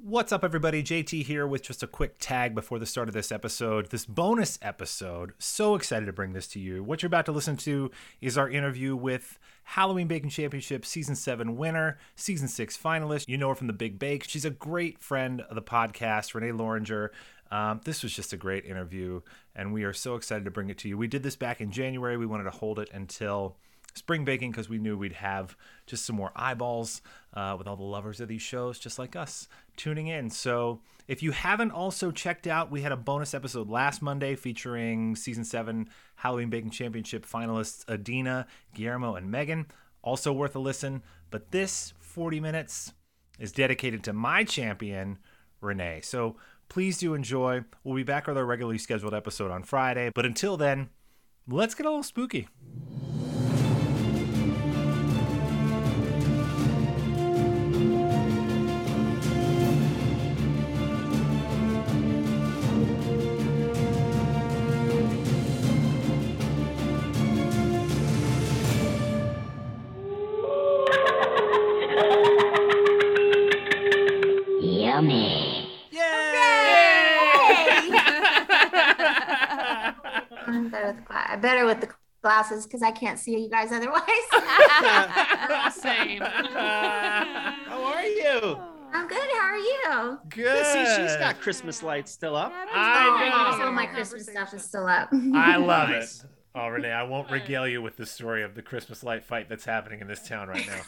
What's 0.00 0.30
up, 0.30 0.44
everybody? 0.44 0.84
JT 0.84 1.24
here 1.24 1.44
with 1.44 1.62
just 1.62 1.82
a 1.82 1.88
quick 1.88 2.18
tag 2.20 2.54
before 2.54 2.78
the 2.78 2.86
start 2.86 3.08
of 3.08 3.14
this 3.14 3.32
episode. 3.32 3.90
This 3.90 4.06
bonus 4.06 4.56
episode. 4.62 5.32
So 5.40 5.74
excited 5.74 6.06
to 6.06 6.12
bring 6.12 6.34
this 6.34 6.46
to 6.48 6.60
you. 6.60 6.84
What 6.84 7.02
you're 7.02 7.08
about 7.08 7.26
to 7.26 7.32
listen 7.32 7.56
to 7.56 7.90
is 8.20 8.38
our 8.38 8.48
interview 8.48 8.94
with 8.94 9.40
Halloween 9.64 10.06
Baking 10.06 10.30
Championship 10.30 10.86
Season 10.86 11.16
7 11.16 11.56
winner, 11.56 11.98
Season 12.14 12.46
6 12.46 12.76
finalist. 12.76 13.26
You 13.26 13.38
know 13.38 13.48
her 13.48 13.56
from 13.56 13.66
The 13.66 13.72
Big 13.72 13.98
Bake. 13.98 14.22
She's 14.22 14.44
a 14.44 14.50
great 14.50 15.00
friend 15.00 15.40
of 15.40 15.56
the 15.56 15.62
podcast, 15.62 16.32
Renee 16.32 16.56
Loringer. 16.56 17.08
Um, 17.50 17.80
this 17.84 18.04
was 18.04 18.14
just 18.14 18.32
a 18.32 18.36
great 18.36 18.66
interview, 18.66 19.22
and 19.56 19.72
we 19.72 19.82
are 19.82 19.92
so 19.92 20.14
excited 20.14 20.44
to 20.44 20.50
bring 20.52 20.70
it 20.70 20.78
to 20.78 20.88
you. 20.88 20.96
We 20.96 21.08
did 21.08 21.24
this 21.24 21.34
back 21.34 21.60
in 21.60 21.72
January. 21.72 22.16
We 22.16 22.26
wanted 22.26 22.44
to 22.44 22.50
hold 22.50 22.78
it 22.78 22.88
until 22.94 23.56
spring 23.98 24.24
baking 24.24 24.50
because 24.50 24.68
we 24.68 24.78
knew 24.78 24.96
we'd 24.96 25.12
have 25.12 25.56
just 25.86 26.06
some 26.06 26.16
more 26.16 26.32
eyeballs 26.34 27.02
uh, 27.34 27.54
with 27.58 27.66
all 27.66 27.76
the 27.76 27.82
lovers 27.82 28.20
of 28.20 28.28
these 28.28 28.42
shows, 28.42 28.78
just 28.78 28.98
like 28.98 29.16
us, 29.16 29.48
tuning 29.76 30.06
in. 30.06 30.30
So 30.30 30.80
if 31.06 31.22
you 31.22 31.32
haven't 31.32 31.72
also 31.72 32.10
checked 32.10 32.46
out, 32.46 32.70
we 32.70 32.82
had 32.82 32.92
a 32.92 32.96
bonus 32.96 33.34
episode 33.34 33.68
last 33.68 34.02
Monday 34.02 34.36
featuring 34.36 35.16
season 35.16 35.44
seven 35.44 35.88
Halloween 36.16 36.50
Baking 36.50 36.70
Championship 36.70 37.26
finalists 37.26 37.88
Adina, 37.88 38.46
Guillermo, 38.74 39.14
and 39.14 39.30
Megan. 39.30 39.66
Also 40.02 40.32
worth 40.32 40.54
a 40.54 40.58
listen. 40.58 41.02
But 41.30 41.50
this 41.50 41.92
40 41.98 42.40
minutes 42.40 42.92
is 43.38 43.52
dedicated 43.52 44.04
to 44.04 44.12
my 44.12 44.44
champion, 44.44 45.18
Renee. 45.60 46.00
So 46.02 46.36
please 46.68 46.98
do 46.98 47.14
enjoy. 47.14 47.64
We'll 47.84 47.96
be 47.96 48.02
back 48.02 48.26
with 48.26 48.36
our 48.36 48.44
regularly 48.44 48.78
scheduled 48.78 49.14
episode 49.14 49.50
on 49.50 49.62
Friday. 49.62 50.10
But 50.14 50.26
until 50.26 50.56
then, 50.56 50.90
let's 51.46 51.74
get 51.74 51.86
a 51.86 51.88
little 51.88 52.02
spooky. 52.02 52.48
Yummy. 74.98 75.68
I'm 80.46 80.68
better 80.70 80.86
with, 80.92 81.04
gla- 81.04 81.38
better 81.40 81.64
with 81.66 81.80
the 81.80 81.88
glasses 82.22 82.64
because 82.66 82.82
I 82.82 82.90
can't 82.90 83.18
see 83.18 83.38
you 83.40 83.48
guys 83.50 83.70
otherwise. 83.72 84.02
Same. 85.74 86.20
How 86.22 87.82
are 87.84 88.02
you? 88.02 88.58
I'm 88.92 89.06
good. 89.06 89.18
How 89.38 89.48
are 89.52 89.56
you? 89.56 90.18
Good. 90.30 90.66
See, 90.66 90.84
she's 90.96 91.16
got 91.16 91.40
Christmas 91.40 91.82
lights 91.82 92.10
still 92.10 92.34
up. 92.34 92.52
I 92.52 93.52
Oh, 93.54 93.58
know. 93.58 93.64
all 93.66 93.72
my 93.72 93.86
Christmas 93.86 94.26
stuff 94.26 94.52
is 94.54 94.64
still 94.64 94.86
up. 94.86 95.10
I 95.34 95.56
love 95.56 95.90
it. 96.02 96.24
Oh, 96.54 96.68
Renee, 96.68 96.90
I 96.90 97.02
won't 97.04 97.30
regale 97.30 97.68
you 97.68 97.82
with 97.82 97.96
the 97.96 98.06
story 98.06 98.42
of 98.42 98.54
the 98.54 98.62
Christmas 98.62 99.04
light 99.04 99.22
fight 99.22 99.48
that's 99.48 99.64
happening 99.66 100.00
in 100.00 100.08
this 100.08 100.26
town 100.26 100.48
right 100.48 100.66
now. 100.66 100.82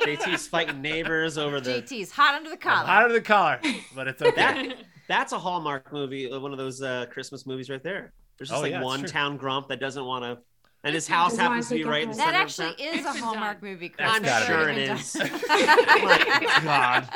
JT's 0.00 0.46
fighting 0.48 0.80
neighbors 0.82 1.38
over 1.38 1.60
the. 1.60 1.82
JT's 1.82 2.10
hot 2.10 2.34
under 2.34 2.50
the 2.50 2.56
collar. 2.56 2.86
hot 2.86 3.02
under 3.04 3.14
the 3.14 3.20
collar, 3.20 3.60
but 3.94 4.08
it's 4.08 4.20
okay. 4.22 4.34
That 4.36 4.76
that's 5.08 5.32
a 5.32 5.38
Hallmark 5.38 5.92
movie, 5.92 6.30
uh, 6.30 6.38
one 6.40 6.52
of 6.52 6.58
those 6.58 6.82
uh, 6.82 7.06
Christmas 7.10 7.46
movies 7.46 7.68
right 7.70 7.82
there. 7.82 8.12
There's 8.38 8.48
just 8.48 8.58
Oh, 8.58 8.62
like 8.62 8.72
yeah, 8.72 8.82
one 8.82 9.04
town 9.04 9.36
grump 9.36 9.68
that 9.68 9.80
doesn't 9.80 10.04
want 10.04 10.24
to, 10.24 10.38
and 10.84 10.94
his 10.94 11.06
house 11.06 11.36
happens 11.36 11.68
to 11.68 11.74
be 11.74 11.84
right 11.84 12.04
in 12.04 12.10
the 12.10 12.14
up 12.14 12.26
that 12.26 12.34
actually 12.34 12.68
of 12.68 12.80
is 12.80 13.04
a 13.04 13.12
Hallmark 13.12 13.62
movie. 13.62 13.90
Chris. 13.90 14.08
I'm 14.10 14.24
sure 14.46 14.68
it 14.68 14.78
is. 14.78 15.16
it 15.16 15.30
Been 15.30 16.42
is. 16.42 16.64
done. 16.64 17.06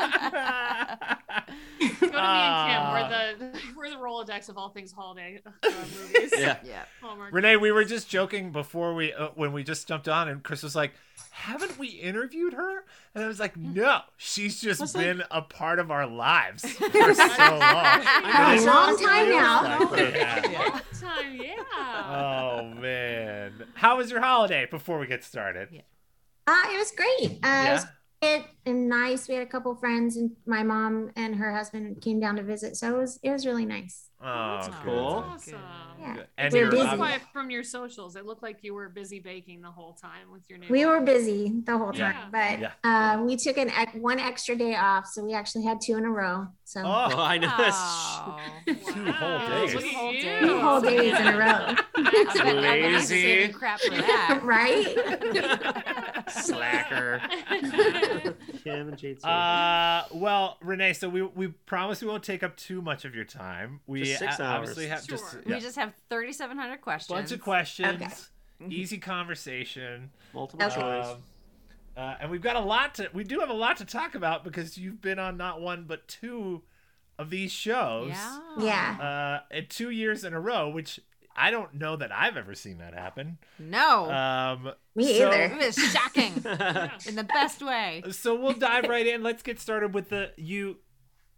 God. 1.35 1.45
Go 1.81 1.87
to 2.07 2.07
me 2.07 2.19
and 2.19 2.71
Kim. 2.71 2.93
We're 2.93 3.09
the 3.53 3.59
we're 3.77 3.91
the 3.91 3.97
Rolodex 3.97 4.49
of 4.49 4.57
all 4.59 4.69
things 4.71 4.93
holiday 4.93 5.41
uh, 5.45 5.51
movies. 5.71 6.33
Yeah. 6.37 6.59
yeah. 6.65 6.83
Hallmark. 7.03 7.33
Renee, 7.33 7.57
we 7.57 7.73
were 7.73 7.85
just 7.85 8.09
joking 8.09 8.53
before 8.53 8.95
we 8.95 9.13
uh, 9.13 9.29
when 9.35 9.53
we 9.53 9.63
just 9.65 9.87
jumped 9.89 10.09
on, 10.09 10.29
and 10.29 10.43
Chris 10.43 10.63
was 10.63 10.75
like, 10.77 10.93
"Haven't 11.31 11.79
we 11.79 11.89
interviewed 11.89 12.55
her?" 12.55 12.85
And 13.15 13.25
I 13.25 13.27
was 13.27 13.41
like, 13.41 13.57
"No, 13.57 14.01
she's 14.17 14.61
just 14.61 14.81
was 14.81 14.95
like- 14.95 15.05
been 15.07 15.23
a 15.31 15.43
part 15.43 15.79
of 15.79 15.91
our 15.91 16.07
lives 16.07 16.65
for 16.73 16.91
so 16.91 16.93
long." 16.93 17.13
A 17.15 18.61
long 18.65 18.97
time 18.99 19.29
now. 19.31 19.89
Yeah. 19.97 20.69
Long 20.71 20.81
time, 21.01 21.35
yeah. 21.41 21.55
Oh 22.07 22.75
man, 22.81 23.65
how 23.75 23.97
was 23.99 24.11
your 24.11 24.21
holiday? 24.21 24.67
Before 24.71 24.99
we 24.99 25.07
get 25.07 25.25
started, 25.25 25.69
Uh, 26.47 26.63
it 26.73 26.79
was 26.79 26.91
great. 26.93 27.31
Uh, 27.33 27.33
It 27.33 27.41
yeah. 27.43 27.73
was 27.75 27.87
and 28.67 28.89
nice. 28.89 29.29
We 29.29 29.35
had 29.35 29.43
a 29.43 29.51
couple 29.51 29.75
friends, 29.75 30.17
and 30.17 30.33
my 30.47 30.63
mom 30.63 31.11
and 31.17 31.37
her 31.37 31.53
husband 31.55 32.01
came 32.03 32.21
down 32.21 32.37
to 32.37 32.43
visit, 32.43 32.77
so 32.77 32.95
it 32.95 32.99
was 32.99 33.21
it 33.23 33.31
was 33.31 33.47
really 33.47 33.67
nice. 33.67 34.09
Oh, 34.27 34.57
That's 34.57 34.69
good. 34.69 34.77
cool. 34.85 35.25
Awesome. 35.29 35.55
Yeah. 36.01 36.15
Good. 36.15 36.27
And 36.39 36.53
We're 36.53 36.71
busy. 36.71 36.97
That's 36.97 37.25
from 37.33 37.51
your 37.51 37.63
socials, 37.63 38.17
it 38.17 38.25
looked 38.25 38.43
like 38.43 38.59
you 38.63 38.73
were 38.73 38.89
busy 38.89 39.21
baking 39.21 39.61
the 39.61 39.71
whole 39.71 39.93
time 39.93 40.31
with 40.33 40.43
your 40.49 40.59
neighbor. 40.59 40.73
We 40.73 40.87
were 40.87 41.01
busy 41.03 41.53
the 41.65 41.77
whole 41.77 41.95
Yeah. 41.95 42.13
time, 42.13 42.31
but 42.33 42.59
Yeah. 42.59 42.71
uh, 43.17 43.23
we 43.23 43.37
took 43.37 43.59
an 43.59 43.71
one 44.01 44.19
extra 44.19 44.57
day 44.57 44.77
off, 44.77 45.07
so 45.07 45.23
we 45.23 45.35
actually 45.35 45.65
had 45.65 45.79
two 45.83 45.97
in 45.99 46.07
a 46.07 46.11
row. 46.11 46.47
So 46.65 46.81
Oh, 46.83 46.87
I 47.21 47.37
know. 47.37 47.53
Oh. 47.57 48.41
Two 48.67 49.13
whole 49.13 49.39
days. 49.67 49.75
look 49.75 49.85
at 49.85 49.93
Whole 49.95 50.13
days. 50.13 50.41
two 50.41 50.61
whole 50.61 50.81
days 50.81 51.21
in 51.21 51.27
a 51.27 51.37
row, 51.39 51.47
I 51.47 51.75
bet- 51.75 52.41
I 52.41 52.53
bet 52.55 52.91
he's 52.93 53.11
Lazy. 53.11 53.53
crap 53.53 53.81
for 53.81 53.91
that. 53.95 54.41
right? 54.43 56.25
Slacker. 56.31 57.21
Kim 58.65 58.89
and 58.89 58.97
JT. 58.99 59.25
Uh, 59.25 60.05
well, 60.13 60.57
Renee, 60.63 60.93
so 60.95 61.09
we 61.09 61.23
we 61.23 61.49
promise 61.49 62.01
we 62.03 62.09
won't 62.09 62.23
take 62.25 62.43
up 62.43 62.57
too 62.57 62.81
much 62.83 63.05
of 63.05 63.15
your 63.15 63.25
time. 63.25 63.81
We 63.87 64.05
Just 64.05 64.19
six 64.19 64.41
hours. 64.41 64.71
obviously 64.71 64.87
have 64.89 65.07
just 65.07 65.37
yeah, 65.47 65.55
We 65.57 65.61
just 65.61 65.77
have 65.77 65.93
3,700 66.11 66.81
questions. 66.81 67.17
bunch 67.17 67.33
of 67.33 67.41
questions, 67.41 68.03
Okay. 68.61 68.75
easy 68.75 68.99
conversation, 68.99 70.11
Multiple 70.33 70.67
Okay. 70.67 70.75
choice. 70.81 71.07
um, 71.07 71.23
uh, 71.97 72.17
and 72.21 72.31
we've 72.31 72.43
got 72.43 72.57
a 72.57 72.61
lot 72.61 72.95
to. 72.97 73.09
We 73.13 73.23
do 73.25 73.39
have 73.41 73.51
a 73.51 73.55
lot 73.55 73.77
to 73.77 73.85
talk 73.85 74.15
about 74.15 74.43
because 74.45 74.77
you've 74.79 75.01
been 75.01 75.19
on 75.19 75.37
not 75.37 75.61
one 75.61 75.85
but 75.85 76.09
two 76.09 76.63
of 77.19 77.31
these 77.31 77.53
shows. 77.53 78.09
Yeah. 78.09 78.41
Yeah. 78.59 79.41
Uh, 79.51 79.57
in 79.57 79.67
two 79.69 79.91
years 79.91 80.25
in 80.25 80.33
a 80.35 80.41
row, 80.41 80.69
which 80.69 80.99
I 81.37 81.51
don't 81.51 81.75
know 81.75 81.97
that 81.97 82.13
I've 82.13 82.37
ever 82.37 82.55
seen 82.55 82.79
that 82.79 82.95
happen. 82.95 83.39
No. 83.59 84.11
Um, 84.11 84.73
Me 84.95 85.19
so- 85.19 85.29
either. 85.31 85.43
it 85.55 85.57
was 85.67 85.75
shocking 85.77 86.33
in 87.09 87.17
the 87.17 87.27
best 87.33 87.63
way. 87.63 88.03
so 88.13 88.35
we'll 88.35 88.53
dive 88.53 88.85
right 88.89 89.07
in. 89.07 89.23
Let's 89.23 89.43
get 89.43 89.59
started 89.61 89.95
with 89.95 90.11
the 90.11 90.33
you. 90.37 90.79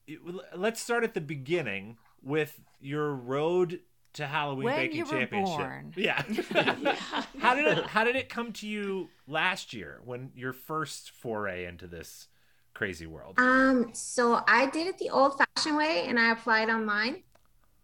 you- 0.06 0.40
Let's 0.54 0.80
start 0.82 1.04
at 1.04 1.14
the 1.14 1.20
beginning 1.20 1.96
with 2.22 2.60
your 2.80 3.14
road 3.14 3.80
to 4.14 4.26
Halloween 4.26 4.64
When 4.64 4.76
Baking 4.76 4.96
you 4.98 5.04
were 5.04 5.10
Championship. 5.10 5.56
born. 5.58 5.92
Yeah. 5.96 6.22
how 7.38 7.54
did 7.54 7.66
it 7.66 7.86
How 7.86 8.04
did 8.04 8.16
it 8.16 8.28
come 8.28 8.52
to 8.54 8.66
you 8.66 9.08
last 9.26 9.72
year 9.74 10.00
when 10.04 10.30
your 10.34 10.52
first 10.52 11.10
foray 11.10 11.64
into 11.66 11.86
this 11.86 12.28
crazy 12.74 13.06
world? 13.06 13.34
Um, 13.38 13.90
so 13.92 14.42
I 14.48 14.66
did 14.70 14.86
it 14.86 14.98
the 14.98 15.10
old 15.10 15.38
fashioned 15.38 15.76
way 15.76 16.04
and 16.06 16.18
I 16.18 16.32
applied 16.32 16.68
online. 16.70 17.22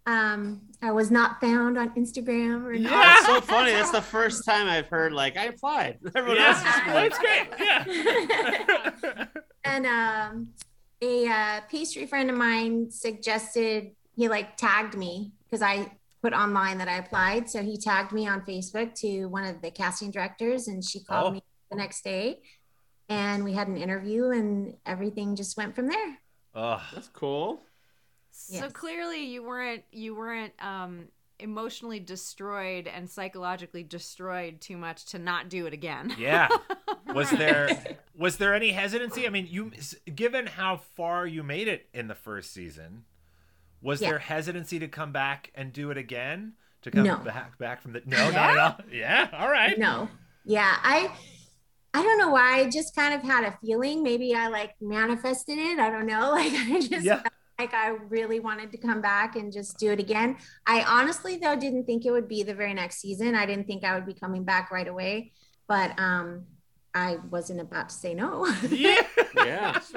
Um, 0.04 0.62
I 0.82 0.90
was 0.90 1.10
not 1.12 1.40
found 1.40 1.78
on 1.78 1.90
Instagram 1.94 2.64
or 2.64 2.72
Yeah. 2.72 2.88
That's 2.90 3.26
so 3.26 3.40
funny. 3.40 3.70
That's 3.70 3.92
the 3.92 4.02
first 4.02 4.44
time 4.44 4.66
I've 4.66 4.88
heard 4.88 5.12
like 5.12 5.36
I 5.36 5.44
applied. 5.46 5.98
Everyone 6.16 6.38
else 6.42 6.58
is 6.58 6.64
Yeah, 6.64 7.08
that's 7.08 7.18
great. 7.18 7.48
Yeah. 7.60 9.26
and 9.64 9.86
um 9.86 10.48
a 11.00 11.26
uh, 11.28 11.60
pastry 11.68 12.06
friend 12.06 12.30
of 12.30 12.36
mine 12.36 12.88
suggested 12.90 13.90
he 14.14 14.28
like 14.28 14.56
tagged 14.56 14.96
me 14.96 15.32
because 15.44 15.62
I 15.62 15.90
put 16.22 16.32
online 16.32 16.78
that 16.78 16.86
I 16.88 16.98
applied. 16.98 17.50
So 17.50 17.62
he 17.62 17.76
tagged 17.76 18.12
me 18.12 18.28
on 18.28 18.42
Facebook 18.42 18.94
to 19.00 19.26
one 19.26 19.44
of 19.44 19.60
the 19.62 19.70
casting 19.70 20.10
directors 20.10 20.68
and 20.68 20.84
she 20.84 21.00
called 21.02 21.28
Oh. 21.28 21.30
me 21.32 21.42
the 21.70 21.76
next 21.76 22.02
day 22.04 22.38
and 23.08 23.42
we 23.44 23.52
had 23.52 23.68
an 23.68 23.76
interview 23.76 24.30
and 24.30 24.76
everything 24.86 25.34
just 25.36 25.56
went 25.56 25.74
from 25.74 25.88
there. 25.88 26.18
Oh, 26.54 26.82
That's 26.94 27.08
cool. 27.08 27.60
So 28.48 28.68
clearly 28.70 29.24
you 29.26 29.42
weren't 29.42 29.84
you 29.92 30.14
weren't 30.14 30.52
um 30.60 31.08
emotionally 31.38 31.98
destroyed 31.98 32.86
and 32.86 33.10
psychologically 33.10 33.82
destroyed 33.82 34.60
too 34.60 34.76
much 34.76 35.06
to 35.06 35.18
not 35.18 35.48
do 35.48 35.66
it 35.66 35.72
again. 35.72 36.14
Yeah. 36.18 36.48
Was 37.14 37.30
there 37.30 37.68
was 38.16 38.36
there 38.36 38.54
any 38.54 38.70
hesitancy? 38.70 39.26
I 39.26 39.30
mean, 39.30 39.46
you 39.50 39.72
given 40.14 40.46
how 40.46 40.76
far 40.76 41.26
you 41.26 41.42
made 41.42 41.68
it 41.68 41.88
in 41.92 42.08
the 42.08 42.14
first 42.14 42.52
season, 42.54 43.04
was 43.82 44.00
Yeah. 44.00 44.10
there 44.10 44.18
hesitancy 44.20 44.78
to 44.78 44.88
come 44.88 45.12
back 45.12 45.50
and 45.54 45.72
do 45.72 45.90
it 45.90 45.98
again? 45.98 46.54
To 46.82 46.90
come 46.90 47.04
No. 47.04 47.16
back 47.18 47.58
back 47.58 47.82
from 47.82 47.92
the 47.92 48.02
No, 48.06 48.30
not 48.30 48.50
at 48.50 48.58
all. 48.58 48.76
Yeah, 48.90 49.28
all 49.32 49.50
right. 49.50 49.78
No. 49.78 50.08
Yeah, 50.44 50.76
I 50.82 51.10
I 51.94 52.02
don't 52.02 52.18
know 52.18 52.30
why. 52.30 52.60
I 52.60 52.70
just 52.70 52.94
kind 52.96 53.12
of 53.14 53.22
had 53.22 53.44
a 53.44 53.58
feeling. 53.64 54.02
Maybe 54.02 54.34
I 54.34 54.48
like 54.48 54.74
manifested 54.80 55.58
it. 55.58 55.78
I 55.78 55.90
don't 55.90 56.06
know. 56.06 56.30
Like 56.32 56.52
I 56.52 56.80
just 56.80 57.04
Yeah. 57.04 57.22
Felt 57.66 57.72
like 57.72 57.74
I 57.74 57.88
really 58.08 58.40
wanted 58.40 58.70
to 58.72 58.78
come 58.78 59.00
back 59.00 59.36
and 59.36 59.52
just 59.52 59.78
do 59.78 59.90
it 59.92 60.00
again. 60.00 60.36
I 60.66 60.82
honestly 60.82 61.36
though 61.36 61.56
didn't 61.56 61.84
think 61.84 62.04
it 62.06 62.10
would 62.10 62.28
be 62.28 62.42
the 62.42 62.54
very 62.54 62.74
next 62.74 63.00
season. 63.00 63.34
I 63.34 63.46
didn't 63.46 63.66
think 63.66 63.84
I 63.84 63.94
would 63.94 64.06
be 64.06 64.14
coming 64.14 64.44
back 64.44 64.70
right 64.70 64.88
away. 64.88 65.32
But 65.68 65.98
um 65.98 66.44
I 66.94 67.16
wasn't 67.30 67.60
about 67.60 67.88
to 67.88 67.94
say 67.94 68.12
no. 68.14 68.46
Yeah. 68.70 68.96
Yeah. 69.36 69.80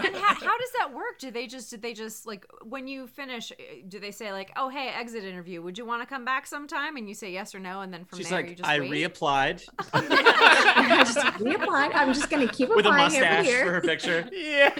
And 0.00 0.16
how, 0.16 0.34
how 0.34 0.58
does 0.58 0.72
that 0.78 0.92
work? 0.94 1.18
Do 1.18 1.30
they 1.30 1.46
just 1.46 1.70
did 1.70 1.82
they 1.82 1.92
just 1.92 2.26
like 2.26 2.46
when 2.62 2.88
you 2.88 3.06
finish? 3.06 3.52
uh, 3.52 3.54
Do 3.88 3.98
they 4.00 4.10
say 4.10 4.32
like, 4.32 4.50
"Oh, 4.56 4.68
hey, 4.68 4.88
exit 4.88 5.24
interview. 5.24 5.60
Would 5.62 5.76
you 5.78 5.84
want 5.84 6.02
to 6.02 6.06
come 6.06 6.24
back 6.24 6.46
sometime?" 6.46 6.96
And 6.96 7.08
you 7.08 7.14
say 7.14 7.32
yes 7.32 7.54
or 7.54 7.58
no, 7.58 7.80
and 7.80 7.92
then 7.92 8.04
from 8.04 8.18
She's 8.18 8.30
there 8.30 8.40
you 8.40 8.46
like, 8.48 8.56
just 8.56 8.68
I 8.68 8.80
wait? 8.80 8.90
reapplied 8.90 9.68
I 9.92 11.02
just 11.04 11.18
reapplied. 11.18 11.90
I'm 11.94 12.12
just 12.14 12.30
gonna 12.30 12.48
keep 12.48 12.68
with 12.70 12.86
a 12.86 12.88
applying 12.90 13.16
every 13.16 13.46
year. 13.50 13.64
for 13.66 13.72
her 13.72 13.80
picture. 13.80 14.28
Yeah. 14.32 14.74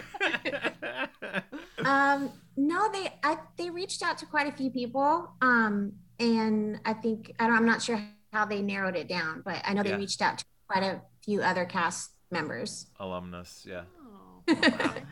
Um, 1.89 2.31
no, 2.57 2.91
they 2.93 3.13
I 3.23 3.39
they 3.57 3.71
reached 3.71 4.03
out 4.03 4.19
to 4.19 4.27
quite 4.27 4.47
a 4.53 4.57
few 4.57 4.71
people. 4.71 5.31
Um, 5.41 5.93
and 6.21 6.81
I 6.85 6.93
think 6.93 7.33
I 7.39 7.47
don't, 7.47 7.57
I'm 7.57 7.67
not 7.67 7.81
sure 7.83 8.01
how 8.33 8.45
they 8.45 8.61
narrowed 8.61 8.97
it 8.97 9.09
down, 9.09 9.43
but 9.45 9.63
I 9.65 9.73
know 9.75 9.83
they 9.83 9.91
Yeah. 9.91 9.97
reached 9.97 10.21
out 10.21 10.39
to 10.39 10.45
quite 10.69 10.83
a 10.83 11.01
few 11.25 11.41
other 11.43 11.65
cast 11.65 12.11
members. 12.31 12.87
Alumnus. 12.99 13.65
Yeah. 13.67 13.83
Oh. 14.01 14.43
Wow. 14.49 14.95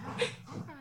Okay. 0.59 0.73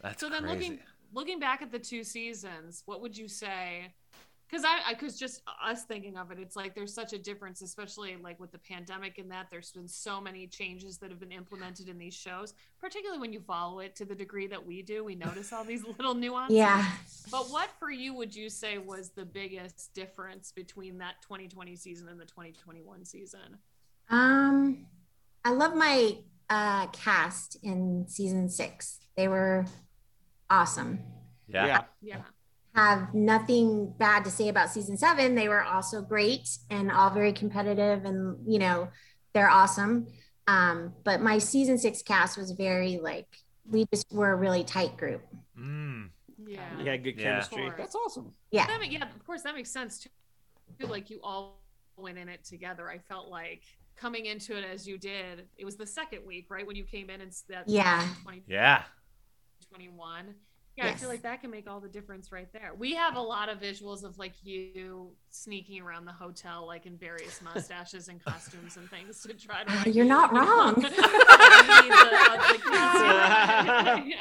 That's 0.00 0.20
so 0.20 0.28
then 0.28 0.42
crazy. 0.42 0.54
looking 0.54 0.78
looking 1.14 1.38
back 1.40 1.62
at 1.62 1.70
the 1.70 1.78
two 1.78 2.02
seasons 2.04 2.82
what 2.86 3.00
would 3.02 3.16
you 3.16 3.28
say 3.28 3.94
because 4.52 4.64
i 4.66 4.90
i 4.90 4.94
cause 4.94 5.18
just 5.18 5.40
us 5.64 5.84
thinking 5.84 6.16
of 6.18 6.30
it 6.30 6.38
it's 6.38 6.54
like 6.56 6.74
there's 6.74 6.92
such 6.94 7.12
a 7.14 7.18
difference 7.18 7.62
especially 7.62 8.14
like 8.22 8.38
with 8.38 8.52
the 8.52 8.58
pandemic 8.58 9.16
and 9.18 9.30
that 9.30 9.46
there's 9.50 9.70
been 9.72 9.88
so 9.88 10.20
many 10.20 10.46
changes 10.46 10.98
that 10.98 11.10
have 11.10 11.18
been 11.18 11.32
implemented 11.32 11.88
in 11.88 11.96
these 11.98 12.14
shows 12.14 12.52
particularly 12.80 13.18
when 13.20 13.32
you 13.32 13.40
follow 13.40 13.78
it 13.80 13.96
to 13.96 14.04
the 14.04 14.14
degree 14.14 14.46
that 14.46 14.64
we 14.64 14.82
do 14.82 15.02
we 15.04 15.14
notice 15.14 15.52
all 15.52 15.64
these 15.64 15.84
little 15.98 16.14
nuances 16.14 16.56
Yeah. 16.56 16.86
but 17.30 17.46
what 17.50 17.70
for 17.78 17.90
you 17.90 18.14
would 18.14 18.34
you 18.36 18.50
say 18.50 18.78
was 18.78 19.10
the 19.10 19.24
biggest 19.24 19.94
difference 19.94 20.52
between 20.52 20.98
that 20.98 21.14
2020 21.22 21.74
season 21.76 22.08
and 22.08 22.20
the 22.20 22.26
2021 22.26 23.04
season 23.04 23.58
Um, 24.10 24.86
I 25.44 25.50
love 25.52 25.74
my 25.74 26.18
uh 26.50 26.86
cast 26.88 27.56
in 27.62 28.04
season 28.08 28.48
six. 28.50 28.98
They 29.16 29.28
were 29.28 29.64
awesome. 30.50 30.98
yeah. 31.48 31.66
Yeah. 31.66 31.82
yeah 32.02 32.16
Have 32.74 33.12
nothing 33.12 33.92
bad 33.98 34.24
to 34.24 34.30
say 34.30 34.48
about 34.48 34.70
season 34.70 34.96
seven. 34.96 35.34
They 35.34 35.48
were 35.48 35.62
also 35.62 36.00
great 36.00 36.48
and 36.70 36.90
all 36.90 37.10
very 37.10 37.32
competitive, 37.32 38.04
and 38.06 38.38
you 38.50 38.58
know, 38.58 38.88
they're 39.34 39.50
awesome. 39.50 40.06
Um, 40.48 40.94
but 41.04 41.20
my 41.20 41.36
season 41.38 41.76
six 41.76 42.02
cast 42.02 42.38
was 42.38 42.52
very 42.52 42.98
like 42.98 43.26
we 43.70 43.84
just 43.92 44.10
were 44.10 44.32
a 44.32 44.36
really 44.36 44.64
tight 44.64 44.96
group. 44.96 45.22
Mm. 45.58 46.08
yeah 46.46 46.60
You 46.78 46.86
had 46.90 47.04
good 47.04 47.18
chemistry. 47.18 47.66
Of 47.66 47.68
course. 47.74 47.78
That's 47.78 47.94
awesome. 47.94 48.32
Yeah. 48.50 48.66
That 48.66 48.80
ma- 48.80 48.86
yeah, 48.86 49.04
of 49.04 49.24
course, 49.26 49.42
that 49.42 49.54
makes 49.54 49.70
sense 49.70 49.98
too. 50.00 50.08
Too, 50.80 50.86
Like 50.86 51.10
you 51.10 51.20
all 51.22 51.60
went 51.96 52.16
in 52.18 52.28
it 52.28 52.42
together. 52.42 52.88
I 52.90 52.98
felt 52.98 53.28
like 53.28 53.62
coming 53.96 54.26
into 54.26 54.56
it 54.56 54.64
as 54.64 54.88
you 54.88 54.96
did. 54.98 55.46
It 55.58 55.64
was 55.66 55.76
the 55.76 55.86
second 55.86 56.26
week, 56.26 56.46
right, 56.48 56.66
when 56.66 56.74
you 56.74 56.84
came 56.84 57.10
in 57.10 57.20
and 57.20 57.30
s- 57.30 57.44
that 57.50 57.68
Yeah. 57.68 58.00
2021. 58.24 58.42
Yeah. 58.48 58.82
Yeah, 60.76 60.86
I 60.88 60.94
feel 60.94 61.10
like 61.10 61.22
that 61.22 61.42
can 61.42 61.50
make 61.50 61.68
all 61.68 61.80
the 61.80 61.88
difference 61.88 62.32
right 62.32 62.50
there. 62.52 62.72
We 62.78 62.94
have 62.94 63.16
a 63.16 63.20
lot 63.20 63.50
of 63.50 63.58
visuals 63.60 64.04
of 64.04 64.16
like 64.18 64.32
you 64.42 65.10
sneaking 65.28 65.82
around 65.82 66.06
the 66.06 66.12
hotel, 66.12 66.66
like 66.66 66.86
in 66.86 66.96
various 66.96 67.42
mustaches 67.54 68.08
and 68.08 68.24
costumes 68.24 68.78
and 68.78 68.88
things 68.88 69.20
to 69.22 69.34
try 69.34 69.64
to. 69.64 69.70
Ah, 69.70 69.82
Like, 69.84 69.94
You're 69.94 70.06
not 70.06 70.32
wrong. 70.36 70.74
the, 70.74 70.88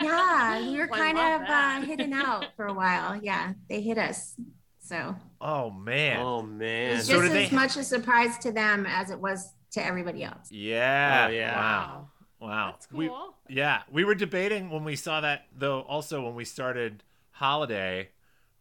Yeah, 0.01 0.69
we 0.69 0.77
were 0.77 0.89
I 0.91 0.97
kind 0.97 1.17
of 1.17 1.41
uh, 1.49 1.81
hidden 1.87 2.13
out 2.13 2.47
for 2.55 2.65
a 2.67 2.73
while. 2.73 3.15
Yeah, 3.21 3.53
they 3.69 3.81
hit 3.81 3.97
us. 3.97 4.35
So 4.79 5.15
Oh 5.39 5.69
man. 5.71 6.19
Oh 6.19 6.41
man. 6.41 6.97
it's 6.97 7.07
So 7.07 7.13
just 7.21 7.31
did 7.33 7.43
as 7.43 7.49
they- 7.49 7.55
much 7.55 7.77
a 7.77 7.83
surprise 7.83 8.37
to 8.39 8.51
them 8.51 8.85
as 8.85 9.09
it 9.09 9.19
was 9.19 9.53
to 9.71 9.85
everybody 9.85 10.23
else. 10.23 10.51
Yeah. 10.51 11.27
Oh, 11.29 11.31
yeah. 11.31 11.55
Wow. 11.55 12.07
Wow. 12.41 12.71
That's 12.71 12.87
cool. 12.87 13.35
We, 13.47 13.55
yeah, 13.55 13.83
we 13.91 14.03
were 14.03 14.15
debating 14.15 14.69
when 14.71 14.83
we 14.83 14.95
saw 14.95 15.21
that 15.21 15.45
though. 15.57 15.81
Also, 15.81 16.21
when 16.23 16.35
we 16.35 16.43
started 16.43 17.03
Holiday, 17.31 18.09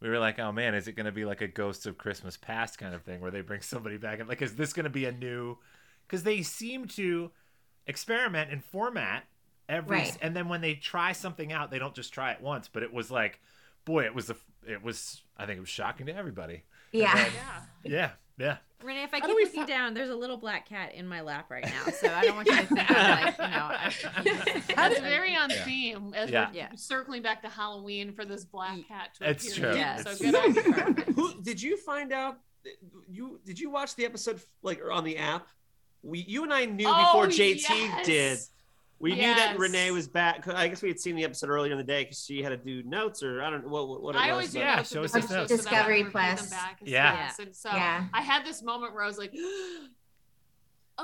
we 0.00 0.09
were 0.09 0.19
like, 0.19 0.38
"Oh 0.38 0.53
man, 0.53 0.75
is 0.75 0.87
it 0.87 0.93
going 0.97 1.06
to 1.06 1.12
be 1.12 1.25
like 1.25 1.41
a 1.41 1.49
Ghosts 1.49 1.87
of 1.87 1.97
Christmas 1.99 2.37
Past 2.37 2.79
kind 2.79 2.94
of 2.94 3.03
thing, 3.03 3.21
where 3.21 3.31
they 3.31 3.41
bring 3.41 3.61
somebody 3.62 3.97
back 3.97 4.21
and 4.21 4.29
like, 4.29 4.43
is 4.43 4.56
this 4.56 4.73
going 4.73 4.85
to 4.85 4.91
be 4.91 5.06
a 5.06 5.12
new?" 5.12 5.56
Because 6.06 6.23
they 6.25 6.43
seem 6.43 6.87
to 6.88 7.31
experiment 7.87 8.50
and 8.50 8.65
format 8.65 9.25
every, 9.69 9.99
Right. 9.99 10.19
and 10.21 10.35
then 10.37 10.49
when 10.49 10.61
they 10.61 10.75
try 10.75 11.12
something 11.12 11.53
out, 11.53 11.71
they 11.71 11.79
don't 11.79 11.94
just 11.94 12.12
try 12.12 12.33
it 12.33 12.41
once. 12.41 12.69
But 12.69 12.83
it 12.83 12.93
was 12.93 13.11
like, 13.11 13.41
boy, 13.85 14.05
it 14.05 14.15
was 14.15 14.29
a, 14.31 14.37
it 14.67 14.83
was. 14.83 15.23
I 15.37 15.47
think 15.47 15.56
it 15.59 15.61
was 15.61 15.69
shocking 15.69 16.06
to 16.06 16.15
everybody. 16.15 16.65
Yeah. 16.93 17.15
then- 17.15 17.33
Yeah. 17.85 17.91
Yeah, 17.93 18.11
yeah. 18.41 18.57
Renee, 18.83 19.03
if 19.05 19.13
I 19.13 19.19
How 19.21 19.27
keep 19.27 19.37
do 19.37 19.45
looking 19.45 19.61
fi- 19.67 19.67
down, 19.67 19.93
there's 19.93 20.09
a 20.09 20.15
little 20.17 20.39
black 20.39 20.67
cat 20.67 20.95
in 20.95 21.07
my 21.07 21.21
lap 21.21 21.51
right 21.51 21.65
now, 21.65 21.93
so 21.93 22.09
I 22.09 22.25
don't 22.25 22.37
want 22.37 22.49
you 22.49 22.57
to 22.57 22.65
think 22.65 22.91
I'm 22.91 23.25
like, 23.27 23.39
you 23.39 23.45
know. 23.45 23.51
I, 23.53 24.63
That's 24.75 25.01
very 25.01 25.37
on 25.37 25.51
Yeah. 25.51 25.65
theme 25.65 26.15
as 26.17 26.31
Yeah. 26.31 26.49
we're 26.49 26.57
Yeah. 26.57 26.69
circling 26.77 27.21
back 27.21 27.43
to 27.43 27.49
Halloween 27.51 28.13
for 28.15 28.25
this 28.25 28.45
black 28.45 28.79
cat 28.89 29.15
to 29.17 29.29
It's 29.31 29.53
appear. 29.53 29.73
true. 29.73 29.79
Yeah. 29.79 29.97
So 30.03 30.11
It's 30.13 30.21
good 30.23 30.35
true. 30.35 30.73
idea. 30.73 31.05
Who 31.15 31.43
did 31.43 31.61
you 31.61 31.77
find 31.77 32.11
out? 32.13 32.39
You 33.09 33.39
did 33.45 33.59
you 33.61 33.69
watch 33.71 33.95
the 33.97 34.05
episode 34.07 34.41
like 34.63 34.81
on 34.91 35.05
the 35.05 35.19
app? 35.19 35.47
We 36.03 36.21
you 36.21 36.43
and 36.45 36.53
I 36.53 36.65
knew 36.65 36.87
oh, 36.89 37.05
before 37.05 37.25
Oh, 37.25 37.29
JT 37.29 37.69
yes. 37.69 38.07
did. 38.07 38.39
We 39.00 39.14
knew 39.14 39.35
that 39.35 39.58
Renee 39.58 39.91
was 39.93 40.08
back. 40.08 40.47
I 40.47 40.69
guess 40.69 40.82
we 40.82 40.88
had 40.91 41.00
seen 41.00 41.17
the 41.17 41.25
episode 41.25 41.49
earlier 41.49 41.73
in 41.73 41.79
the 41.79 41.85
day 41.85 42.05
because 42.05 42.23
she 42.23 42.43
had 42.43 42.50
to 42.50 42.56
do 42.58 42.82
notes 42.82 43.23
or 43.23 43.43
I 43.43 43.49
don't 43.49 43.62
know 43.64 43.70
what 43.73 43.88
what, 43.88 44.02
what 44.02 44.14
it 44.14 44.19
I 44.19 44.26
was. 44.26 44.32
always 44.32 44.52
do 44.52 44.58
Yeah, 44.58 44.76
notes 44.76 44.93
show 44.93 45.02
us 45.05 45.12
the 45.12 45.19
notes. 45.20 45.29
so 45.31 45.35
that 45.37 45.49
Discovery 45.49 45.99
review 45.99 46.11
Plus. 46.11 46.41
them 46.43 46.50
back 46.50 46.81
and 46.81 46.88
Yeah. 46.88 47.14
yes. 47.14 47.38
And 47.38 47.56
so 47.56 47.70
Yeah. 47.70 48.05
I 48.12 48.20
had 48.20 48.44
this 48.44 48.62
moment 48.62 48.93
where 48.93 49.02
I 49.02 49.06
was 49.06 49.17
like, 49.19 49.32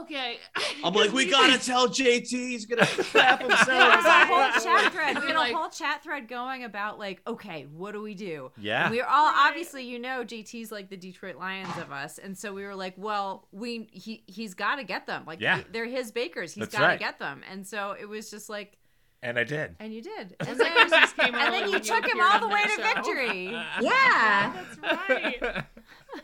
okay. 0.00 0.38
I'm 0.84 0.92
like, 0.94 1.12
we 1.12 1.26
gotta 1.30 1.58
tell 1.64 1.88
JT 1.88 2.28
he's 2.28 2.66
gonna 2.66 2.86
crap 2.86 3.38
There 3.40 3.48
was 3.48 3.58
himself. 3.58 4.04
a 4.04 4.26
whole 4.26 4.60
chat 4.62 4.92
thread. 4.92 5.16
We 5.16 5.20
We're 5.22 5.26
had 5.38 5.50
a 5.52 5.56
whole 5.56 5.70
chat 5.70 6.02
thread 6.02 6.28
going 6.28 6.64
about 6.64 6.98
like, 6.98 7.20
okay, 7.26 7.66
what 7.72 7.92
do 7.92 8.02
we 8.02 8.14
do? 8.14 8.50
Yeah. 8.58 8.84
And 8.86 8.94
we're 8.94 9.04
all 9.04 9.26
Right. 9.32 9.46
obviously, 9.48 9.84
you 9.84 9.98
know, 9.98 10.24
JT's 10.24 10.70
like 10.72 10.88
the 10.90 10.96
Detroit 10.96 11.36
Lions 11.36 11.76
of 11.78 11.90
us, 11.92 12.18
and 12.18 12.36
so 12.36 12.52
we 12.52 12.64
were 12.64 12.74
like, 12.74 12.94
well, 12.96 13.48
we 13.52 13.88
he 13.92 14.22
he's 14.26 14.54
got 14.54 14.76
to 14.76 14.84
get 14.84 15.06
them. 15.06 15.24
Like, 15.26 15.40
Yeah. 15.40 15.62
they're 15.72 15.86
his 15.86 16.10
bakers. 16.12 16.52
He's 16.54 16.62
That's 16.62 16.74
got 16.74 16.80
to 16.80 16.86
right. 16.86 16.98
get 16.98 17.18
them. 17.18 17.42
And 17.50 17.66
so 17.66 17.94
it 17.98 18.08
was 18.08 18.30
just 18.30 18.48
like, 18.48 18.76
And 19.22 19.38
I 19.38 19.44
did. 19.44 19.74
and 19.80 19.92
you 19.92 20.02
did, 20.02 20.36
and 20.46 20.58
then, 20.60 20.72
Christmas 20.72 21.12
came 21.14 21.34
and 21.34 21.48
early 21.48 21.60
then 21.60 21.70
you 21.70 21.80
took 21.80 22.06
him 22.06 22.20
all 22.20 22.38
the 22.38 22.48
way 22.48 22.62
that 22.64 22.76
to 22.76 22.82
show. 22.82 22.94
victory. 23.14 23.46
Yeah. 23.80 24.52
That's 24.82 25.10
right. 25.10 25.64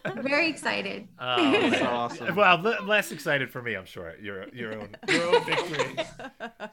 Very 0.22 0.48
excited. 0.48 1.08
Oh, 1.18 1.52
That's 1.70 1.82
awesome. 1.82 2.34
Well, 2.36 2.66
l- 2.66 2.84
less 2.84 3.10
excited 3.12 3.50
for 3.50 3.60
me, 3.62 3.74
I'm 3.74 3.84
sure. 3.86 4.14
Your 4.20 4.46
your 4.54 4.74
own 4.74 4.96
your 5.08 5.34
own 5.34 5.44
victory. 5.44 5.96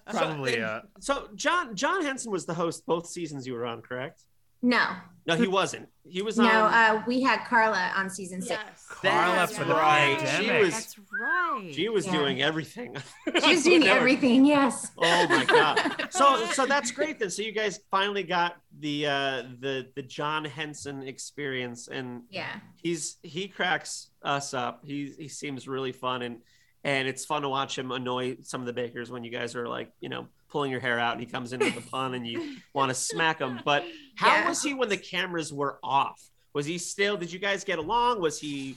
Probably. 0.10 0.62
Uh, 0.62 0.82
So 1.00 1.30
John 1.36 1.76
John 1.76 2.04
Henson 2.04 2.32
was 2.32 2.46
the 2.46 2.54
host 2.54 2.86
both 2.86 3.08
seasons 3.08 3.46
you 3.48 3.54
were 3.54 3.66
on, 3.66 3.82
correct? 3.82 4.24
No, 4.62 4.88
No, 5.26 5.36
he 5.36 5.48
wasn't. 5.48 5.88
He 6.04 6.22
was 6.24 6.38
not. 6.38 6.52
no. 6.52 6.64
on. 6.66 6.74
Uh, 6.74 7.04
we 7.08 7.22
had 7.22 7.46
Carla 7.46 7.92
on 7.96 8.10
season 8.10 8.42
six. 8.42 8.60
Yes. 8.66 8.86
Carla 8.90 9.36
That's 9.36 9.56
for 9.58 9.64
the 9.64 9.74
right. 9.76 10.18
pandemic. 10.18 10.42
She 10.58 10.64
was 10.64 10.74
That's 10.74 10.96
right. 11.22 11.72
she 11.76 11.90
was 11.90 12.06
Yeah. 12.08 12.12
doing 12.14 12.42
everything. 12.42 12.98
She 13.44 13.54
was 13.54 13.64
doing 13.64 13.84
everything. 13.88 14.44
Yes. 14.46 14.92
Oh 14.98 15.28
my 15.30 15.46
god! 15.46 16.08
So 16.10 16.46
so 16.54 16.66
that's 16.66 16.90
great 16.92 17.20
then. 17.20 17.30
So 17.30 17.44
you 17.44 17.52
guys 17.52 17.80
finally 17.92 18.24
got 18.24 18.56
the 18.80 19.06
uh, 19.06 19.44
the 19.60 19.88
the 19.96 20.02
John 20.02 20.46
Henson 20.46 21.04
experience, 21.04 21.88
and 21.90 22.24
Yeah. 22.32 22.50
he's 22.82 23.18
he 23.22 23.48
cracks 23.48 24.10
us 24.24 24.54
up. 24.56 24.82
He 24.84 25.14
he 25.18 25.28
seems 25.28 25.68
really 25.68 25.92
fun, 25.92 26.24
and 26.24 26.42
and 26.84 27.08
it's 27.08 27.24
fun 27.26 27.44
to 27.44 27.50
watch 27.50 27.78
him 27.78 27.92
annoy 27.92 28.38
some 28.42 28.62
of 28.62 28.68
the 28.68 28.74
bakers 28.74 29.12
when 29.12 29.24
you 29.24 29.30
guys 29.32 29.56
are 29.56 29.68
like 29.68 29.92
you 30.02 30.10
know 30.10 30.28
pulling 30.50 30.72
your 30.72 30.80
hair 30.80 31.00
out, 31.00 31.14
and 31.14 31.22
he 31.22 31.26
comes 31.28 31.54
in 31.54 31.60
with 31.60 31.78
a 31.78 31.82
pun, 31.90 32.14
and 32.16 32.26
you 32.28 32.58
want 32.74 32.90
to 32.90 32.96
smack 32.96 33.40
him. 33.40 33.60
But 33.64 33.86
how 34.16 34.28
Yeah. 34.34 34.50
was 34.50 34.62
he 34.64 34.74
when 34.74 34.90
the 34.90 34.98
cameras 34.98 35.54
were 35.54 35.80
off? 35.84 36.20
Was 36.54 36.66
he 36.66 36.78
still? 36.78 37.16
Did 37.18 37.32
you 37.32 37.40
guys 37.40 37.64
get 37.64 37.80
along? 37.80 38.22
Was 38.22 38.40
he? 38.40 38.76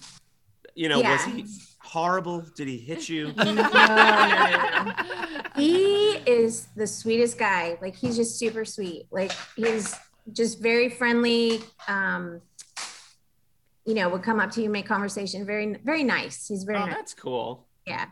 You 0.75 0.89
know, 0.89 1.01
was 1.01 1.23
he 1.25 1.45
horrible? 1.81 2.45
Did 2.57 2.67
he 2.69 2.79
hit 2.79 3.09
you? 3.09 3.33
No, 3.37 3.53
no. 3.53 4.93
He 5.57 6.13
is 6.27 6.67
the 6.77 6.87
sweetest 6.87 7.39
guy. 7.39 7.77
Like 7.83 7.95
he's 7.95 8.17
just 8.17 8.39
super 8.39 8.65
sweet. 8.65 9.07
Like 9.11 9.33
he's 9.57 9.95
just 10.33 10.61
very 10.63 10.89
friendly. 10.89 11.61
Um, 11.89 12.41
you 13.85 13.95
know, 13.95 14.09
would 14.09 14.23
come 14.23 14.39
up 14.41 14.51
to 14.53 14.63
you, 14.63 14.71
make 14.71 14.87
conversation. 14.87 15.45
Very, 15.45 15.77
very 15.85 16.05
nice. 16.05 16.47
He's 16.47 16.65
very 16.65 16.79
Oh, 16.79 16.87
nice. 16.87 16.95
that's 16.95 17.15
cool. 17.15 17.67
Yeah. 17.87 18.07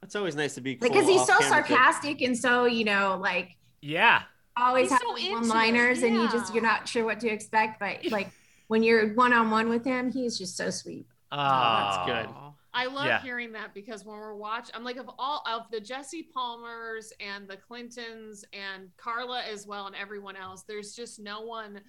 That's 0.00 0.16
always 0.16 0.34
nice 0.34 0.54
to 0.54 0.60
be 0.60 0.76
cool. 0.76 0.88
Cause 0.88 1.06
he's 1.06 1.26
so 1.26 1.34
off-camera 1.34 1.62
too. 1.62 1.68
sarcastic 1.74 2.22
and 2.22 2.36
so, 2.36 2.64
you 2.64 2.84
know, 2.84 3.18
like 3.20 3.56
yeah. 3.82 4.22
always 4.56 4.84
He's 4.84 4.92
have 4.92 5.00
so 5.02 5.16
into 5.16 5.32
one 5.32 5.44
it, 5.44 5.48
liners 5.48 6.02
and 6.02 6.14
you 6.14 6.28
just, 6.30 6.54
you're 6.54 6.62
not 6.62 6.88
sure 6.88 7.04
what 7.04 7.20
to 7.20 7.28
expect. 7.28 7.78
But 7.80 8.10
like 8.10 8.30
when 8.68 8.82
you're 8.82 9.14
one 9.14 9.32
on 9.32 9.50
one 9.50 9.68
with 9.68 9.84
him, 9.84 10.10
he's 10.10 10.38
just 10.38 10.56
so 10.56 10.70
sweet. 10.70 11.06
Oh, 11.32 11.36
oh 11.38 12.06
that's 12.06 12.06
good. 12.06 12.34
I 12.72 12.86
love 12.86 13.06
Yeah. 13.06 13.20
hearing 13.20 13.52
that 13.52 13.74
because 13.74 14.04
when 14.04 14.16
we're 14.16 14.36
watching, 14.36 14.74
I'm 14.76 14.84
like 14.84 14.96
of 14.96 15.10
all 15.18 15.42
of 15.44 15.62
the 15.72 15.80
Jesse 15.80 16.28
Palmers 16.32 17.12
and 17.20 17.48
the 17.48 17.56
Clintons 17.56 18.44
and 18.52 18.88
Carla 18.96 19.42
as 19.42 19.66
well 19.66 19.86
and 19.86 19.96
everyone 19.96 20.36
else, 20.36 20.62
there's 20.62 20.94
just 20.94 21.18
no 21.18 21.40
one 21.42 21.80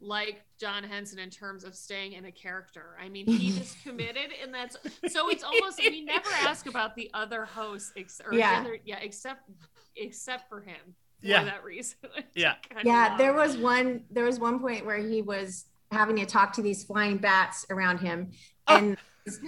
like 0.00 0.42
John 0.60 0.84
Henson 0.84 1.18
in 1.18 1.30
terms 1.30 1.64
of 1.64 1.74
staying 1.74 2.12
in 2.12 2.24
a 2.26 2.32
character. 2.32 2.96
I 3.02 3.08
mean, 3.08 3.26
he 3.26 3.48
is 3.60 3.76
committed, 3.82 4.30
and 4.42 4.52
that's 4.52 4.76
so. 5.08 5.28
It's 5.28 5.42
almost 5.42 5.78
we 5.78 6.04
never 6.04 6.28
ask 6.42 6.66
about 6.66 6.94
the 6.94 7.10
other 7.14 7.44
hosts, 7.44 7.92
ex- 7.96 8.20
or 8.24 8.34
Yeah. 8.34 8.60
other, 8.60 8.78
yeah, 8.84 8.98
except 9.00 9.50
except 9.96 10.48
for 10.48 10.60
him. 10.60 10.94
For 11.20 11.26
Yeah. 11.26 11.44
that 11.44 11.64
reason. 11.64 11.98
Yeah. 12.34 12.54
Kind 12.68 12.80
of 12.80 12.86
Yeah, 12.86 13.16
there 13.16 13.32
was 13.32 13.56
one. 13.56 14.04
There 14.10 14.24
was 14.24 14.38
one 14.38 14.60
point 14.60 14.86
where 14.86 14.98
he 14.98 15.22
was 15.22 15.66
having 15.90 16.16
to 16.16 16.26
talk 16.26 16.52
to 16.52 16.62
these 16.62 16.84
flying 16.84 17.16
bats 17.18 17.66
around 17.70 17.98
him 17.98 18.30
oh. 18.68 18.76
and 18.76 18.96
was 19.24 19.40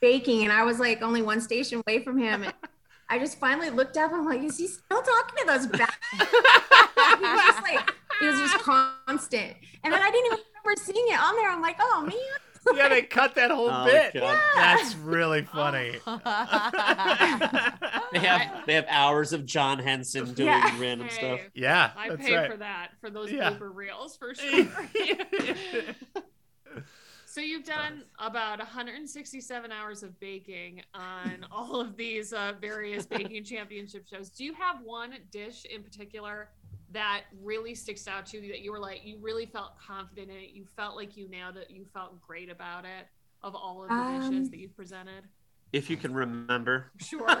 baking, 0.00 0.42
and 0.42 0.52
I 0.52 0.64
was 0.64 0.80
like 0.80 1.02
only 1.02 1.22
one 1.22 1.40
station 1.40 1.82
away 1.86 2.02
from 2.02 2.18
him. 2.18 2.42
And 2.42 2.52
I 3.08 3.18
just 3.18 3.38
finally 3.38 3.70
looked 3.70 3.96
up. 3.96 4.12
I'm 4.12 4.24
like, 4.24 4.42
is 4.42 4.56
he 4.58 4.66
still 4.66 5.02
talking 5.02 5.36
to 5.38 5.44
those 5.46 5.66
bats? 5.66 5.96
he 6.12 6.18
was 6.18 7.42
just 7.44 7.62
like, 7.62 7.94
it 8.22 8.26
was 8.30 8.40
just 8.40 8.58
constant. 8.64 9.56
And 9.84 9.92
then 9.92 10.00
I 10.02 10.10
didn't 10.10 10.26
even 10.26 10.38
remember 10.64 10.82
seeing 10.82 11.06
it 11.08 11.20
on 11.20 11.34
there. 11.36 11.50
I'm 11.50 11.60
like, 11.62 11.76
oh 11.80 12.02
man. 12.06 12.16
yeah, 12.76 12.88
they 12.88 13.02
cut 13.02 13.34
that 13.34 13.50
whole 13.50 13.68
Oh, 13.70 13.84
bit. 13.84 14.14
God. 14.14 14.38
That's 14.54 14.94
really 14.96 15.42
funny. 15.42 15.96
They 18.12 18.18
have 18.18 18.62
they 18.66 18.74
have 18.74 18.84
hours 18.88 19.32
of 19.32 19.46
John 19.46 19.78
Henson 19.78 20.34
doing 20.34 20.48
Yeah. 20.48 20.78
random 20.80 21.08
stuff. 21.10 21.40
Yeah, 21.54 21.90
I 21.96 22.10
that's 22.10 22.22
pay 22.24 22.36
right. 22.36 22.50
for 22.50 22.56
that 22.58 22.90
for 23.00 23.08
those 23.10 23.32
Yeah. 23.32 23.52
blooper 23.52 23.74
reels 23.74 24.16
for 24.18 24.34
sure. 24.34 24.66
so 27.26 27.40
you've 27.40 27.64
done 27.64 28.04
about 28.18 28.58
167 28.58 29.72
hours 29.72 30.02
of 30.02 30.18
baking 30.20 30.82
on 30.94 31.46
all 31.50 31.80
of 31.80 31.96
these 31.96 32.32
uh, 32.34 32.52
various 32.60 33.06
baking 33.06 33.44
championship 33.44 34.06
shows. 34.06 34.28
Do 34.30 34.44
you 34.44 34.52
have 34.54 34.76
one 34.84 35.14
dish 35.30 35.64
in 35.64 35.82
particular 35.82 36.50
that 36.92 37.22
really 37.42 37.74
sticks 37.74 38.06
out 38.08 38.26
to 38.26 38.38
you 38.40 38.52
that 38.52 38.60
you 38.60 38.72
were 38.72 38.78
like 38.78 39.00
you 39.04 39.18
really 39.20 39.46
felt 39.46 39.72
confident 39.78 40.30
in 40.30 40.36
it, 40.36 40.50
you 40.52 40.64
felt 40.76 40.96
like 40.96 41.16
you 41.16 41.28
nailed 41.28 41.56
it, 41.56 41.68
you 41.70 41.84
felt 41.92 42.20
great 42.20 42.50
about 42.50 42.84
it 42.84 43.06
of 43.42 43.54
all 43.54 43.82
of 43.82 43.88
the 43.88 43.94
Um, 43.94 44.30
dishes 44.30 44.50
that 44.50 44.58
you've 44.58 44.76
presented? 44.76 45.24
If 45.72 45.88
you 45.88 45.96
can 45.96 46.12
remember, 46.12 46.92
Sure. 46.98 47.26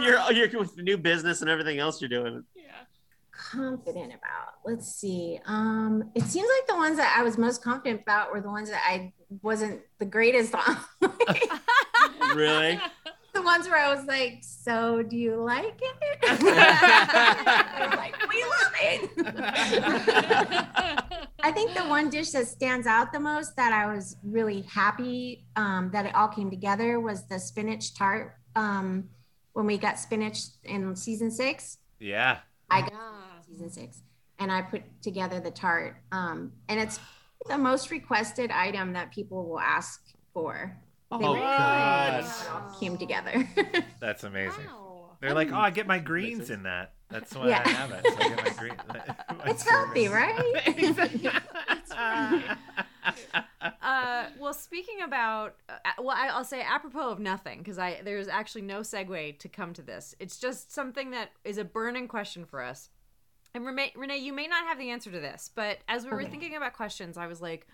you're 0.00 0.32
you're 0.32 0.58
with 0.60 0.74
the 0.76 0.82
new 0.82 0.96
business 0.96 1.40
and 1.42 1.50
everything 1.50 1.78
else 1.78 2.00
you're 2.00 2.08
doing. 2.08 2.44
yeah. 2.54 2.62
confident 3.32 4.08
about 4.12 4.54
let's 4.66 4.86
see 4.94 5.38
um 5.46 6.04
it 6.14 6.22
seems 6.24 6.48
like 6.58 6.66
the 6.68 6.76
ones 6.76 6.96
that 6.98 7.14
i 7.18 7.22
was 7.22 7.38
most 7.38 7.62
confident 7.64 8.02
about 8.02 8.30
were 8.32 8.40
the 8.40 8.48
ones 8.50 8.68
that 8.70 8.82
i 8.86 9.10
wasn't 9.42 9.80
the 9.98 10.04
greatest 10.04 10.54
on 10.54 10.76
Really? 12.34 12.78
The 13.32 13.42
ones 13.42 13.68
where 13.68 13.78
i 13.78 13.94
was 13.94 14.04
like 14.06 14.38
so 14.42 15.02
do 15.02 15.16
you 15.16 15.36
like 15.36 15.80
it 15.80 15.96
they 16.40 17.86
were 17.86 17.96
like 17.96 18.14
we 18.28 18.42
love 18.44 18.72
it 18.80 19.10
i 21.42 21.50
think 21.52 21.74
the 21.74 21.84
one 21.84 22.08
dish 22.10 22.30
that 22.30 22.46
stands 22.46 22.86
out 22.86 23.12
the 23.12 23.20
most 23.20 23.56
that 23.56 23.72
i 23.72 23.92
was 23.92 24.16
really 24.24 24.62
happy 24.62 25.44
um, 25.56 25.90
that 25.92 26.06
it 26.06 26.14
all 26.14 26.28
came 26.28 26.50
together 26.50 27.00
was 27.00 27.26
the 27.28 27.38
spinach 27.38 27.94
tart 27.94 28.36
um, 28.56 29.08
when 29.52 29.66
we 29.66 29.78
got 29.78 29.98
spinach 29.98 30.38
in 30.64 30.94
season 30.96 31.30
six 31.30 31.78
Yeah. 31.98 32.38
i 32.70 32.80
got 32.82 32.92
Yeah. 32.92 33.42
season 33.46 33.70
six, 33.70 34.02
and 34.38 34.50
I 34.52 34.62
put 34.62 34.82
together 35.02 35.40
the 35.40 35.50
tart. 35.50 35.96
Um, 36.12 36.52
and 36.68 36.78
it's 36.80 36.98
the 37.48 37.58
most 37.58 37.90
requested 37.90 38.50
item 38.52 38.92
that 38.92 39.10
people 39.12 39.44
will 39.48 39.58
ask 39.60 40.00
for. 40.32 40.78
They 41.10 41.16
Oh, 41.16 41.34
really 41.34 41.40
God. 41.40 42.24
like 42.24 42.80
came 42.80 42.96
together. 42.96 43.48
That's 44.00 44.24
amazing. 44.24 44.64
Wow. 44.66 45.16
They're 45.20 45.34
like, 45.34 45.52
oh, 45.52 45.56
I 45.58 45.70
get 45.70 45.86
my 45.86 45.98
greens 45.98 46.48
in 46.50 46.62
that. 46.62 46.94
That's 47.10 47.34
why 47.34 47.48
Yeah. 47.48 47.62
I 47.64 47.68
have 47.68 47.90
it. 47.90 48.06
So 48.06 48.16
I 48.18 48.28
get 48.28 48.44
my 48.44 48.50
green. 48.58 48.74
it's 49.46 49.62
healthy, 49.68 50.08
right? 50.08 50.40
Uh, 53.82 54.26
well, 54.38 54.54
speaking 54.54 55.02
about, 55.02 55.56
uh, 55.68 55.74
well, 55.98 56.16
I, 56.16 56.28
I'll 56.28 56.44
say 56.44 56.62
apropos 56.62 57.10
of 57.10 57.18
nothing 57.18 57.58
because 57.58 57.78
I 57.78 58.00
there's 58.04 58.28
actually 58.28 58.62
no 58.62 58.80
segue 58.80 59.38
to 59.38 59.48
come 59.48 59.72
to 59.74 59.82
this. 59.82 60.14
It's 60.18 60.38
just 60.38 60.72
something 60.72 61.10
that 61.10 61.30
is 61.44 61.58
a 61.58 61.64
burning 61.64 62.08
question 62.08 62.44
for 62.44 62.62
us. 62.62 62.88
And 63.52 63.66
Renee, 63.66 63.92
Renee, 63.96 64.18
you 64.18 64.32
may 64.32 64.46
not 64.46 64.64
have 64.66 64.78
the 64.78 64.90
answer 64.90 65.10
to 65.10 65.18
this, 65.20 65.50
but 65.54 65.78
as 65.88 66.04
we 66.04 66.10
were 66.12 66.24
thinking 66.24 66.54
about 66.54 66.72
questions, 66.72 67.18
I 67.18 67.26
was 67.26 67.40
like, 67.42 67.66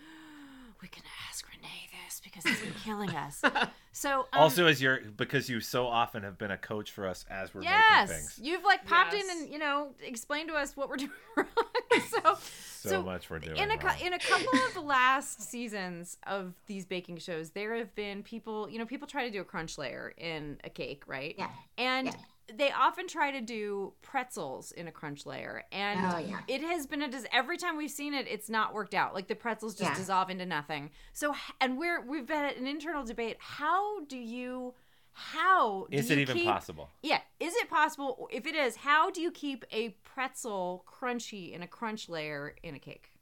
we 0.83 0.89
can 0.89 1.03
ask 1.29 1.47
Renee 1.49 1.89
this 2.07 2.21
because 2.21 2.45
it's 2.47 2.61
been 2.61 2.75
killing 2.85 3.11
us. 3.11 3.43
So 3.99 4.27
um, 4.35 4.43
also, 4.43 4.67
as 4.67 4.83
you're 4.83 5.01
because 5.17 5.49
you 5.49 5.59
so 5.61 5.87
often 5.87 6.23
have 6.23 6.37
been 6.37 6.51
a 6.51 6.59
coach 6.59 6.91
for 6.91 7.07
us 7.09 7.25
as 7.31 7.55
we're 7.55 7.63
making 7.63 7.77
yes, 7.79 8.11
things. 8.11 8.39
you've 8.43 8.63
like 8.63 8.85
popped 8.85 9.15
Yes. 9.15 9.25
in 9.25 9.31
and 9.45 9.51
you 9.51 9.59
know 9.59 9.95
explained 10.05 10.51
to 10.51 10.55
us 10.55 10.77
what 10.77 10.91
we're 10.91 10.97
doing 10.99 11.11
wrong. 11.35 11.47
so 12.11 12.19
So, 12.35 12.89
So, 12.91 13.03
much 13.03 13.31
we're 13.31 13.39
doing. 13.39 13.57
in 13.57 13.71
a 13.71 13.77
wrong. 13.83 13.95
in 14.05 14.13
a 14.13 14.19
couple 14.19 14.53
of 14.69 14.75
the 14.75 14.83
last 14.83 15.41
seasons 15.51 16.19
of 16.27 16.53
these 16.67 16.85
baking 16.85 17.17
shows, 17.17 17.53
there 17.53 17.75
have 17.77 17.95
been 17.95 18.23
people, 18.23 18.69
you 18.69 18.79
know, 18.79 18.85
people 18.85 19.09
try 19.09 19.25
to 19.25 19.31
do 19.31 19.41
a 19.41 19.45
crunch 19.45 19.79
layer 19.79 20.13
in 20.19 20.59
a 20.63 20.69
cake, 20.69 21.05
right? 21.07 21.35
Yeah. 21.39 21.49
And 21.79 22.09
Yeah. 22.09 22.13
They 22.53 22.71
often 22.71 23.09
try 23.09 23.31
to 23.33 23.41
do 23.41 23.93
pretzels 24.03 24.71
in 24.73 24.87
a 24.89 24.93
crunch 24.93 25.27
layer, 25.27 25.65
and 25.73 25.99
Oh, 26.15 26.19
yeah. 26.19 26.41
it 26.47 26.61
has 26.63 26.87
been 26.87 27.03
a 27.03 27.09
dis- 27.09 27.27
every 27.33 27.57
time 27.57 27.77
we've 27.77 27.91
seen 27.91 28.15
it, 28.15 28.27
it's 28.29 28.49
not 28.49 28.73
worked 28.75 28.95
out. 28.95 29.15
Like 29.15 29.27
the 29.29 29.35
pretzels 29.35 29.75
just 29.75 29.91
Yeah. 29.91 29.97
dissolve 29.97 30.31
into 30.31 30.47
nothing. 30.47 30.91
So, 31.13 31.35
and 31.61 31.77
we're 31.79 32.01
we've 32.07 32.27
been 32.27 32.45
at 32.45 32.57
an 32.57 32.67
internal 32.67 33.05
debate. 33.05 33.37
How 33.41 34.01
do 34.05 34.17
you? 34.17 34.75
How 35.19 35.87
do 35.91 35.97
Is 35.97 36.11
you 36.11 36.17
it 36.17 36.21
even 36.21 36.37
keep- 36.37 36.45
possible? 36.47 36.91
yeah. 37.03 37.21
Is 37.41 37.55
it 37.57 37.71
possible? 37.71 38.29
If 38.31 38.47
it 38.47 38.55
is, 38.55 38.77
how 38.77 39.11
do 39.11 39.23
you 39.23 39.31
keep 39.31 39.65
a 39.73 39.91
pretzel 40.05 40.85
crunchy 40.87 41.53
in 41.53 41.63
a 41.63 41.67
crunch 41.67 42.09
layer 42.11 42.55
in 42.63 42.75
a 42.75 42.79
cake? 42.79 43.13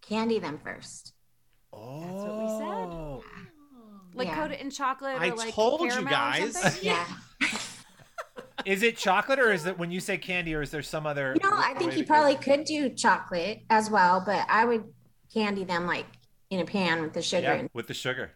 Candy 0.00 0.40
them 0.40 0.58
first. 0.58 1.14
Oh, 1.72 2.00
that's 2.00 2.22
what 2.24 3.22
we 3.22 3.22
said. 3.22 4.14
Like 4.14 4.28
Yeah. 4.28 4.34
coat 4.34 4.50
it 4.52 4.60
in 4.60 4.70
chocolate 4.70 5.16
or 5.16 5.20
I 5.22 5.28
like 5.30 5.54
told 5.54 5.80
you 5.82 5.88
caramel 5.90 6.08
or 6.08 6.16
guys. 6.16 6.52
something? 6.60 6.84
Yeah. 6.84 7.06
Is 8.64 8.82
it 8.82 8.96
chocolate 8.96 9.38
or 9.38 9.52
is 9.52 9.66
it 9.66 9.78
when 9.78 9.90
you 9.90 10.00
say 10.00 10.18
candy 10.18 10.54
or 10.54 10.62
is 10.62 10.70
there 10.70 10.82
some 10.82 11.06
other? 11.06 11.34
You 11.40 11.48
know, 11.50 11.56
I 11.56 11.74
think 11.74 11.92
you 11.96 12.02
to- 12.02 12.06
probably 12.06 12.34
could 12.36 12.64
do 12.64 12.88
chocolate 12.90 13.60
as 13.70 13.90
well, 13.90 14.22
but 14.24 14.46
I 14.48 14.64
would 14.64 14.84
candy 15.32 15.64
them 15.64 15.86
like 15.86 16.06
in 16.50 16.60
a 16.60 16.64
pan 16.64 17.02
with 17.02 17.12
the 17.12 17.22
sugar. 17.22 17.42
Yeah, 17.42 17.52
and 17.54 17.70
with 17.72 17.86
the 17.86 17.94
sugar. 17.94 18.32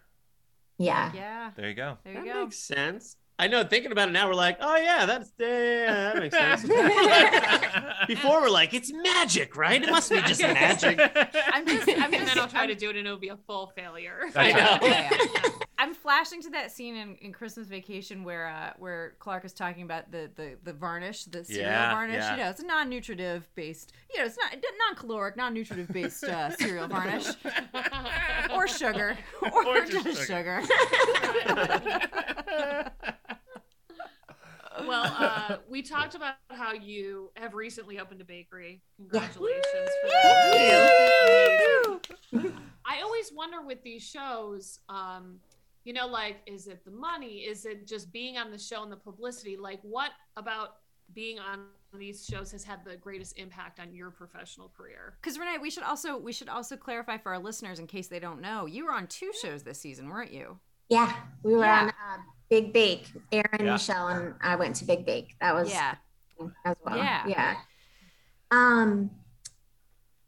Yeah. 0.78 1.12
Yeah. 1.14 1.50
There 1.56 1.68
you 1.68 1.74
go. 1.74 1.98
There 2.04 2.12
you 2.14 2.24
That 2.24 2.34
go. 2.34 2.44
makes 2.44 2.58
sense. 2.58 3.16
I 3.42 3.48
know. 3.48 3.64
Thinking 3.64 3.90
about 3.90 4.08
it 4.08 4.12
now, 4.12 4.28
we're 4.28 4.34
like, 4.34 4.58
oh 4.60 4.76
yeah, 4.76 5.04
that's 5.04 5.32
yeah, 5.36 6.12
that 6.12 6.16
makes 6.16 6.36
sense. 6.36 6.62
Before 8.06 8.40
we're 8.40 8.48
like, 8.50 8.72
it's 8.72 8.92
magic, 8.92 9.56
right? 9.56 9.82
It 9.82 9.90
must 9.90 10.10
be 10.10 10.22
just 10.22 10.40
magic. 10.40 11.00
I'm 11.52 11.66
just 11.66 11.88
I'm 11.88 12.04
And 12.04 12.12
just 12.14 12.26
then 12.34 12.38
I'll 12.38 12.46
try 12.48 12.62
I'm, 12.62 12.68
to 12.68 12.76
do 12.76 12.90
it 12.90 12.96
and 12.96 13.04
it'll 13.04 13.18
be 13.18 13.30
a 13.30 13.36
full 13.36 13.72
failure. 13.74 14.26
I 14.36 14.52
know. 14.52 14.78
Yeah, 14.86 15.10
yeah. 15.12 15.50
I'm 15.76 15.92
flashing 15.92 16.40
to 16.42 16.50
that 16.50 16.70
scene 16.70 16.94
in, 16.94 17.16
in 17.16 17.32
Christmas 17.32 17.66
Vacation 17.66 18.22
where 18.22 18.46
uh, 18.46 18.74
where 18.78 19.14
Clark 19.18 19.44
is 19.44 19.52
talking 19.52 19.82
about 19.82 20.12
the 20.12 20.30
the, 20.36 20.56
the 20.62 20.72
varnish, 20.72 21.24
the 21.24 21.44
cereal 21.44 21.64
Yeah, 21.64 21.92
varnish. 21.92 22.16
yeah. 22.18 22.36
You 22.36 22.42
know, 22.44 22.50
it's 22.50 22.60
a 22.62 22.66
non-nutritive 22.66 23.48
based. 23.56 23.92
You 24.14 24.20
know, 24.20 24.26
it's 24.26 24.38
not 24.38 24.54
non-caloric, 24.88 25.36
non-nutritive 25.36 25.88
based 25.88 26.22
uh, 26.22 26.50
cereal 26.50 26.86
varnish 26.86 27.26
or 28.54 28.68
sugar 28.68 29.18
or, 29.42 29.66
Or 29.66 29.84
just, 29.84 30.04
just 30.04 30.26
sugar. 30.28 30.62
well, 34.88 35.04
uh, 35.18 35.56
we 35.68 35.82
talked 35.82 36.14
about 36.14 36.34
how 36.50 36.72
you 36.72 37.30
have 37.36 37.54
recently 37.54 37.98
opened 38.00 38.20
a 38.20 38.24
bakery. 38.24 38.82
Congratulations 38.96 39.62
for 40.02 40.08
that. 40.08 42.00
I 42.84 43.02
always 43.02 43.32
wonder 43.34 43.62
with 43.62 43.82
these 43.82 44.02
shows, 44.02 44.80
um, 44.88 45.38
you 45.84 45.92
know, 45.92 46.06
like, 46.06 46.36
is 46.46 46.66
it 46.66 46.84
the 46.84 46.90
money? 46.90 47.38
Is 47.38 47.64
it 47.64 47.86
just 47.86 48.12
being 48.12 48.36
on 48.38 48.50
the 48.50 48.58
show 48.58 48.82
and 48.82 48.92
the 48.92 48.96
publicity? 48.96 49.56
Like, 49.56 49.80
what 49.82 50.10
about 50.36 50.76
being 51.14 51.38
on 51.38 51.66
these 51.98 52.24
shows 52.24 52.50
has 52.52 52.64
had 52.64 52.84
the 52.84 52.96
greatest 52.96 53.38
impact 53.38 53.78
on 53.80 53.94
your 53.94 54.10
professional 54.10 54.68
career? 54.76 55.14
Because 55.20 55.38
Renee, 55.38 55.58
we 55.60 55.70
should 55.70 55.82
also 55.82 56.16
we 56.16 56.32
should 56.32 56.48
also 56.48 56.76
clarify 56.76 57.18
for 57.18 57.32
our 57.32 57.38
listeners 57.38 57.78
in 57.78 57.86
case 57.86 58.08
they 58.08 58.20
don't 58.20 58.40
know. 58.40 58.66
You 58.66 58.86
were 58.86 58.92
on 58.92 59.06
two 59.06 59.32
shows 59.40 59.62
this 59.62 59.80
season, 59.80 60.08
weren't 60.08 60.32
you? 60.32 60.58
Yeah. 60.88 61.12
We 61.42 61.54
were 61.54 61.64
Yeah. 61.64 61.82
on 61.82 61.88
uh, 61.88 62.22
Big 62.52 62.70
Bake. 62.74 63.06
Aaron, 63.32 63.64
Yeah. 63.64 63.72
Michelle, 63.72 64.08
and 64.08 64.34
I 64.42 64.56
went 64.56 64.76
to 64.76 64.84
Big 64.84 65.06
Bake. 65.06 65.34
That 65.40 65.54
was 65.54 65.70
Yeah. 65.70 65.94
as 66.66 66.76
well. 66.84 66.98
Yeah. 66.98 67.26
Yeah. 67.26 67.56
Um 68.50 69.10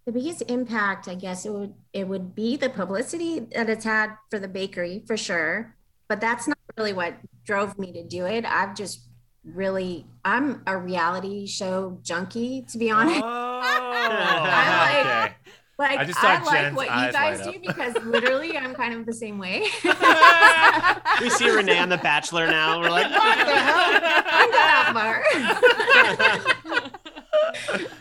the 0.06 0.12
biggest 0.12 0.42
impact, 0.48 1.06
I 1.06 1.16
guess, 1.16 1.44
it 1.44 1.50
would 1.52 1.74
it 1.92 2.08
would 2.08 2.34
be 2.34 2.56
the 2.56 2.70
publicity 2.70 3.40
that 3.54 3.68
it's 3.68 3.84
had 3.84 4.16
for 4.30 4.38
the 4.38 4.48
bakery 4.48 5.02
for 5.06 5.18
sure. 5.18 5.76
But 6.08 6.22
that's 6.22 6.48
not 6.48 6.56
really 6.78 6.94
what 6.94 7.12
drove 7.44 7.78
me 7.78 7.92
to 7.92 8.02
do 8.02 8.24
it. 8.24 8.46
I've 8.46 8.74
just 8.74 9.00
really 9.44 10.06
I'm 10.24 10.62
a 10.66 10.78
reality 10.78 11.46
show 11.46 11.98
junkie, 12.02 12.62
to 12.70 12.78
be 12.78 12.90
honest. 12.90 13.20
Oh, 13.22 13.26
I 13.62 15.02
like- 15.04 15.06
okay. 15.26 15.33
Like 15.78 15.98
I 15.98 16.04
just 16.04 16.22
I, 16.22 16.40
like 16.42 16.60
Jen's 16.60 16.76
what 16.76 16.86
you 16.86 17.12
guys 17.12 17.44
do 17.44 17.58
because 17.60 17.94
literally 18.04 18.56
I'm 18.56 18.74
kind 18.74 18.94
of 18.94 19.06
the 19.06 19.12
same 19.12 19.38
way. 19.38 19.60
we 21.20 21.30
see 21.30 21.50
Renee 21.50 21.78
on 21.78 21.88
The 21.88 21.98
Bachelor 21.98 22.46
now. 22.46 22.80
We're 22.80 22.90
like, 22.90 23.10
what 23.10 23.38
the 23.38 23.54
hell? 23.54 23.78
I'm 23.78 24.50
not 24.50 24.52
that 24.52 24.92
far. 24.94 25.24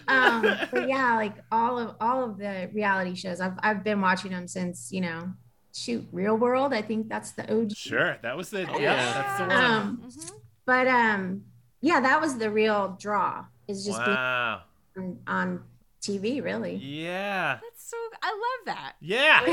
um, 0.15 0.41
but 0.71 0.87
yeah, 0.87 1.15
like 1.15 1.33
all 1.51 1.77
of 1.79 1.95
all 1.99 2.23
of 2.23 2.37
the 2.37 2.69
reality 2.73 3.15
shows, 3.15 3.41
I've 3.41 3.57
I've 3.59 3.83
been 3.83 4.01
watching 4.01 4.31
them 4.31 4.47
since 4.47 4.91
you 4.91 5.01
know, 5.01 5.31
shoot, 5.73 6.05
Real 6.11 6.37
World. 6.37 6.73
I 6.73 6.81
think 6.81 7.09
that's 7.09 7.31
the 7.31 7.43
OG. 7.51 7.75
Sure, 7.75 8.17
that 8.21 8.37
was 8.37 8.49
the 8.49 8.69
Oh, 8.69 8.77
yeah, 8.77 8.95
yeah. 8.95 9.13
that's 9.13 9.39
the 9.39 9.47
one. 9.47 9.65
Um, 9.65 10.01
Mhm. 10.05 10.31
but 10.65 10.87
um, 10.87 11.43
yeah, 11.81 11.99
that 12.01 12.21
was 12.21 12.37
the 12.37 12.51
real 12.51 12.95
draw. 12.99 13.45
Is 13.67 13.85
just 13.85 13.97
wow. 13.97 14.61
being 14.93 15.19
on, 15.25 15.39
on 15.39 15.63
TV, 16.03 16.43
really. 16.43 16.75
Yeah. 16.75 17.59
That's 17.61 17.89
so. 17.89 17.97
I 18.21 18.29
love 18.29 18.75
that. 18.75 18.93
Yeah. 19.01 19.41
I 19.45 19.47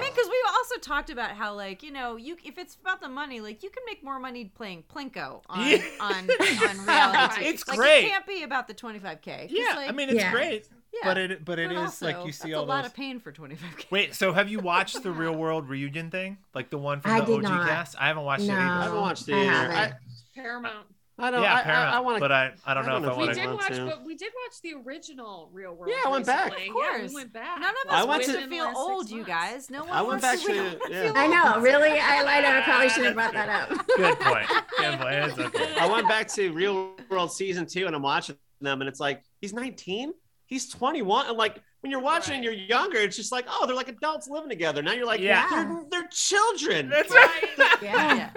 mean, 0.00 0.10
because 0.14 0.26
we've 0.28 0.52
also 0.56 0.76
talked 0.80 1.10
about 1.10 1.30
how, 1.32 1.54
like, 1.54 1.82
you 1.82 1.90
know, 1.92 2.16
you 2.16 2.36
if 2.44 2.58
it's 2.58 2.76
about 2.76 3.00
the 3.00 3.08
money, 3.08 3.40
like, 3.40 3.62
you 3.62 3.70
can 3.70 3.82
make 3.86 4.04
more 4.04 4.18
money 4.18 4.44
playing 4.54 4.84
plinko 4.94 5.42
on 5.48 5.66
Yeah. 5.68 5.82
on, 6.00 6.14
on 6.68 6.86
reality. 6.86 7.44
It's 7.46 7.66
like, 7.66 7.78
great. 7.78 8.04
It 8.04 8.10
can't 8.10 8.26
be 8.26 8.42
about 8.42 8.68
the 8.68 8.74
twenty 8.74 8.98
five 8.98 9.20
k. 9.22 9.48
Yeah, 9.50 9.74
like, 9.76 9.88
I 9.88 9.92
mean 9.92 10.08
it's 10.10 10.18
Yeah. 10.18 10.30
great, 10.32 10.68
yeah. 10.92 11.00
but 11.04 11.18
it 11.18 11.44
but 11.44 11.58
it 11.58 11.68
But 11.68 11.76
is 11.76 11.82
also, 11.82 12.06
like 12.06 12.26
you 12.26 12.32
see 12.32 12.50
that's 12.50 12.58
all 12.58 12.64
a 12.64 12.66
lot 12.66 12.82
those. 12.82 12.90
of 12.90 12.96
pain 12.96 13.20
for 13.20 13.32
twenty 13.32 13.54
five 13.54 13.76
k. 13.76 13.86
Wait, 13.90 14.14
so 14.14 14.32
have 14.32 14.48
you 14.48 14.60
watched 14.60 15.02
the 15.02 15.10
Real 15.22 15.34
World 15.34 15.68
reunion 15.68 16.10
thing, 16.10 16.38
like 16.54 16.70
the 16.70 16.78
one 16.78 17.00
from 17.00 17.12
I 17.12 17.20
the 17.20 17.32
OG 17.34 17.42
not. 17.42 17.68
cast? 17.68 17.96
I 17.98 18.08
haven't 18.08 18.24
watched 18.24 18.44
it 18.44 18.50
either. 18.50 18.60
I 18.60 18.82
haven't 18.84 19.00
watched 19.00 19.28
it 19.28 19.34
I 19.34 19.38
either. 19.40 19.50
haven't. 19.50 19.76
I, 19.76 19.92
Paramount. 20.34 20.86
I 21.22 21.30
don't. 21.30 21.42
yeah, 21.42 21.54
I, 21.56 21.62
Paramount, 21.62 21.94
I, 21.94 21.96
I 21.96 22.00
want 22.00 22.16
to. 22.16 22.20
but 22.20 22.32
I 22.32 22.52
I 22.66 22.74
don't 22.74 22.84
I 22.84 22.86
know 22.86 22.92
don't 23.00 23.04
if 23.04 23.10
I 23.10 23.16
know 23.16 23.22
if 23.22 23.28
We 23.28 23.34
did 23.42 23.52
watch, 23.54 23.76
to. 23.76 23.84
but 23.86 24.04
we 24.04 24.14
did 24.16 24.32
watch 24.44 24.60
the 24.62 24.74
original 24.86 25.48
Real 25.52 25.74
World. 25.74 25.90
Yeah, 25.94 26.08
I 26.08 26.10
went 26.10 26.26
back. 26.26 26.52
recently. 26.52 26.68
Of 26.70 26.76
Yeah, 26.76 26.98
course. 26.98 27.08
we 27.10 27.14
went 27.14 27.32
back. 27.32 27.60
None 27.60 27.70
of 27.70 27.90
I 27.90 28.00
us 28.00 28.06
went 28.06 28.22
to- 28.24 28.32
to 28.32 28.38
feel 28.38 28.42
In 28.44 28.50
the 28.50 28.56
last 28.64 28.76
old, 28.76 29.02
six 29.08 29.12
you 29.16 29.24
guys. 29.24 29.70
No 29.70 29.80
one 29.84 29.90
I 29.90 30.02
went 30.02 30.08
wants 30.08 30.22
back 30.22 30.38
to, 30.40 30.46
to- 30.46 30.78
feel 30.88 30.90
yeah. 30.90 31.12
I 31.14 31.26
know, 31.26 31.60
really. 31.62 31.90
I 31.98 32.22
lied. 32.22 32.44
I 32.44 32.60
probably 32.62 32.88
should 32.88 33.04
have 33.04 33.14
brought 33.14 33.32
that 33.34 33.48
up. 33.70 33.86
Good 33.96 34.18
point. 34.20 34.46
Good 34.78 34.98
point. 34.98 35.38
Okay. 35.54 35.74
I 35.78 35.86
went 35.86 36.08
back 36.08 36.28
to 36.34 36.52
Real 36.52 36.94
World 37.08 37.32
season 37.32 37.66
two, 37.66 37.86
and 37.86 37.94
I'm 37.96 38.02
watching 38.02 38.36
them, 38.60 38.80
and 38.80 38.88
it's 38.88 39.00
like 39.00 39.22
he's 39.40 39.52
19, 39.52 40.12
he's 40.46 40.68
21, 40.70 41.26
and 41.28 41.36
like 41.38 41.60
when 41.80 41.90
you're 41.90 42.00
watching 42.00 42.34
and 42.36 42.46
Right. 42.46 42.56
you're 42.56 42.66
younger, 42.66 42.98
it's 42.98 43.16
just 43.16 43.32
like 43.32 43.44
oh, 43.48 43.66
they're 43.66 43.74
like 43.76 43.88
adults 43.88 44.28
living 44.28 44.48
together. 44.48 44.82
Now 44.82 44.92
you're 44.92 45.06
like 45.06 45.20
Yeah. 45.20 45.46
they're, 45.50 45.82
they're 45.90 46.08
children. 46.10 46.88
That's 46.88 47.12
Right. 47.12 47.78
Yeah. 47.82 48.30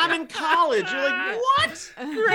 I'm 0.00 0.20
in 0.20 0.26
college. 0.26 0.90
You're 0.90 1.02
like 1.04 1.36
what? 1.58 1.92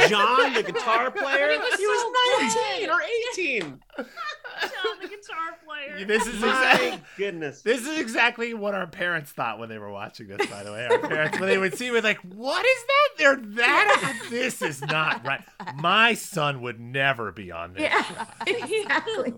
John, 0.10 0.54
the 0.54 0.64
guitar 0.64 1.12
player, 1.12 1.52
He 1.52 1.58
was 1.58 1.80
he 1.80 1.86
was 1.88 2.02
so 2.02 2.78
19 2.78 2.90
or 2.90 3.02
18. 3.34 3.62
John, 3.62 5.00
the 5.02 5.08
guitar 5.08 5.58
player. 5.66 6.06
This 6.06 6.26
is 6.28 6.40
My 6.40 6.48
exactly 6.48 7.02
goodness. 7.18 7.62
this 7.62 7.82
is 7.86 8.00
exactly 8.00 8.54
what 8.54 8.74
our 8.74 8.88
parents 8.88 9.32
thought 9.32 9.60
when 9.60 9.68
they 9.70 9.78
were 9.78 9.92
watching 9.92 10.28
this. 10.28 10.46
By 10.48 10.64
the 10.64 10.72
way, 10.72 10.86
our 10.88 11.00
parents 11.00 11.40
when 11.40 11.50
they 11.50 11.58
would 11.58 11.78
see, 11.78 11.92
were 11.92 12.02
like, 12.02 12.20
"What 12.22 12.66
is 12.66 12.84
that? 12.86 13.10
They're 13.18 13.36
that? 13.56 14.22
This 14.30 14.62
is 14.62 14.82
not 14.82 15.26
right. 15.26 15.42
My 15.76 16.14
son 16.14 16.62
would 16.62 16.80
never 16.80 17.32
be 17.32 17.52
on 17.52 17.74
this." 17.74 17.84
Yeah. 17.84 18.26
Exactly. 18.48 19.34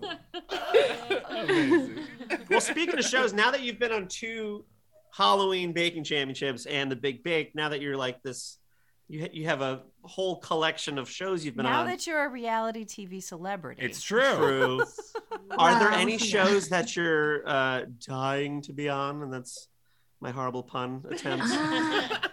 Amazing. 1.28 1.98
well, 2.50 2.60
speaking 2.60 2.98
of 2.98 3.04
shows, 3.04 3.32
now 3.32 3.50
that 3.50 3.62
you've 3.62 3.78
been 3.78 3.92
on 3.92 4.08
two 4.08 4.64
Halloween 5.12 5.72
baking 5.72 6.04
championships 6.04 6.66
and 6.66 6.90
the 6.90 6.96
Big 6.96 7.22
Bake, 7.22 7.54
now 7.54 7.68
that 7.70 7.80
you're 7.80 7.96
like 7.96 8.22
this, 8.22 8.58
you 9.08 9.28
you 9.32 9.46
have 9.46 9.62
a 9.62 9.82
whole 10.02 10.36
collection 10.36 10.98
of 10.98 11.08
shows 11.08 11.44
you've 11.44 11.56
been 11.56 11.64
now 11.64 11.80
on. 11.80 11.86
Now 11.86 11.92
that 11.92 12.06
you're 12.06 12.24
a 12.24 12.28
reality 12.28 12.84
TV 12.84 13.22
celebrity, 13.22 13.82
It's 13.82 14.02
true. 14.02 14.36
True. 14.36 14.84
Are 15.58 15.78
there 15.78 15.90
any 15.92 16.18
shows 16.18 16.68
that 16.68 16.94
you're 16.94 17.46
uh, 17.48 17.86
dying 18.06 18.60
to 18.62 18.72
be 18.72 18.88
on? 18.88 19.22
And 19.22 19.32
that's 19.32 19.68
my 20.20 20.30
horrible 20.30 20.62
pun 20.62 21.04
attempt. 21.10 21.46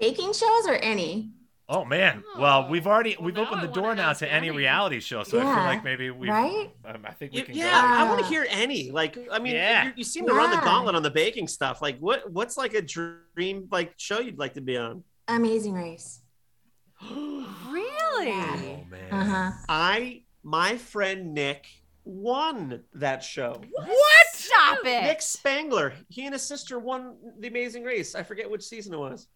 Baking 0.00 0.32
shows 0.32 0.66
or 0.66 0.74
any? 0.76 1.30
Oh 1.72 1.84
man. 1.84 2.24
Well, 2.36 2.64
Oh. 2.66 2.70
we've 2.70 2.86
already 2.88 3.16
we've 3.20 3.34
now 3.36 3.42
opened 3.46 3.62
the 3.62 3.68
door 3.68 3.94
now 3.94 4.12
to 4.12 4.30
any 4.30 4.48
Abby. 4.48 4.58
reality 4.58 4.98
show, 4.98 5.22
so 5.22 5.38
I 5.38 5.42
feel 5.42 5.50
like 5.52 5.84
maybe 5.84 6.10
we 6.10 6.28
Right? 6.28 6.70
um, 6.84 7.06
I 7.06 7.12
think 7.12 7.30
we 7.32 7.38
You- 7.38 7.44
can 7.44 7.54
yeah, 7.56 7.80
I 7.80 8.02
want 8.08 8.18
to 8.20 8.26
hear 8.26 8.44
any. 8.50 8.90
Like, 8.90 9.16
I 9.30 9.38
mean, 9.38 9.54
Yeah. 9.54 9.84
you, 9.86 9.92
you 9.98 10.04
seem 10.04 10.26
to 10.26 10.32
run 10.34 10.50
the 10.50 10.56
gauntlet 10.56 10.96
on 10.96 11.02
the 11.04 11.10
baking 11.10 11.46
stuff. 11.46 11.80
Like, 11.80 11.98
what 12.00 12.28
what's 12.32 12.56
like 12.56 12.74
a 12.74 12.82
dream 12.82 13.68
like 13.70 13.94
show 13.98 14.18
you'd 14.18 14.36
like 14.38 14.54
to 14.54 14.60
be 14.60 14.76
on? 14.76 15.04
Amazing 15.28 15.74
Race. 15.74 16.22
really. 17.10 18.32
Oh 18.32 18.84
man. 18.90 19.12
Uh 19.12 19.24
huh. 19.24 19.50
I 19.68 20.22
my 20.42 20.76
friend 20.76 21.34
Nick 21.34 21.66
won 22.04 22.82
that 22.94 23.22
show. 23.22 23.60
What? 23.72 24.26
Stop 24.32 24.78
it. 24.84 25.02
Nick 25.04 25.22
Spangler, 25.22 25.92
he 26.08 26.24
and 26.24 26.32
his 26.34 26.42
sister 26.42 26.78
won 26.78 27.14
The 27.38 27.46
Amazing 27.48 27.84
Race. 27.84 28.14
I 28.14 28.22
forget 28.24 28.50
which 28.50 28.64
season 28.64 28.92
it 28.94 28.98
was. 28.98 29.28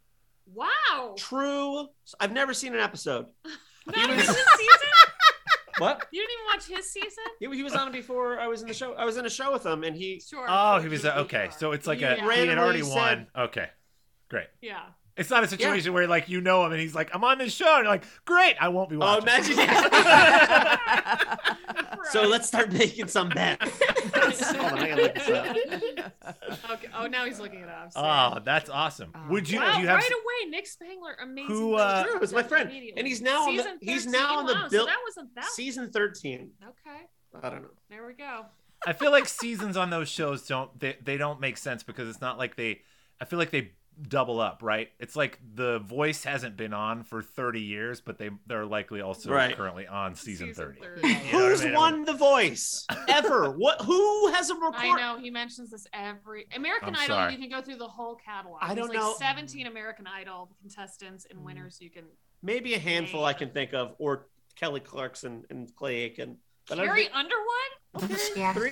Wow. 0.47 1.15
True. 1.17 1.87
I've 2.21 2.33
never 2.33 2.55
seen 2.55 2.75
an 2.75 2.81
episode. 2.81 3.27
Not 3.87 3.97
even 3.99 4.17
was- 4.17 4.27
his 4.27 4.37
season? 4.37 4.89
What? 5.79 6.07
You 6.13 6.21
didn't 6.21 6.31
even 6.35 6.45
watch 6.55 6.67
his 6.69 6.93
season? 6.93 7.25
He, 7.41 7.57
he 7.57 7.63
was 7.65 7.75
on 7.75 7.91
before 7.91 8.39
I 8.39 8.47
was 8.47 8.63
in 8.63 8.69
the 8.69 8.75
show. 8.75 8.93
I 8.93 9.05
was 9.05 9.17
in 9.17 9.27
a 9.27 9.31
show 9.31 9.53
with 9.53 9.67
him, 9.67 9.83
and 9.83 9.97
he. 9.97 10.21
Sure. 10.21 10.47
Oh, 10.49 10.79
he 10.79 10.87
was 10.87 11.01
sure, 11.01 11.11
uh, 11.11 11.23
okay. 11.23 11.49
So 11.59 11.73
it's 11.73 11.89
like 11.89 12.01
Yeah. 12.01 12.13
a 12.13 12.15
he 12.15 12.21
had 12.21 12.29
Randomly 12.29 12.57
already 12.63 12.83
said- 12.83 12.95
won. 13.35 13.47
Okay, 13.47 13.67
great. 14.31 14.47
Yeah. 14.63 14.83
It's 15.17 15.31
not 15.31 15.45
a 15.45 15.49
situation 15.49 15.93
where 15.93 16.09
like 16.09 16.29
you 16.29 16.41
know 16.41 16.67
him 16.67 16.73
and 16.73 16.81
he's 16.81 16.95
like, 16.95 17.11
"I'm 17.15 17.23
on 17.23 17.39
this 17.39 17.53
show," 17.55 17.77
and 17.77 17.85
you're 17.85 17.93
like, 17.93 18.05
"Great, 18.25 18.57
I 18.61 18.69
won't 18.69 18.91
be 18.91 18.97
watching. 18.97 19.29
Oh, 19.29 19.33
watching." 19.33 19.59
imagine 19.59 20.79
So 22.11 22.23
let's 22.23 22.47
start 22.49 22.73
making 22.73 23.07
some 23.09 23.29
bets. 23.29 23.65
Hold 24.45 24.73
on, 24.73 24.79
I 24.79 24.89
gotta 24.89 25.03
look 25.03 25.15
this 25.15 25.29
up. 25.29 26.71
Okay. 26.71 26.89
Oh, 26.97 27.07
now 27.07 27.25
he's 27.25 27.39
looking 27.41 27.61
it 27.61 27.69
up. 27.69 27.93
so- 27.93 28.01
oh, 28.01 28.41
that's 28.45 28.69
awesome. 28.69 29.13
Oh. 29.15 29.21
Would 29.31 29.49
you? 29.49 29.59
wow, 29.61 29.77
do 29.77 29.83
you 29.83 29.89
have? 29.89 29.97
right 29.97 30.11
away, 30.11 30.51
Nick 30.51 30.67
Spangler, 30.67 31.17
amazing. 31.23 31.55
Who, 31.55 31.75
uh, 31.75 32.05
True, 32.05 32.19
it's 32.21 32.33
my 32.33 32.43
friend, 32.43 32.71
and 32.97 33.07
he's 33.07 33.21
now 33.23 33.47
on 33.49 33.57
the- 33.57 33.63
Season 33.63 33.79
he's 33.81 34.07
now 34.07 34.39
on 34.39 34.47
the 34.47 34.55
wow, 34.55 34.69
bill- 34.69 34.83
So 34.83 34.87
that 34.87 34.99
wasn't 35.07 35.35
that. 35.37 35.45
Season 35.47 35.91
thirteen. 35.91 36.51
Okay, 36.63 37.05
I 37.43 37.51
don't 37.51 37.63
know. 37.63 37.69
there 37.89 38.07
we 38.07 38.15
go. 38.15 38.47
I 38.87 38.93
feel 38.93 39.11
like 39.11 39.27
seasons 39.27 39.77
on 39.77 39.89
those 39.91 40.09
shows 40.09 40.47
don't 40.47 40.79
they, 40.79 40.97
they 41.03 41.17
don't 41.17 41.41
make 41.41 41.57
sense 41.57 41.83
because 41.83 42.09
it's 42.09 42.21
not 42.21 42.37
like 42.39 42.57
they. 42.57 42.83
I 43.21 43.25
feel 43.25 43.39
like 43.39 43.51
they 43.51 43.73
double 44.09 44.41
up, 44.41 44.61
right? 44.63 44.91
It's 44.99 45.17
like 45.17 45.39
the 45.55 45.79
voice 45.81 46.25
hasn't 46.25 46.57
been 46.57 46.73
on 46.73 47.03
for 47.03 47.23
30 47.23 47.61
years, 47.61 48.01
but 48.01 48.19
they 48.19 48.31
they're 48.47 48.67
likely 48.67 49.01
also 49.01 49.31
Right. 49.31 49.57
currently 49.57 49.87
on 49.87 50.15
season, 50.15 50.53
30. 50.53 50.81
You 50.81 50.85
know 50.85 50.93
what 50.93 51.05
I 51.05 51.19
Who's 51.19 51.65
mean? 51.65 51.75
won 51.75 52.05
the 52.05 52.13
voice 52.13 52.87
ever? 53.09 53.51
What? 53.51 53.81
Who 53.83 54.33
has 54.33 54.51
a 54.51 54.55
record? 54.55 54.75
I 54.77 54.93
know 54.97 55.19
he 55.19 55.31
mentions 55.31 55.71
this 55.71 55.87
every 55.93 56.47
American 56.55 56.91
I'm 56.91 57.03
Idol. 57.03 57.17
sorry. 57.17 57.33
You 57.33 57.39
can 57.39 57.49
go 57.51 57.63
through 57.63 57.77
the 57.77 57.89
whole 57.89 58.17
catalog. 58.17 58.59
I 58.61 58.75
don't 58.75 58.89
There's 58.89 58.99
know. 59.01 59.11
like 59.11 59.19
17 59.19 59.67
American 59.67 60.07
Idol 60.07 60.51
contestants 60.61 61.27
and 61.31 61.39
hmm. 61.39 61.45
winners. 61.47 61.79
You 61.81 61.91
can. 61.91 62.05
Maybe 62.43 62.75
a 62.75 62.79
handful 62.79 63.25
I 63.25 63.33
can 63.33 63.51
think 63.51 63.73
of, 63.75 63.95
or 63.99 64.27
Kelly 64.57 64.81
Clarkson 64.81 65.45
and 65.51 65.75
Clay 65.77 65.97
Aiken. 66.03 66.37
But 66.69 66.79
I 66.79 66.83
don't 66.83 66.87
Carrie 66.95 67.05
think- 67.05 67.15
Underwood, 67.15 68.21
Yeah. 68.37 68.53
three. 68.53 68.71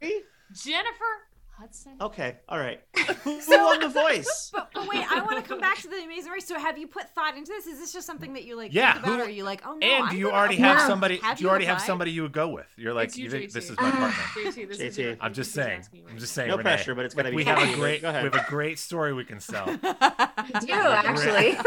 Three? 0.00 0.22
Jennifer 0.52 1.28
Hudson. 1.60 1.92
Okay, 2.00 2.36
all 2.48 2.58
right. 2.58 2.80
Who, 2.96 3.02
who 3.12 3.40
So- 3.42 3.64
won 3.66 3.80
the 3.80 3.88
voice? 3.88 4.50
But, 4.60 4.70
but 4.74 4.88
wait, 4.88 5.04
I 5.10 5.20
want 5.22 5.36
to 5.42 5.48
come 5.48 5.60
back 5.60 5.76
to 5.82 5.88
the 5.88 6.02
Amazing 6.02 6.32
Race. 6.32 6.46
So, 6.46 6.58
have 6.58 6.76
you 6.78 6.86
put 6.88 7.08
thought 7.10 7.36
into 7.36 7.50
this? 7.52 7.66
Is 7.66 7.78
this 7.78 7.92
just 7.92 8.06
something 8.06 8.32
that 8.32 8.44
you 8.44 8.56
like 8.56 8.72
Yeah, 8.74 8.94
think 8.94 9.04
about, 9.06 9.16
who- 9.16 9.22
or 9.22 9.26
are 9.26 9.30
you 9.30 9.44
like, 9.44 9.62
oh 9.66 9.74
no? 9.76 9.86
And 9.86 10.04
I'm 10.04 10.10
do 10.10 10.16
you 10.18 10.30
already 10.30 10.56
have 10.56 10.78
No. 10.78 10.86
somebody? 10.86 11.18
Have 11.18 11.36
do 11.36 11.42
you 11.42 11.46
you 11.46 11.50
already 11.50 11.66
have 11.66 11.80
somebody 11.82 12.10
you 12.12 12.22
would 12.22 12.32
go 12.32 12.48
with? 12.48 12.66
You're 12.76 12.94
like, 12.94 13.08
It's 13.08 13.18
you, 13.18 13.24
you 13.26 13.30
JT. 13.48 13.52
this 13.52 13.70
is 13.70 13.76
my 13.76 13.82
Ah. 13.84 13.90
partner? 14.34 14.50
JT, 14.50 14.68
this 14.68 14.80
is 14.80 14.96
JT. 14.96 15.02
your- 15.02 15.16
I'm 15.20 15.34
just 15.34 15.52
saying. 15.52 15.80
asking 15.80 16.04
I'm 16.10 16.18
just 16.18 16.32
saying. 16.32 16.48
No 16.48 16.56
Renee. 16.56 16.70
pressure, 16.70 16.94
but 16.94 17.04
it's 17.04 17.14
gonna 17.14 17.30
be 17.30 17.36
we 17.36 17.44
have 17.44 17.58
a 17.58 17.74
great 17.74 18.00
Go 18.02 18.08
ahead. 18.08 18.24
we 18.24 18.30
have 18.30 18.46
a 18.46 18.50
great 18.50 18.78
story 18.78 19.12
we 19.12 19.24
can 19.24 19.38
sell. 19.38 19.66
I 19.82 20.60
do 20.60 20.72
actually. 20.72 21.58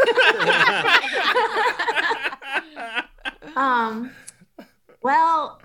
um, 3.56 4.10
well, 5.02 5.60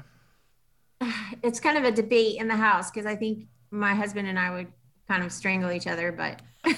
it's 1.44 1.60
kind 1.60 1.78
of 1.78 1.84
a 1.84 1.92
debate 1.92 2.38
in 2.40 2.48
the 2.48 2.56
house 2.56 2.92
because 2.92 3.06
I 3.08 3.16
think 3.16 3.46
my 3.72 3.94
husband 3.96 4.28
and 4.28 4.38
I 4.40 4.52
would 4.52 4.68
kind 5.08 5.24
of 5.24 5.32
strangle 5.32 5.72
each 5.72 5.88
other, 5.88 6.12
but 6.12 6.42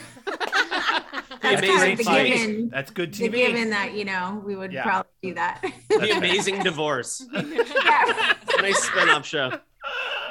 That's 1.42 1.60
amazing 1.64 1.78
great 1.80 1.98
the 1.98 2.04
fight. 2.04 2.28
given, 2.34 2.70
That's 2.70 2.92
good 2.92 3.12
TV. 3.14 3.18
the 3.18 3.28
TV. 3.30 3.48
given 3.48 3.70
that 3.72 3.94
you 3.94 4.06
know 4.06 4.42
we 4.46 4.56
would 4.56 4.72
Yeah. 4.72 4.84
probably 4.84 5.10
do 5.24 5.34
that. 5.36 5.64
the 5.90 6.12
amazing 6.12 6.62
divorce. 6.64 7.26
yeah. 7.34 8.34
nice 8.62 8.82
spin-off 8.84 9.26
show. 9.26 9.60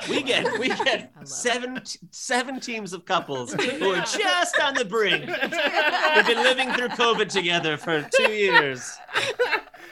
We 0.08 0.22
get 0.22 0.58
we 0.58 0.68
get 0.68 1.12
love 1.16 1.28
seven 1.28 1.82
seven 2.10 2.60
teams 2.60 2.92
of 2.92 3.04
couples 3.04 3.52
who 3.78 3.90
are 3.92 4.04
just 4.04 4.58
on 4.60 4.74
the 4.74 4.84
brink. 4.84 5.26
They've 5.26 6.26
been 6.26 6.42
living 6.42 6.70
through 6.72 6.88
COVID 6.90 7.28
together 7.28 7.76
for 7.76 8.08
two 8.16 8.30
years. 8.32 8.96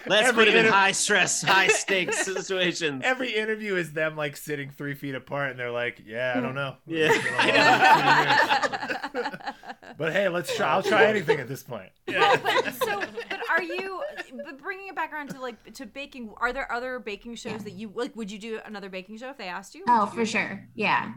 Let's 0.08 0.28
Every 0.28 0.44
put 0.46 0.52
them 0.52 0.66
in 0.66 0.72
high 0.72 0.92
stress, 0.92 1.42
high 1.42 1.68
stakes 1.68 2.24
situations. 2.24 3.02
Every 3.04 3.34
interview 3.34 3.76
is 3.76 3.92
them 3.92 4.16
like 4.16 4.36
sitting 4.36 4.70
three 4.70 4.94
feet 4.94 5.14
apart, 5.14 5.50
and 5.50 5.58
they're 5.60 5.70
like, 5.70 6.02
"Yeah, 6.06 6.34
I 6.36 6.40
don't 6.40 6.54
know." 6.54 6.76
Yeah. 6.86 7.10
It's 7.12 7.24
been 7.24 7.34
a 7.34 7.36
long 7.36 9.12
two 9.12 9.18
years. 9.18 9.54
But 9.98 10.12
hey, 10.12 10.28
let's 10.28 10.54
try. 10.56 10.68
I'll 10.68 10.82
try 10.82 11.06
anything 11.06 11.40
at 11.40 11.48
this 11.48 11.62
point. 11.62 11.90
Well, 12.08 12.38
but 12.42 12.74
so, 12.82 13.00
but 13.00 13.40
are 13.50 13.62
you? 13.62 14.00
But 14.44 14.58
bringing 14.58 14.88
it 14.88 14.94
back 14.96 15.12
around 15.12 15.28
to 15.30 15.40
like 15.40 15.74
to 15.74 15.86
baking, 15.86 16.32
are 16.38 16.52
there 16.52 16.70
other 16.72 16.98
baking 16.98 17.34
shows 17.36 17.52
Yeah. 17.52 17.58
that 17.58 17.72
you 17.72 17.92
like? 17.94 18.14
Would 18.16 18.30
you 18.30 18.38
do 18.38 18.60
another 18.64 18.88
baking 18.88 19.18
show 19.18 19.28
if 19.30 19.36
they 19.38 19.48
asked 19.48 19.74
you? 19.74 19.84
Oh, 19.88 20.04
you 20.06 20.10
for 20.10 20.16
do- 20.18 20.24
sure. 20.24 20.68
Yeah. 20.74 21.12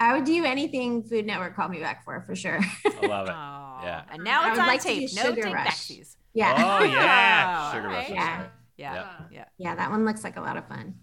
I 0.00 0.14
would 0.14 0.24
do 0.24 0.44
anything 0.44 1.02
Food 1.02 1.26
Network 1.26 1.56
called 1.56 1.72
me 1.72 1.80
back 1.80 2.04
for, 2.04 2.20
for 2.20 2.36
sure. 2.36 2.60
I 2.86 3.06
love 3.06 3.26
it. 3.26 3.32
Aw. 3.34 3.82
Yeah. 3.82 4.02
And 4.12 4.22
now 4.22 4.42
it's 4.46 4.52
would 4.52 4.60
on 4.60 4.66
like 4.68 4.80
tape. 4.82 5.10
No 5.14 5.22
Sugar 5.22 5.42
take 5.42 5.54
Rush. 5.54 5.66
backsies. 5.66 6.16
Yeah. 6.38 6.78
Oh 6.80 6.84
yeah, 6.84 7.72
sugar 7.72 7.88
rush. 7.88 7.94
alright. 7.94 8.10
is 8.10 8.14
Yeah. 8.14 8.46
Yeah. 8.76 8.94
Yeah. 8.94 9.10
Yeah. 9.32 9.44
Yeah, 9.58 9.74
that 9.74 9.90
one 9.90 10.04
looks 10.04 10.22
like 10.22 10.36
a 10.36 10.40
lot 10.40 10.56
of 10.56 10.66
fun. 10.68 10.94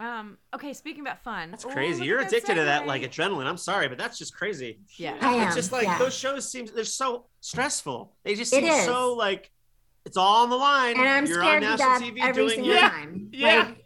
Um. 0.00 0.38
Okay. 0.54 0.72
Speaking 0.72 1.02
about 1.02 1.22
fun, 1.22 1.50
That's 1.50 1.64
crazy. 1.64 1.98
look 2.00 2.06
You're 2.08 2.20
at 2.20 2.28
addicted 2.28 2.54
to 2.54 2.64
that 2.64 2.86
like 2.86 3.02
adrenaline. 3.02 3.46
I'm 3.46 3.58
sorry, 3.58 3.88
but 3.88 3.98
that's 3.98 4.18
just 4.18 4.34
crazy. 4.34 4.80
Yeah. 4.96 5.16
I 5.20 5.34
am. 5.34 5.46
It's 5.48 5.56
just 5.56 5.72
like 5.72 5.84
yeah. 5.84 5.98
those 5.98 6.14
shows 6.14 6.50
seem 6.50 6.66
they're 6.74 6.84
so 6.84 7.26
stressful. 7.40 8.12
They 8.24 8.34
just 8.34 8.50
seem 8.50 8.66
so 8.84 9.12
like 9.14 9.50
it's 10.04 10.16
all 10.16 10.42
on 10.42 10.50
the 10.50 10.56
line. 10.56 10.96
and 10.98 11.06
I'm 11.08 11.26
You're 11.26 11.42
scared 11.42 11.62
on 11.64 11.76
to 11.78 11.84
national 11.84 12.10
TV 12.10 12.20
every 12.22 12.42
doing 12.46 12.54
single 12.54 12.74
Yeah. 12.74 12.88
time. 12.88 13.28
Yeah. 13.32 13.56
Like, 13.68 13.78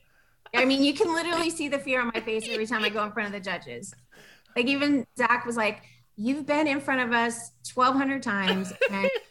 I 0.55 0.65
mean, 0.65 0.83
you 0.85 0.95
can 0.95 1.13
literally 1.13 1.51
see 1.51 1.69
the 1.69 1.79
fear 1.79 2.01
on 2.01 2.11
my 2.15 2.21
face 2.21 2.45
every 2.49 2.67
time 2.67 2.83
I 2.85 2.89
go 2.89 3.05
in 3.05 3.13
front 3.13 3.27
of 3.27 3.33
the 3.33 3.41
judges. 3.41 3.93
Like 4.55 4.67
even 4.67 5.05
Zac 5.19 5.45
was 5.45 5.57
like, 5.57 5.83
"You've 6.17 6.47
been 6.47 6.67
in 6.67 6.81
front 6.81 7.01
of 7.03 7.13
us 7.13 7.51
1,200 7.75 8.23
times, 8.23 8.73
and 8.91 9.03
you 9.03 9.11
still 9.11 9.26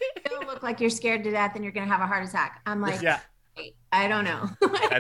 look 0.56 0.64
like 0.64 0.80
you're 0.80 0.90
scared 0.90 1.24
to 1.26 1.32
death, 1.32 1.52
and 1.56 1.64
you're 1.64 1.74
gonna 1.74 1.86
have 1.88 2.02
a 2.02 2.08
heart 2.08 2.26
attack." 2.28 2.62
I'm 2.66 2.82
like, 2.82 3.02
yeah. 3.02 3.20
I 3.92 4.08
don't 4.08 4.24
know. 4.26 4.50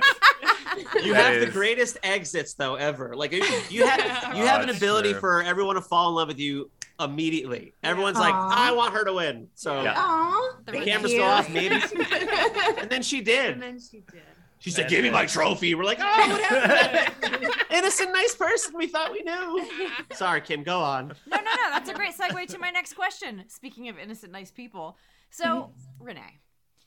You 1.01 1.13
That 1.13 1.31
have 1.33 1.39
the 1.39 1.51
greatest 1.51 1.97
exits 2.03 2.53
though 2.53 2.75
ever. 2.75 3.15
Like 3.15 3.31
you, 3.31 3.41
you 3.69 3.87
have 3.87 3.99
you 4.35 4.43
Oh, 4.43 4.45
have 4.45 4.61
an 4.61 4.69
ability 4.69 5.11
true. 5.11 5.19
for 5.21 5.41
everyone 5.41 5.75
to 5.75 5.81
fall 5.81 6.09
in 6.09 6.15
love 6.15 6.27
with 6.27 6.39
you 6.39 6.69
immediately. 6.99 7.73
Everyone's 7.81 8.17
like, 8.17 8.33
I 8.35 8.73
want 8.73 8.93
her 8.93 9.05
to 9.05 9.13
win. 9.13 9.47
So 9.55 9.83
Yeah. 9.83 9.93
Aw, 9.95 10.55
The 10.65 10.71
camera's 10.81 11.13
you. 11.13 11.19
still 11.19 11.29
off, 11.29 11.49
maybe. 11.49 11.75
and 12.81 12.89
then 12.89 13.01
she 13.03 13.17
and 13.19 13.25
did. 13.25 13.61
then 13.61 13.79
she 13.79 14.01
did. 14.11 14.21
She 14.59 14.69
said, 14.71 14.89
"Give 14.89 15.03
me 15.03 15.11
my 15.11 15.25
trophy." 15.27 15.75
We're 15.75 15.83
like, 15.83 15.99
"Oh, 16.01 16.29
what 16.29 16.41
happened?" 16.41 17.53
Innocent, 17.69 18.11
nice 18.11 18.33
person. 18.35 18.73
We 18.75 18.87
thought 18.87 19.11
we 19.11 19.21
knew. 19.21 19.65
Sorry, 20.13 20.41
Kim. 20.41 20.63
Go 20.63 20.79
on. 20.79 21.09
No, 21.27 21.37
no, 21.37 21.43
no. 21.43 21.69
That's 21.71 21.89
a 21.89 21.93
great 21.93 22.15
segue 22.17 22.47
to 22.47 22.57
my 22.57 22.71
next 22.71 22.93
question. 22.95 23.43
Speaking 23.47 23.89
of 23.89 23.99
innocent, 23.99 24.31
nice 24.31 24.49
people. 24.51 24.97
So, 25.35 25.73
Renee, 25.99 26.39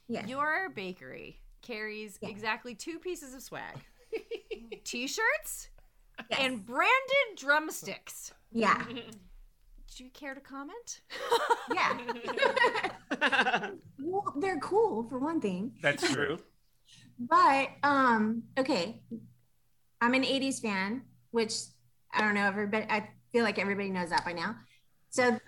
Yes. 0.09 0.27
your 0.27 0.71
bakery 0.71 1.39
carries 1.61 2.19
Yeah. 2.23 2.31
exactly 2.31 2.75
two 2.75 2.99
pieces 2.99 3.35
of 3.35 3.43
swag 3.43 3.77
t 4.85 5.07
shirts 5.07 5.69
Yes. 6.31 6.41
and 6.41 6.65
branded 6.65 7.37
drumsticks. 7.37 8.33
yeah, 8.51 8.83
Do 9.97 10.05
you 10.05 10.11
care 10.11 10.35
to 10.35 10.41
comment? 10.41 11.03
yeah. 11.75 11.99
well, 13.99 14.35
they're 14.39 14.61
cool 14.61 15.07
for 15.09 15.19
one 15.19 15.41
thing. 15.43 15.73
that's 15.83 16.11
true. 16.11 16.39
But 17.19 17.69
um, 17.83 18.45
okay, 18.59 19.03
I'm 20.01 20.15
an 20.15 20.23
'80s 20.23 20.61
fan, 20.63 21.03
which 21.33 21.55
I 22.15 22.21
don't 22.23 22.35
know. 22.35 22.47
Everybody, 22.47 22.87
I 22.89 23.11
feel 23.33 23.45
like 23.45 23.59
everybody 23.59 23.91
knows 23.91 24.09
that 24.11 24.25
by 24.25 24.33
now. 24.33 24.57
So 25.11 25.39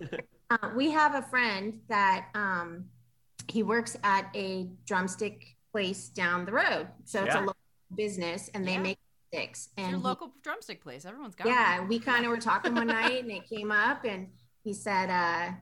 uh, 0.51 0.71
we 0.75 0.91
have 0.91 1.15
a 1.15 1.23
friend 1.23 1.81
that 1.89 2.29
um, 2.35 2.87
he 3.49 3.63
works 3.63 3.97
at 4.03 4.29
a 4.35 4.69
drumstick 4.87 5.57
place 5.73 6.09
down 6.09 6.45
the 6.45 6.53
road. 6.53 6.89
So 7.05 7.25
it's 7.25 7.35
a 7.35 7.41
local 7.41 7.57
business, 7.95 8.51
and 8.55 8.67
they 8.67 8.73
Yeah. 8.73 8.83
make 8.83 8.99
sticks. 9.33 9.67
It's 9.67 9.75
And 9.79 9.91
your 9.93 10.01
he- 10.01 10.05
local 10.05 10.33
drumstick 10.43 10.83
place. 10.83 11.05
Everyone's 11.05 11.35
got 11.37 11.47
yeah, 11.47 11.79
one. 11.79 11.89
we 11.89 11.99
kind 12.01 12.25
of 12.25 12.31
were 12.31 12.39
talking 12.39 12.75
one 12.75 12.89
night, 12.89 13.23
and 13.23 13.31
it 13.31 13.49
came 13.49 13.71
up, 13.71 14.05
and 14.05 14.29
he 14.65 14.73
said, 14.75 15.09
uh, 15.11 15.53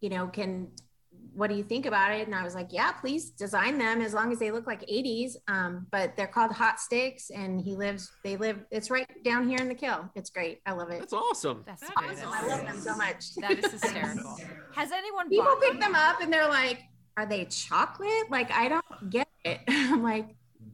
you 0.00 0.08
know, 0.08 0.28
can 0.28 0.68
what 1.38 1.48
do 1.50 1.56
you 1.56 1.62
think 1.62 1.86
about 1.86 2.12
it? 2.12 2.26
And 2.26 2.34
I 2.34 2.42
was 2.42 2.56
like, 2.56 2.72
yeah, 2.72 2.90
please 2.90 3.30
design 3.30 3.78
them 3.78 4.00
as 4.00 4.12
long 4.12 4.32
as 4.32 4.40
they 4.40 4.50
look 4.50 4.66
like 4.66 4.80
80s. 4.88 5.34
Um, 5.46 5.86
but 5.92 6.16
they're 6.16 6.26
called 6.26 6.50
hot 6.50 6.80
sticks, 6.80 7.30
and 7.30 7.60
he 7.60 7.76
lives. 7.76 8.10
They 8.24 8.36
live. 8.36 8.58
It's 8.72 8.90
right 8.90 9.06
down 9.24 9.48
here 9.48 9.58
in 9.60 9.68
the 9.68 9.74
kill. 9.76 10.10
It's 10.16 10.30
great. 10.30 10.58
I 10.66 10.72
love 10.72 10.90
it. 10.90 10.98
That's 10.98 11.12
awesome. 11.12 11.62
That's 11.64 11.80
That 11.82 11.94
great. 11.94 12.10
is 12.10 12.22
I 12.26 12.44
love 12.44 12.62
them 12.62 12.80
so 12.80 12.96
much. 12.96 13.36
That 13.36 13.52
is 13.52 13.70
hysterical. 13.70 14.36
Has 14.74 14.90
anyone 14.90 15.28
People 15.28 15.54
pick 15.62 15.78
them 15.78 15.94
up, 15.94 16.20
and 16.20 16.32
they're 16.32 16.48
like, 16.48 16.80
are 17.16 17.24
they 17.26 17.44
chocolate? 17.44 18.28
Like 18.30 18.50
I 18.50 18.68
don't 18.68 19.10
get 19.10 19.28
it. 19.44 19.60
I'm 19.68 20.02
like, 20.02 20.26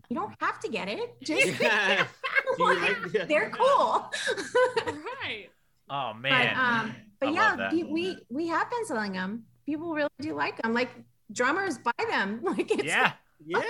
you 0.09 0.16
don't 0.16 0.35
have 0.40 0.61
to 0.61 0.68
get 0.70 0.88
it. 0.88 1.14
Just 1.22 1.61
Yeah. 1.61 2.07
Do 2.57 2.62
you 2.62 2.74
like- 2.81 3.29
they're 3.29 3.50
cool. 3.50 4.11
right. 5.22 5.48
Oh 5.90 6.12
but 6.14 6.22
man. 6.22 6.57
um 6.57 6.94
but 7.20 7.33
yeah 7.35 7.70
we, 7.70 7.85
we 7.85 8.18
we 8.31 8.46
have 8.48 8.70
been 8.70 8.87
selling 8.87 9.12
them 9.12 9.44
people 9.66 9.94
really 9.94 10.09
do 10.20 10.35
like 10.35 10.61
them 10.62 10.74
like 10.74 10.90
drummers 11.33 11.79
buy 11.79 11.92
them 12.09 12.40
like 12.42 12.70
it's 12.70 12.85
yeah. 12.85 13.12
yeah. 13.44 13.62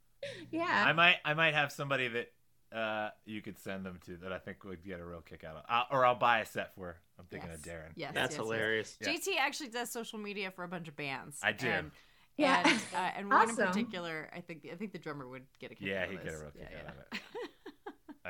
yeah 0.50 0.84
I 0.86 0.92
might 0.92 1.16
I 1.24 1.34
might 1.34 1.54
have 1.54 1.72
somebody 1.72 2.08
that 2.08 2.32
uh 2.76 3.10
you 3.24 3.42
could 3.42 3.58
send 3.58 3.84
them 3.84 3.98
to 4.06 4.16
that 4.18 4.32
I 4.32 4.38
think 4.38 4.62
would 4.64 4.84
get 4.84 5.00
a 5.00 5.04
real 5.04 5.22
kick 5.22 5.42
out 5.44 5.56
of. 5.56 5.62
Uh, 5.68 5.84
or 5.90 6.06
I'll 6.06 6.14
buy 6.14 6.40
a 6.40 6.46
set 6.46 6.74
for. 6.76 6.96
I'm 7.18 7.24
thinking 7.26 7.50
Yes. 7.50 7.58
of 7.58 7.64
Darren. 7.64 7.92
Yes, 7.96 8.12
That's 8.14 8.30
yes, 8.34 8.38
yes. 8.38 8.46
hilarious. 8.46 8.98
Yeah. 9.00 9.08
JT 9.08 9.26
actually 9.40 9.68
does 9.70 9.90
social 9.90 10.18
media 10.18 10.50
for 10.52 10.62
a 10.64 10.68
bunch 10.68 10.86
of 10.88 10.94
bands. 10.96 11.38
I 11.42 11.52
do. 11.52 11.66
And, 11.66 11.90
Yeah. 12.36 12.62
And, 12.64 12.80
uh, 12.94 13.10
and 13.16 13.28
one 13.28 13.50
in 13.50 13.56
particular, 13.56 14.30
I 14.34 14.40
think 14.40 14.68
I 14.72 14.76
think 14.76 14.92
the 14.92 14.98
drummer 14.98 15.26
would 15.28 15.42
get 15.58 15.72
a 15.72 15.74
kick 15.74 15.86
Yeah, 15.88 16.02
out 16.02 16.08
of 16.08 16.12
it. 16.12 16.14
Yeah, 16.14 16.20
he'd 16.20 16.24
get 16.30 16.34
a 16.34 16.38
real 16.42 16.50
kick 16.52 16.68
Yeah, 16.70 16.78
out 16.78 16.84
yeah. 16.84 16.90
of 16.90 17.18
it. 17.18 17.20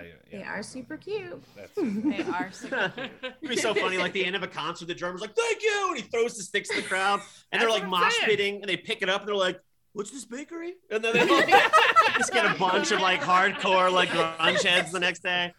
I, 0.01 0.05
yeah, 0.33 0.39
they 0.39 0.45
are 0.45 0.63
super 0.63 0.97
cute 0.97 1.43
That's 1.57 1.73
They 1.77 2.23
are 2.23 2.51
super 2.53 2.89
cute. 2.97 3.11
It'd 3.23 3.49
be 3.49 3.57
so 3.57 3.75
funny, 3.75 3.99
like 3.99 4.13
the 4.13 4.25
end 4.25 4.37
of 4.37 4.43
a 4.43 4.49
concert, 4.49 4.87
the 4.87 4.95
drummer's 4.95 5.21
like, 5.21 5.35
"Thank 5.35 5.63
you," 5.63 5.87
and 5.89 5.97
he 5.97 6.03
throws 6.03 6.37
the 6.37 6.43
sticks 6.43 6.69
to 6.71 6.77
the 6.77 6.87
crowd, 6.87 7.21
and 7.53 7.61
they're 7.61 7.71
like 7.71 7.83
what 7.83 7.91
mosh 7.91 8.19
pitting, 8.21 8.57
and 8.57 8.65
they 8.65 8.77
pick 8.77 9.03
it 9.03 9.09
up, 9.09 9.21
and 9.21 9.29
they're 9.29 9.37
like, 9.37 9.61
"What's 9.93 10.11
this 10.11 10.25
bakery?" 10.25 10.75
And 10.91 11.05
then 11.05 11.15
they 11.15 11.27
just 12.17 12.33
get 12.33 12.47
a 12.47 12.59
bunch 12.59 12.93
of 12.93 13.01
like 13.01 13.21
hardcore 13.21 13.93
like 13.93 14.09
grunge 14.11 14.63
heads 14.63 14.93
the 14.93 15.01
next 15.01 15.23
day. 15.23 15.53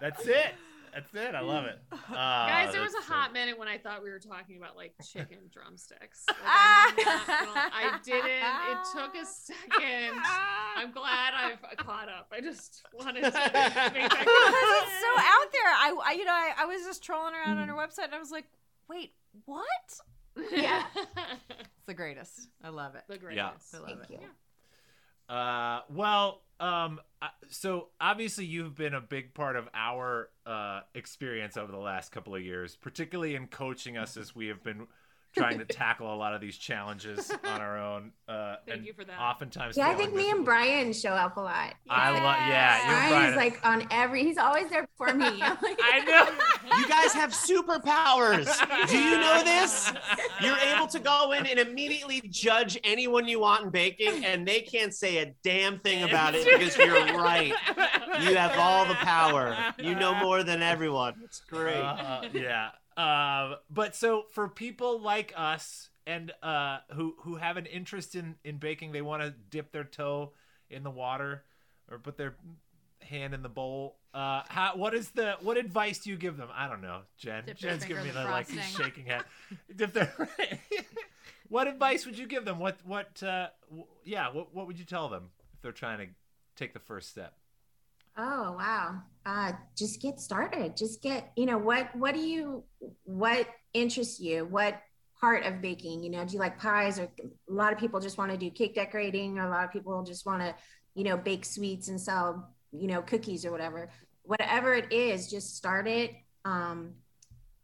That's 0.00 0.26
it. 0.26 0.54
That's 0.92 1.14
it. 1.14 1.34
I 1.34 1.40
love 1.40 1.64
it. 1.66 1.78
Ah, 2.12 2.46
Guys, 2.48 2.72
there 2.72 2.82
was 2.82 2.90
a 2.92 2.96
that's 2.96 3.06
so- 3.06 3.12
hot 3.14 3.32
minute 3.32 3.56
when 3.58 3.68
I 3.68 3.78
thought 3.78 4.02
we 4.02 4.10
were 4.10 4.18
talking 4.18 4.56
about 4.56 4.76
like 4.76 4.94
chicken 5.12 5.38
drumsticks. 5.52 6.24
Like, 6.28 6.36
I'm 6.44 6.96
not 6.96 7.06
Ah. 7.06 7.70
gonna- 7.70 7.70
I 7.72 7.98
didn't. 8.04 8.26
It 8.70 8.78
took 8.94 9.14
a 9.14 9.24
second. 9.26 10.20
I'm 10.76 10.90
glad 10.92 11.32
I've 11.34 11.76
caught 11.78 12.08
up. 12.08 12.32
I 12.32 12.40
just 12.40 12.82
wanted 12.92 13.20
to 13.20 13.30
make 13.30 13.32
that 13.32 13.92
because 13.94 14.10
it's 14.12 15.00
so 15.00 15.10
out 15.18 15.52
there. 15.52 15.70
I, 15.70 16.00
I 16.06 16.12
you 16.12 16.24
know, 16.24 16.32
I, 16.32 16.52
I 16.58 16.64
was 16.66 16.82
just 16.84 17.02
trolling 17.04 17.34
around 17.34 17.58
on 17.58 17.68
her 17.68 17.74
website 17.74 18.04
and 18.04 18.14
I 18.14 18.18
was 18.18 18.30
like, 18.30 18.46
wait, 18.88 19.12
what? 19.44 19.66
Yeah. 20.52 20.82
It's 20.96 21.86
the 21.86 21.94
greatest. 21.94 22.48
I 22.64 22.68
love 22.70 22.94
it. 22.96 23.02
the 23.08 23.18
greatest. 23.18 23.36
Yeah. 23.36 23.50
greatest. 23.50 23.74
I 23.74 23.78
love 23.78 24.06
thank 24.08 24.20
it. 24.22 24.26
you 25.28 25.34
Uh, 25.34 25.80
well, 25.90 26.42
um, 26.60 27.00
so 27.48 27.88
obviously 28.00 28.44
you've 28.44 28.76
been 28.76 28.94
a 28.94 29.00
big 29.00 29.34
part 29.34 29.56
of 29.56 29.68
our 29.74 30.28
uh, 30.46 30.80
experience 30.94 31.56
over 31.56 31.72
the 31.72 31.78
last 31.78 32.12
couple 32.12 32.34
of 32.34 32.42
years, 32.42 32.76
particularly 32.76 33.34
in 33.34 33.46
coaching 33.46 33.96
us 33.96 34.16
as 34.16 34.34
we 34.34 34.46
have 34.46 34.62
been 34.62 34.86
trying 35.34 35.58
to 35.58 35.64
tackle 35.80 36.12
a 36.12 36.16
lot 36.16 36.34
of 36.34 36.40
these 36.40 36.56
challenges 36.56 37.30
on 37.44 37.60
our 37.60 37.78
own. 37.78 38.12
Uh, 38.28 38.56
Thank 38.66 38.78
and 38.78 38.86
you 38.86 38.92
for 38.92 39.04
that. 39.04 39.18
Oftentimes, 39.18 39.76
yeah 39.76 39.88
i 39.88 39.94
think 39.94 40.14
me 40.14 40.30
and 40.30 40.44
brian 40.44 40.92
show 40.92 41.10
up 41.10 41.36
a 41.36 41.40
lot 41.40 41.74
I 41.88 42.10
love, 42.10 42.22
yeah, 42.22 42.76
you 42.76 42.82
and 42.82 43.08
brian 43.08 43.32
Brian. 43.32 43.36
like 43.36 43.66
on 43.66 43.88
every 43.90 44.22
he's 44.24 44.38
always 44.38 44.68
there 44.70 44.88
for 44.96 45.12
me 45.12 45.26
I'm 45.42 45.56
like, 45.62 45.80
I 45.82 46.00
know. 46.04 46.28
You 46.78 46.88
guys 46.88 47.12
have 47.12 47.32
superpowers. 47.32 48.46
Do 48.88 48.98
you 48.98 49.18
know 49.18 49.42
this? 49.42 49.92
You're 50.40 50.56
able 50.56 50.86
to 50.86 50.98
go 50.98 51.32
in 51.32 51.46
and 51.46 51.58
immediately 51.58 52.22
judge 52.30 52.78
anyone 52.84 53.26
you 53.26 53.40
want 53.40 53.64
in 53.64 53.70
baking, 53.70 54.24
and 54.24 54.46
they 54.46 54.60
can't 54.60 54.94
say 54.94 55.18
a 55.18 55.34
damn 55.42 55.80
thing 55.80 56.04
about 56.04 56.34
it 56.34 56.44
because 56.46 56.76
you're 56.76 56.94
right. 57.18 57.52
You 58.20 58.36
have 58.36 58.56
all 58.56 58.84
the 58.86 58.94
power. 58.94 59.56
You 59.78 59.94
know 59.94 60.14
more 60.14 60.42
than 60.42 60.62
everyone. 60.62 61.14
It's 61.24 61.40
great. 61.40 61.76
Uh, 61.76 62.22
yeah. 62.32 62.70
Um, 62.96 63.56
but 63.70 63.94
so 63.94 64.24
for 64.30 64.48
people 64.48 65.00
like 65.00 65.32
us 65.36 65.90
and 66.06 66.32
uh, 66.42 66.78
who 66.94 67.14
who 67.20 67.36
have 67.36 67.56
an 67.56 67.66
interest 67.66 68.14
in 68.14 68.36
in 68.44 68.58
baking, 68.58 68.92
they 68.92 69.02
want 69.02 69.22
to 69.22 69.30
dip 69.30 69.72
their 69.72 69.84
toe 69.84 70.32
in 70.68 70.82
the 70.82 70.90
water 70.90 71.44
or 71.90 71.98
put 71.98 72.16
their 72.16 72.36
hand 73.02 73.34
in 73.34 73.42
the 73.42 73.48
bowl. 73.48 73.96
Uh, 74.12 74.42
how 74.48 74.76
what 74.76 74.94
is 74.94 75.10
the 75.10 75.36
what 75.40 75.56
advice 75.56 76.00
do 76.00 76.10
you 76.10 76.16
give 76.16 76.36
them? 76.36 76.48
I 76.54 76.68
don't 76.68 76.82
know, 76.82 77.02
Jen. 77.16 77.44
Dip 77.46 77.56
Jen's 77.56 77.84
giving 77.84 78.02
me 78.02 78.08
in 78.10 78.14
the 78.14 78.24
the 78.24 78.30
like 78.30 78.48
shaking 78.50 79.06
head. 79.06 79.24
dip 79.74 79.92
their. 79.92 80.12
what 81.48 81.66
advice 81.68 82.06
would 82.06 82.18
you 82.18 82.26
give 82.26 82.44
them? 82.44 82.58
What 82.58 82.78
what 82.84 83.22
uh, 83.22 83.48
w- 83.68 83.86
yeah? 84.04 84.28
What 84.30 84.54
what 84.54 84.66
would 84.66 84.78
you 84.78 84.84
tell 84.84 85.08
them 85.08 85.30
if 85.54 85.62
they're 85.62 85.72
trying 85.72 85.98
to 85.98 86.06
take 86.56 86.72
the 86.72 86.80
first 86.80 87.08
step? 87.08 87.34
Oh 88.16 88.52
wow. 88.58 89.02
Uh 89.26 89.52
just 89.76 90.00
get 90.00 90.20
started. 90.20 90.76
Just 90.76 91.02
get, 91.02 91.32
you 91.36 91.46
know, 91.46 91.58
what 91.58 91.94
what 91.96 92.14
do 92.14 92.20
you 92.20 92.64
what 93.04 93.46
interests 93.74 94.20
you? 94.20 94.44
What 94.46 94.80
part 95.20 95.44
of 95.44 95.60
baking? 95.60 96.02
You 96.02 96.10
know, 96.10 96.24
do 96.24 96.32
you 96.32 96.38
like 96.38 96.58
pies 96.58 96.98
or 96.98 97.04
a 97.04 97.52
lot 97.52 97.72
of 97.72 97.78
people 97.78 98.00
just 98.00 98.18
want 98.18 98.30
to 98.30 98.36
do 98.38 98.50
cake 98.50 98.74
decorating 98.74 99.38
or 99.38 99.46
a 99.46 99.50
lot 99.50 99.64
of 99.64 99.72
people 99.72 100.02
just 100.02 100.24
want 100.24 100.40
to, 100.42 100.54
you 100.94 101.04
know, 101.04 101.16
bake 101.16 101.44
sweets 101.44 101.88
and 101.88 102.00
sell, 102.00 102.54
you 102.72 102.86
know, 102.86 103.02
cookies 103.02 103.44
or 103.44 103.50
whatever. 103.50 103.90
Whatever 104.22 104.74
it 104.74 104.92
is, 104.92 105.30
just 105.30 105.56
start 105.56 105.86
it. 105.86 106.12
Um 106.44 106.94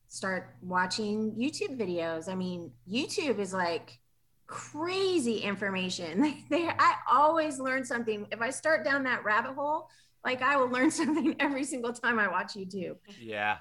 start 0.08 0.56
watching 0.62 1.32
YouTube 1.32 1.78
videos. 1.78 2.28
I 2.28 2.34
mean, 2.34 2.70
YouTube 2.88 3.38
is 3.38 3.52
like 3.52 3.98
crazy 4.46 5.38
information. 5.38 6.44
There 6.50 6.74
I 6.78 6.94
always 7.10 7.58
learn 7.58 7.84
something. 7.84 8.26
If 8.30 8.40
I 8.40 8.50
start 8.50 8.84
down 8.84 9.04
that 9.04 9.24
rabbit 9.24 9.54
hole, 9.54 9.88
like 10.26 10.42
I 10.42 10.56
will 10.56 10.68
learn 10.68 10.90
something 11.00 11.36
every 11.40 11.64
single 11.64 11.94
time 11.94 12.18
I 12.18 12.28
watch 12.28 12.54
YouTube. 12.54 12.96
Yeah. 13.18 13.58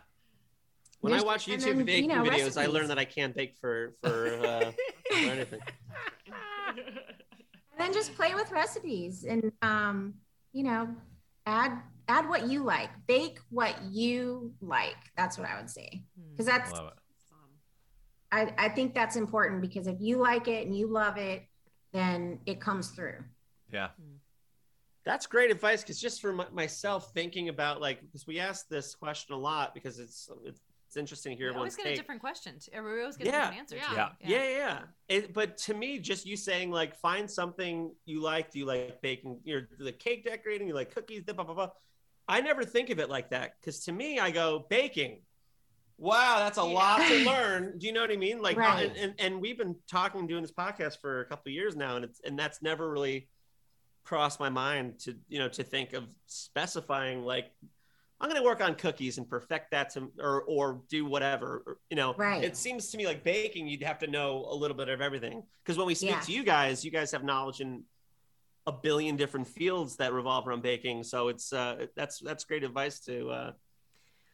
When 1.00 1.14
I 1.14 1.22
watch 1.22 1.46
YouTube 1.46 1.78
then, 1.78 1.86
baking 1.86 2.10
you 2.10 2.16
know, 2.16 2.24
videos, 2.24 2.60
I 2.60 2.66
learn 2.66 2.88
that 2.88 2.98
I 2.98 3.06
can't 3.06 3.36
bake 3.36 3.56
for 3.62 3.94
for, 4.02 4.28
uh, 4.44 4.72
for 5.12 5.16
anything. 5.16 5.60
And 6.28 7.78
then 7.78 7.94
just 7.94 8.16
play 8.16 8.34
with 8.34 8.52
recipes 8.52 9.24
and 9.24 9.52
um, 9.62 10.16
you 10.52 10.64
know, 10.64 10.90
add 11.46 11.80
add 12.08 12.28
what 12.28 12.48
you 12.48 12.64
like. 12.64 12.90
Bake 13.06 13.38
what 13.52 13.76
you 13.84 14.52
like. 14.62 14.96
That's 15.16 15.38
what 15.38 15.48
I 15.48 15.58
would 15.58 15.70
say. 15.70 16.02
Because 16.32 16.48
that's 16.48 16.72
Love 16.72 16.88
it. 16.88 16.94
I, 18.32 18.54
I 18.58 18.70
think 18.70 18.96
that's 18.96 19.16
important 19.16 19.62
because 19.62 19.86
if 19.88 20.02
you 20.02 20.18
like 20.18 20.48
it 20.48 20.66
and 20.66 20.76
you 20.76 20.88
love 20.88 21.18
it, 21.18 21.44
then 21.94 22.40
it 22.46 22.60
comes 22.60 22.90
through. 22.90 23.24
Yeah. 23.72 23.90
That's 25.06 25.28
great 25.28 25.52
advice 25.52 25.82
because 25.82 26.02
just 26.02 26.20
for 26.22 26.34
my, 26.34 26.48
myself 26.52 27.14
thinking 27.14 27.50
about 27.50 27.80
like 27.80 28.02
because 28.02 28.26
we 28.26 28.40
asked 28.40 28.70
this 28.70 28.96
question 28.96 29.36
a 29.36 29.38
lot 29.38 29.74
because 29.76 30.00
it's 30.00 30.30
it's, 30.46 30.60
it's 30.88 30.98
interesting 30.98 31.32
to 31.34 31.38
hear 31.38 31.52
We 31.52 31.58
always 31.58 31.74
everyone's 31.74 31.90
get 31.90 31.94
a 31.94 32.02
different 32.02 32.22
question. 32.22 32.58
Too. 32.60 32.72
or 32.76 32.84
We 32.96 33.02
always 33.02 33.16
get 33.18 33.28
Yeah. 33.28 33.34
a 33.34 33.52
different 33.52 33.60
answer. 33.60 33.76
Yeah. 33.76 33.88
too. 33.88 33.96
Yeah. 33.96 34.10
Yeah, 34.22 34.50
yeah. 34.50 34.58
yeah. 34.58 34.80
It, 35.10 35.34
but 35.34 35.58
to 35.60 35.74
me, 35.76 36.00
just 36.00 36.26
you 36.26 36.36
saying 36.36 36.72
like 36.72 36.96
find 36.96 37.30
something 37.30 37.92
you 38.06 38.22
like. 38.22 38.52
Do 38.52 38.60
you 38.60 38.66
like 38.66 39.00
baking? 39.02 39.40
You're 39.44 39.68
the 39.80 39.92
cake 39.92 40.26
decorating. 40.26 40.68
You 40.68 40.74
like 40.74 40.94
cookies. 40.94 41.24
Blah 41.24 41.36
blah 41.36 41.44
blah. 41.46 41.54
blah. 41.54 41.70
I 42.28 42.42
never 42.42 42.64
think 42.64 42.90
of 42.90 42.98
it 43.00 43.08
like 43.10 43.30
that 43.30 43.54
because 43.62 43.82
to 43.86 43.92
me, 43.92 44.18
I 44.20 44.32
go 44.32 44.66
baking. 44.70 45.22
Wow, 45.98 46.40
that's 46.40 46.58
a 46.58 46.62
Yeah. 46.62 46.68
lot 46.74 47.08
to 47.08 47.26
learn. 47.32 47.78
Do 47.78 47.86
you 47.88 47.94
know 47.94 48.02
what 48.02 48.12
I 48.12 48.18
mean? 48.18 48.42
Like, 48.42 48.58
uh, 48.58 48.62
Right. 48.62 48.88
and, 48.88 48.98
and 48.98 49.14
and 49.20 49.42
we've 49.42 49.58
been 49.58 49.76
talking, 49.90 50.22
and 50.22 50.28
doing 50.30 50.42
this 50.42 50.52
podcast 50.52 51.00
for 51.00 51.22
a 51.22 51.26
couple 51.26 51.50
of 51.52 51.54
years 51.54 51.76
now, 51.76 51.96
and 51.96 52.04
it's 52.04 52.20
and 52.26 52.38
that's 52.38 52.62
never 52.64 52.90
really 52.92 53.30
crossed 54.06 54.40
my 54.40 54.50
mind 54.50 55.00
to 55.00 55.16
you 55.28 55.40
know 55.40 55.50
to 55.50 55.64
think 55.64 55.94
of 55.94 56.04
specifying 56.28 57.24
like 57.24 57.52
I'm 58.22 58.30
going 58.30 58.42
to 58.42 58.46
work 58.48 58.62
on 58.62 58.76
cookies 58.76 59.18
and 59.18 59.28
perfect 59.30 59.72
that 59.72 59.90
to 59.92 60.10
or 60.22 60.44
or 60.44 60.82
do 60.88 61.04
whatever. 61.06 61.64
or, 61.68 61.78
you 61.90 61.98
know, 61.98 62.14
Right. 62.14 62.42
it 62.46 62.56
seems 62.56 62.90
to 62.92 62.98
me 62.98 63.06
like 63.06 63.26
baking, 63.26 63.68
you'd 63.68 63.84
have 63.84 64.00
to 64.00 64.08
know 64.08 64.46
a 64.48 64.56
little 64.56 64.78
bit 64.78 64.88
of 64.88 65.02
everything. 65.02 65.44
Because 65.62 65.78
when 65.78 65.86
we 65.86 65.96
speak 65.96 66.12
Yeah. 66.12 66.22
to 66.22 66.32
you 66.32 66.44
guys, 66.46 66.86
you 66.86 66.92
guys 66.92 67.12
have 67.12 67.26
knowledge 67.26 67.60
in 67.60 67.84
a 68.68 68.72
billion 68.72 69.18
different 69.18 69.48
fields 69.50 69.98
that 69.98 70.14
revolve 70.14 70.48
around 70.48 70.62
baking. 70.64 71.04
So 71.04 71.28
it's 71.28 71.52
uh, 71.52 71.88
that's 71.98 72.20
that's 72.20 72.46
great 72.46 72.64
advice 72.64 73.02
to 73.02 73.30
uh, 73.32 73.52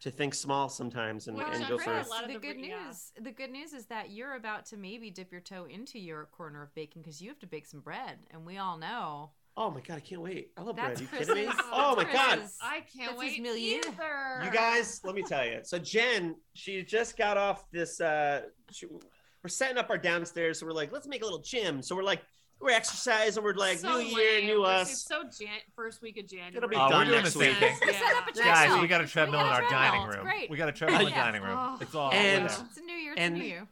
to 0.01 0.11
think 0.11 0.35
small 0.35 0.69
sometimes 0.69 1.27
and, 1.27 1.35
Well, 1.37 1.47
and 1.47 1.55
and 1.55 1.67
go 1.67 1.77
Chris, 1.77 1.85
for 1.85 1.93
a 1.93 2.01
it. 2.01 2.07
lot 2.07 2.21
of 2.23 2.27
the 2.27 2.33
the 2.35 2.39
good 2.39 2.59
br- 2.59 2.65
yeah. 2.65 2.85
news, 2.85 3.11
the 3.19 3.31
good 3.31 3.49
news 3.51 3.73
is 3.73 3.87
that 3.87 4.11
you're 4.11 4.35
about 4.35 4.67
to 4.67 4.77
maybe 4.77 5.09
dip 5.09 5.31
your 5.31 5.41
toe 5.41 5.65
into 5.65 5.97
your 5.97 6.25
corner 6.25 6.61
of 6.61 6.73
baking 6.75 7.01
because 7.01 7.19
you 7.19 7.29
have 7.29 7.39
to 7.39 7.47
bake 7.47 7.65
some 7.65 7.79
bread, 7.81 8.19
and 8.29 8.45
we 8.45 8.59
all 8.59 8.77
know 8.77 9.31
Oh 9.57 9.69
my 9.69 9.81
god, 9.81 9.97
I 9.97 9.99
can't 9.99 10.21
wait! 10.21 10.51
I 10.57 10.61
love 10.61 10.75
That's 10.77 11.01
bread. 11.01 11.13
Are 11.13 11.19
you 11.19 11.25
kidding 11.35 11.45
me? 11.49 11.53
Oh 11.73 11.95
my 11.95 12.03
god! 12.05 12.39
I 12.61 12.79
can't 12.81 13.11
That's 13.11 13.11
his 13.11 13.17
wait 13.19 13.41
milieu. 13.41 13.77
either. 13.85 14.45
You 14.45 14.51
guys, 14.51 15.01
let 15.03 15.13
me 15.13 15.23
tell 15.23 15.45
you. 15.45 15.59
So 15.63 15.77
Jen, 15.77 16.35
she 16.53 16.83
just 16.83 17.17
got 17.17 17.37
off 17.37 17.69
this. 17.71 17.99
Uh, 17.99 18.43
she, 18.71 18.85
we're 18.87 19.49
setting 19.49 19.77
up 19.77 19.89
our 19.89 19.97
downstairs, 19.97 20.59
so 20.59 20.65
we're 20.65 20.71
like, 20.71 20.91
let's 20.93 21.07
make 21.07 21.21
a 21.21 21.25
little 21.25 21.39
gym. 21.41 21.81
So 21.81 21.95
we're 21.95 22.03
like, 22.03 22.21
we're 22.61 22.69
exercising. 22.71 23.43
We're 23.43 23.53
like, 23.55 23.79
So 23.79 23.97
new 23.97 24.05
year, 24.05 24.37
lame. 24.39 24.45
new 24.47 24.65
It's 24.65 24.89
us. 24.91 25.03
so 25.05 25.23
Jan- 25.23 25.59
first 25.75 26.01
week 26.01 26.17
of 26.17 26.27
January. 26.27 26.55
It'll 26.55 26.69
be 26.69 26.75
Oh, 26.77 26.85
we're 26.85 26.89
done 26.89 27.07
doing 27.07 27.21
next 27.23 27.35
week. 27.35 27.57
thing. 27.57 27.75
Set 27.75 28.15
up 28.15 28.27
a 28.33 28.37
Yeah. 28.37 28.43
Guys, 28.69 28.81
we 28.81 28.87
got 28.87 29.01
a 29.01 29.07
treadmill 29.07 29.39
in 29.41 29.45
got 29.47 29.61
a 29.61 29.63
our 29.65 29.69
treadmill. 29.69 29.91
dining 30.05 30.15
room. 30.15 30.23
great. 30.23 30.49
We 30.49 30.57
got 30.57 30.69
a 30.69 30.71
treadmill 30.71 30.99
in 31.01 31.05
the 31.07 31.11
Yeah. 31.17 31.23
dining 31.25 31.41
room. 31.41 31.57
Oh. 31.59 31.77
It's 31.81 31.93
all 31.95 32.11
And- 32.13 32.43
yeah. 32.45 32.63
It's 32.69 32.77
a 32.77 32.81
new 32.81 32.93
year. 32.93 33.11
It's 33.13 33.19
And- 33.21 33.35
a 33.35 33.39
new 33.39 33.45
year. 33.45 33.67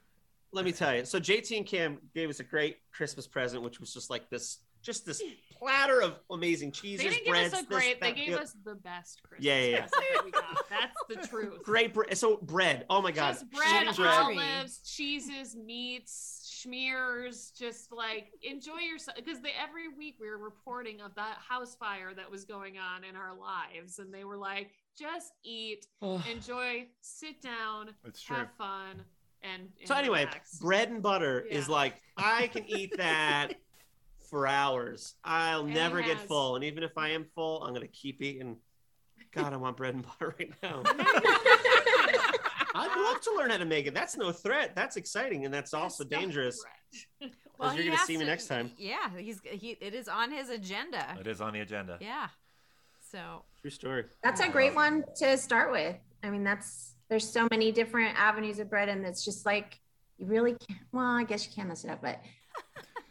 Let 0.51 0.65
me 0.65 0.71
tell 0.71 0.95
you. 0.95 1.05
So 1.05 1.19
JT 1.19 1.55
and 1.57 1.65
Cam 1.67 1.99
gave 2.15 2.29
us 2.31 2.39
a 2.39 2.43
great 2.43 2.77
Christmas 2.91 3.27
present, 3.27 3.61
which 3.61 3.79
was 3.79 3.93
just 3.93 4.09
like 4.09 4.27
this, 4.31 4.57
just 4.81 5.05
this 5.05 5.21
platter 5.59 6.01
of 6.01 6.15
amazing 6.31 6.71
cheeses, 6.71 7.03
They 7.03 7.09
didn't 7.09 7.25
give 7.25 7.31
breads. 7.33 7.53
us 7.53 7.59
a 7.61 7.65
this, 7.65 7.77
great. 7.77 8.01
They 8.01 8.07
that, 8.09 8.15
gave 8.15 8.29
yeah. 8.29 8.35
us 8.37 8.55
the 8.63 8.75
best 8.75 9.21
Christmas 9.23 9.45
Yeah, 9.45 9.59
yeah, 9.59 9.65
yeah. 9.67 9.79
present 9.87 10.03
that 10.15 10.25
we 10.25 10.31
got. 10.31 10.69
That's 10.69 11.21
the 11.21 11.27
truth. 11.27 11.63
great 11.63 11.93
bread. 11.93 12.17
So 12.17 12.37
bread. 12.37 12.85
Oh 12.89 13.01
my 13.01 13.11
god, 13.11 13.33
Just 13.33 13.51
bread, 13.51 13.95
bread. 13.95 14.07
olives, 14.19 14.79
cheeses, 14.79 15.55
meats, 15.55 16.63
schmears. 16.65 17.55
Just 17.57 17.91
like 17.91 18.27
enjoy 18.41 18.79
yourself 18.79 19.17
because 19.17 19.39
every 19.61 19.87
week 19.97 20.15
we 20.19 20.29
were 20.29 20.37
reporting 20.37 21.01
of 21.01 21.13
that 21.15 21.37
house 21.47 21.75
fire 21.75 22.13
that 22.15 22.29
was 22.29 22.45
going 22.45 22.77
on 22.77 23.03
in 23.03 23.15
our 23.15 23.35
lives, 23.37 23.99
and 23.99 24.13
they 24.13 24.23
were 24.23 24.37
like, 24.37 24.71
just 24.97 25.31
eat, 25.43 25.85
enjoy, 26.31 26.85
sit 27.01 27.41
down, 27.41 27.91
It's 28.05 28.21
true. 28.21 28.35
have 28.35 28.49
fun, 28.57 29.03
and, 29.41 29.61
and 29.79 29.87
So 29.87 29.95
anyway, 29.95 30.25
relax. 30.25 30.57
bread 30.59 30.89
and 30.89 31.01
butter 31.01 31.39
is 31.39 31.69
like 31.69 31.95
I 32.17 32.47
can 32.47 32.65
eat 32.67 32.91
that 32.97 33.53
for 34.29 34.47
hours. 34.47 35.15
I'll 35.23 35.65
And 35.65 35.73
never 35.73 36.01
get 36.01 36.19
full, 36.19 36.55
and 36.55 36.63
even 36.63 36.83
if 36.83 36.97
I 36.97 37.09
am 37.09 37.25
full, 37.35 37.63
I'm 37.63 37.73
gonna 37.73 37.87
keep 37.87 38.21
eating. 38.21 38.57
God, 39.31 39.53
I 39.53 39.57
want 39.57 39.77
bread 39.77 39.93
and 39.93 40.05
butter 40.05 40.35
right 40.39 40.51
now. 40.63 40.81
I'd 42.75 42.95
love 42.95 43.21
to 43.21 43.33
learn 43.35 43.49
how 43.49 43.57
to 43.57 43.65
make 43.65 43.87
it. 43.87 43.93
That's 43.93 44.15
no 44.15 44.31
threat. 44.31 44.75
That's 44.75 44.95
exciting, 44.95 45.45
and 45.45 45.53
that's 45.53 45.73
also 45.73 46.03
That's 46.03 46.21
dangerous. 46.21 46.63
bread. 47.19 47.31
Because 47.57 47.75
you're 47.75 47.85
gonna 47.85 47.97
has 47.97 48.07
see 48.07 48.17
me 48.17 48.25
next 48.25 48.47
time. 48.47 48.71
Yeah, 48.77 49.09
he's 49.17 49.39
he. 49.43 49.71
It 49.81 49.93
is 49.93 50.07
on 50.07 50.31
his 50.31 50.49
agenda. 50.49 51.17
It 51.19 51.27
is 51.27 51.41
on 51.41 51.53
the 51.53 51.59
agenda. 51.61 51.97
Yeah. 51.99 52.27
So 53.11 53.43
True 53.61 53.71
story. 53.71 54.05
That's 54.23 54.41
a 54.41 54.49
great 54.49 54.75
one 54.75 55.03
to 55.17 55.37
start 55.37 55.71
with. 55.71 55.95
I 56.23 56.29
mean, 56.29 56.43
that's 56.43 56.95
there's 57.09 57.27
so 57.27 57.47
many 57.51 57.71
different 57.71 58.17
avenues 58.19 58.59
of 58.59 58.69
bread, 58.69 58.89
and 58.89 59.05
it's 59.05 59.25
just 59.25 59.45
like 59.45 59.79
you 60.17 60.27
really 60.27 60.51
can't. 60.51 60.79
Well, 60.91 61.05
I 61.05 61.23
guess 61.23 61.45
you 61.45 61.53
can 61.53 61.67
mess 61.67 61.83
it 61.83 61.89
up, 61.89 62.01
but 62.01 62.21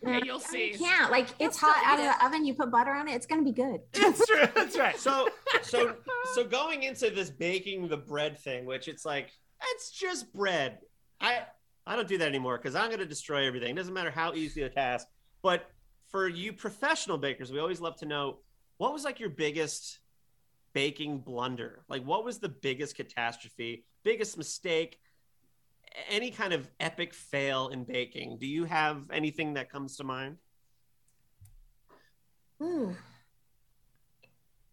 Yeah, 0.03 0.21
you'll 0.25 0.37
You 0.37 0.41
see. 0.41 0.75
can't. 0.79 1.11
Like 1.11 1.29
it's 1.39 1.57
still 1.57 1.71
hot 1.71 1.85
out 1.85 1.99
of 1.99 2.05
the 2.21 2.27
oven. 2.27 2.45
You 2.45 2.55
put 2.55 2.71
butter 2.71 2.93
on 2.93 3.09
it. 3.09 3.15
It's 3.15 3.27
gonna 3.27 3.43
be 3.43 3.53
good. 3.53 3.81
That's 3.93 4.25
true. 4.27 4.47
That's 4.55 4.79
right. 4.79 4.99
So, 4.99 5.29
so, 5.63 5.95
so 6.35 6.45
going 6.45 6.85
into 6.85 7.11
this 7.11 7.31
baking 7.31 7.89
the 7.89 7.97
bread 7.97 8.39
thing, 8.39 8.65
which 8.65 8.89
it's 8.89 9.05
like 9.05 9.31
it's 9.75 9.91
just 9.91 10.33
bread. 10.33 10.79
I 11.21 11.43
I 11.89 11.97
don't 11.97 12.07
do 12.07 12.19
that 12.19 12.29
anymore 12.29 12.59
because 12.59 12.75
I'm 12.75 12.89
going 12.89 12.99
to 12.99 13.07
destroy 13.07 13.47
everything. 13.47 13.71
It 13.71 13.77
doesn't 13.77 13.95
matter 13.95 14.11
how 14.11 14.35
easy 14.35 14.63
the 14.63 14.69
task. 14.69 15.07
But 15.43 15.71
for 16.09 16.29
you 16.29 16.53
professional 16.53 17.17
bakers, 17.17 17.51
we 17.51 17.59
always 17.61 17.81
love 17.81 17.97
to 18.01 18.07
know 18.07 18.41
what 18.77 18.93
was 18.93 19.05
like 19.05 19.19
your 19.19 19.31
biggest 19.31 19.99
baking 20.75 21.21
blunder. 21.21 21.83
Like, 21.89 22.05
what 22.05 22.25
was 22.27 22.39
the 22.39 22.51
biggest 22.51 22.95
catastrophe, 22.95 23.87
biggest 24.05 24.37
mistake, 24.37 24.99
any 26.09 26.31
kind 26.31 26.53
of 26.53 26.69
epic 26.81 27.15
fail 27.15 27.69
in 27.69 27.85
baking? 27.85 28.39
Do 28.39 28.47
you 28.47 28.65
have 28.65 29.11
anything 29.13 29.55
that 29.55 29.71
comes 29.71 29.97
to 29.97 30.05
mind? 30.05 30.37
Ooh. 32.63 32.95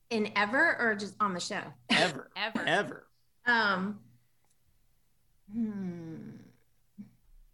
In 0.09 0.31
ever 0.35 0.77
or 0.79 0.95
just 0.95 1.15
on 1.19 1.33
the 1.33 1.39
show? 1.39 1.61
Ever, 1.89 2.29
ever. 2.35 2.63
ever. 2.65 3.07
Um. 3.45 3.99
Hmm. 5.53 6.17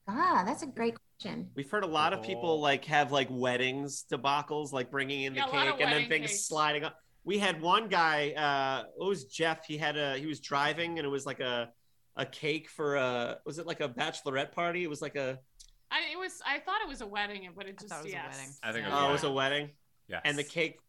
Ah, 0.08 0.43
that's 0.45 0.63
a 0.63 0.67
great 0.67 0.95
question. 1.19 1.50
We've 1.56 1.69
heard 1.69 1.84
a 1.84 1.88
lot 1.88 2.13
of 2.13 2.21
people 2.24 2.50
Oh. 2.50 2.56
like 2.56 2.86
have 2.86 3.12
like 3.12 3.28
weddings 3.30 4.06
debacles, 4.12 4.71
like 4.71 4.89
bringing 4.91 5.24
in 5.24 5.34
the 5.34 5.39
Yeah, 5.39 5.47
cake 5.71 5.82
and 5.82 5.91
then 5.91 6.08
things 6.10 6.32
cakes. 6.32 6.45
sliding 6.47 6.84
up. 6.84 6.97
We 7.24 7.38
had 7.38 7.62
one 7.62 7.88
guy, 7.88 8.32
uh, 8.32 8.86
it 9.00 9.04
was 9.08 9.26
Jeff. 9.26 9.65
He 9.65 9.78
had 9.78 9.95
a 9.97 10.17
he 10.17 10.26
was 10.26 10.39
driving 10.39 10.97
and 10.97 11.06
it 11.06 11.10
was 11.10 11.26
like 11.26 11.39
a 11.39 11.69
a 12.15 12.26
cake 12.26 12.69
for 12.69 12.95
a 12.95 13.39
was 13.45 13.58
it 13.60 13.65
like 13.67 13.80
a 13.80 13.89
bachelorette 13.89 14.52
party? 14.52 14.84
It 14.84 14.89
was 14.89 15.02
like 15.02 15.15
a 15.15 15.39
I 15.91 16.13
it 16.13 16.17
was. 16.17 16.41
I 16.45 16.60
thought 16.60 16.82
it 16.82 16.88
was 16.88 17.02
a 17.02 17.08
wedding, 17.08 17.50
but 17.56 17.67
it 17.67 17.78
just 17.78 17.89
thought 17.89 18.00
it 18.00 18.06
was 18.06 18.13
a 18.13 18.17
wedding. 18.17 18.54
I 18.63 18.71
think 18.71 18.86
it 18.86 18.89
was 18.89 19.00
oh, 19.02 19.10
it 19.10 19.12
was 19.12 19.24
a 19.24 19.32
wedding, 19.32 19.69
Yes. 20.08 20.21
and 20.24 20.38
the 20.38 20.43
cake. 20.43 20.80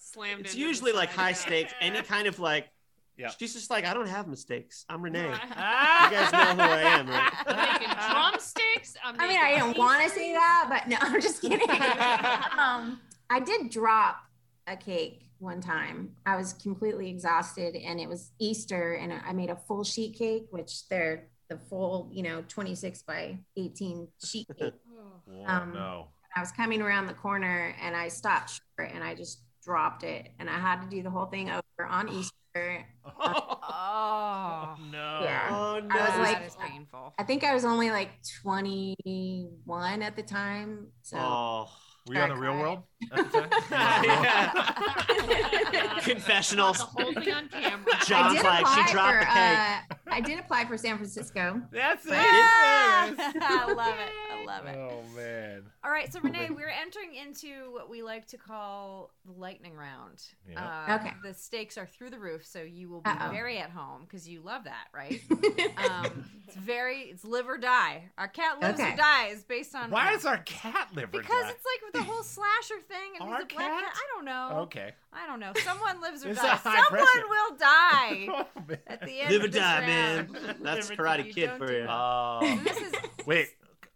slammed. 0.00 0.40
It's 0.40 0.56
usually 0.56 0.92
like 0.92 1.10
high 1.10 1.32
stakes. 1.32 1.72
Any 1.80 2.02
kind 2.14 2.26
of 2.26 2.40
like, 2.40 2.68
Yeah. 3.16 3.28
she's 3.38 3.54
just 3.54 3.70
like 3.70 3.84
I 3.84 3.94
don't 3.94 4.08
have 4.08 4.26
mistakes. 4.26 4.84
I'm 4.88 5.02
Renee. 5.02 5.22
You 5.28 5.30
guys 5.30 6.32
know 6.32 6.38
who 6.54 6.60
I 6.62 6.80
am, 6.82 7.06
right? 7.08 7.32
I'm 7.46 7.80
making 7.80 7.94
drumsticks. 8.10 8.96
I'm 9.04 9.20
I 9.20 9.28
mean, 9.28 9.38
I 9.40 9.54
didn't 9.54 9.78
want 9.78 10.02
to 10.02 10.10
say 10.10 10.32
that, 10.32 10.66
but 10.68 10.88
no, 10.88 10.96
I'm 11.00 11.20
just 11.20 11.40
kidding. 11.40 11.60
um, 12.58 13.00
I 13.30 13.38
did 13.40 13.70
drop 13.70 14.16
a 14.66 14.76
cake 14.76 15.23
one 15.38 15.60
time. 15.60 16.10
I 16.26 16.36
was 16.36 16.52
completely 16.54 17.08
exhausted, 17.10 17.76
and 17.76 18.00
it 18.00 18.08
was 18.08 18.32
Easter, 18.38 18.94
and 18.94 19.12
I 19.12 19.32
made 19.32 19.50
a 19.50 19.56
full 19.56 19.84
sheet 19.84 20.16
cake, 20.18 20.46
which 20.50 20.88
they're 20.88 21.28
the 21.50 21.58
full, 21.58 22.08
you 22.12 22.22
know, 22.22 22.42
26 22.48 23.02
by 23.02 23.38
18 23.56 24.08
sheet 24.24 24.46
cake. 24.58 24.74
Oh. 25.26 25.44
Oh, 25.48 25.52
um, 25.52 25.72
no. 25.72 26.08
I 26.36 26.40
was 26.40 26.52
coming 26.52 26.82
around 26.82 27.06
the 27.06 27.14
corner, 27.14 27.74
and 27.82 27.96
I 27.96 28.08
stopped 28.08 28.60
short, 28.78 28.90
and 28.92 29.02
I 29.02 29.14
just 29.14 29.42
dropped 29.64 30.02
it, 30.04 30.28
and 30.38 30.50
I 30.50 30.58
had 30.58 30.82
to 30.82 30.88
do 30.88 31.02
the 31.02 31.08
whole 31.10 31.26
thing 31.26 31.48
over 31.50 31.86
on 31.88 32.08
Easter. 32.12 32.84
Oh. 33.18 34.76
no. 34.92 35.20
Yeah. 35.24 35.48
Oh 35.50 35.74
I 35.76 35.80
no! 35.80 35.86
was 35.86 36.08
that 36.10 36.18
like- 36.20 36.46
is 36.46 36.56
painful. 36.56 37.14
I 37.18 37.22
think 37.24 37.42
I 37.42 37.54
was 37.54 37.64
only 37.64 37.90
like 37.90 38.10
21 38.42 40.02
at 40.02 40.14
the 40.16 40.22
time, 40.22 40.88
so. 41.02 41.16
oh. 41.18 41.68
Were 42.06 42.14
you 42.16 42.20
on 42.20 42.28
the 42.34 42.36
real 42.36 42.58
world 42.58 42.82
at 43.12 43.32
the 43.32 43.40
time? 43.40 44.04
Yeah. 44.04 44.52
Confessional. 46.00 46.72
The 46.74 46.78
whole 46.80 47.14
thing 47.14 47.32
on 47.32 47.48
camera. 47.48 47.92
John's 48.06 48.32
I 48.32 48.34
did 48.34 48.44
like, 48.44 48.66
she 48.66 48.80
apply 48.80 48.92
dropped 48.92 49.12
for, 49.12 49.20
the 49.20 49.26
cake. 49.26 49.58
Uh, 49.58 50.14
I 50.14 50.20
did 50.20 50.38
apply 50.38 50.64
for 50.66 50.76
San 50.76 50.96
Francisco. 50.96 51.62
That's 51.72 52.04
it. 52.06 52.12
I 52.14 53.72
love 53.74 53.94
it. 53.98 54.12
I 54.54 54.56
love 54.58 54.64
love 54.66 54.74
it. 54.74 54.78
Oh 54.78 55.16
man. 55.16 55.62
All 55.84 55.90
right, 55.90 56.12
so 56.12 56.20
Renee, 56.22 56.50
we're 56.50 56.68
entering 56.68 57.14
into 57.14 57.72
what 57.72 57.88
we 57.90 58.02
like 58.02 58.26
to 58.28 58.36
call 58.38 59.10
the 59.26 59.32
lightning 59.32 59.74
round. 59.76 60.22
Yeah. 60.50 60.84
Uh, 60.88 60.94
Okay. 60.94 61.12
The 61.22 61.34
stakes 61.34 61.76
are 61.78 61.86
through 61.86 62.10
the 62.10 62.18
roof, 62.18 62.44
so 62.46 62.62
you 62.62 62.88
will 62.88 63.00
be 63.00 63.10
Uh-oh. 63.10 63.30
very 63.30 63.58
at 63.58 63.70
home 63.70 64.02
because 64.02 64.28
you 64.28 64.40
love 64.42 64.64
that, 64.64 64.86
right? 64.94 65.20
um, 65.78 66.24
it's 66.46 66.56
very, 66.56 67.02
it's 67.02 67.24
live 67.24 67.48
or 67.48 67.58
die. 67.58 68.04
Our 68.18 68.28
cat 68.28 68.60
lives 68.60 68.78
Okay. 68.80 68.92
or 68.92 68.96
dies 68.96 69.42
based 69.44 69.74
on 69.74 69.90
Why 69.90 70.12
is 70.14 70.24
our 70.24 70.38
cat 70.38 70.88
live 70.94 71.04
or 71.14 71.20
because 71.20 71.42
die? 71.42 71.50
it's 71.50 71.64
like 71.64 71.92
with 71.92 72.04
the 72.06 72.12
whole 72.12 72.22
slasher 72.22 72.80
thing. 72.88 73.12
And 73.20 73.28
Our 73.28 73.36
he's 73.36 73.44
a 73.44 73.54
black 73.54 73.70
cat. 73.70 73.84
cat? 73.84 73.94
I 73.96 74.14
don't 74.16 74.24
know. 74.24 74.58
Okay. 74.62 74.92
I 75.12 75.26
don't 75.26 75.40
know. 75.40 75.52
Someone 75.64 76.00
lives 76.00 76.24
or 76.24 76.28
This 76.28 76.38
dies. 76.38 76.60
Someone 76.62 76.84
pressure. 76.88 77.28
will 77.28 77.56
die 77.56 78.26
Oh, 78.30 78.74
at 78.86 79.00
the 79.02 79.20
end 79.20 79.30
Live 79.32 79.40
of 79.42 79.44
or 79.46 79.48
this 79.52 79.60
die, 79.60 79.80
round. 79.80 80.30
man. 80.32 80.56
That's 80.62 80.88
Live 80.90 80.98
Karate 80.98 81.32
Kid 81.32 81.50
for 81.58 81.72
you. 81.72 81.80
that. 81.82 81.90
Oh. 81.90 82.60
This 82.64 82.76
is 82.78 82.92
Wait. 83.26 83.48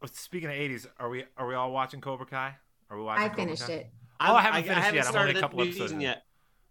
Speaking 0.06 0.48
of 0.48 0.54
80s, 0.54 0.86
are 0.98 1.08
we 1.08 1.24
are 1.36 1.46
we 1.46 1.54
all 1.54 1.72
watching 1.72 2.00
Cobra 2.00 2.26
Kai? 2.26 2.54
Are 2.90 2.96
we 2.96 3.02
watching 3.02 3.24
I 3.24 3.28
Cobra 3.28 3.44
finished 3.44 3.66
Kai? 3.66 3.72
it. 3.72 3.90
Oh, 4.20 4.34
I 4.34 4.42
haven't 4.42 4.62
finished 4.64 4.94
yet. 4.94 5.06
I'm 5.08 5.16
only 5.16 5.34
a 5.34 5.40
couple 5.40 5.58
new 5.58 5.64
episodes 5.64 5.84
season 5.90 5.96
in. 5.98 6.02
yet. 6.02 6.22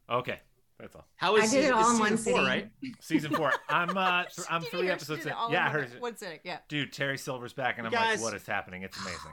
Okay. 0.10 0.40
That's 0.80 0.96
all. 0.96 1.06
How 1.16 1.36
is 1.38 1.44
I 1.52 1.56
did 1.56 1.60
it 1.60 1.62
season, 1.64 1.74
all 1.74 1.92
in 1.94 2.00
one 2.00 2.18
season 2.18 2.34
four, 2.34 2.42
right? 2.44 2.72
Season 3.00 3.34
four. 3.34 3.52
I'm 3.68 3.98
uh 3.98 4.24
th- 4.36 4.48
I'm 4.50 4.62
three 4.62 4.84
hear 4.84 4.92
episodes 4.92 5.26
in. 5.26 5.34
Yeah, 5.50 5.66
I 5.66 5.70
heard 5.70 5.88
one- 5.88 5.96
it. 5.98 6.02
One 6.02 6.18
sitting, 6.18 6.40
yeah. 6.44 6.60
Dude, 6.70 6.94
Terry 6.94 7.18
Silver's 7.18 7.54
back, 7.54 7.78
and 7.80 7.88
I'm 7.88 7.92
Guys- 7.94 8.22
like, 8.22 8.32
what 8.32 8.40
is 8.40 8.46
happening? 8.46 8.84
It's 8.84 8.98
amazing. 9.00 9.32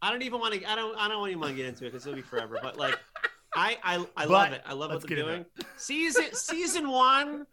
I 0.00 0.10
don't 0.10 0.22
even 0.22 0.38
want 0.40 0.54
to. 0.54 0.64
I 0.70 0.76
don't. 0.76 0.96
I 0.96 1.08
don't 1.08 1.26
even 1.28 1.40
want 1.40 1.50
to 1.50 1.56
get 1.56 1.66
into 1.66 1.84
it 1.84 1.90
because 1.90 2.06
it'll 2.06 2.16
be 2.16 2.22
forever. 2.22 2.58
But 2.62 2.76
like, 2.78 2.96
I 3.54 3.76
I, 3.82 3.96
I 4.16 4.26
But 4.26 4.30
love 4.30 4.52
it. 4.52 4.62
I 4.64 4.72
love 4.72 4.90
what 4.92 5.06
they're 5.06 5.16
doing. 5.16 5.44
Season 5.76 6.26
season 6.32 6.88
one, 6.88 7.46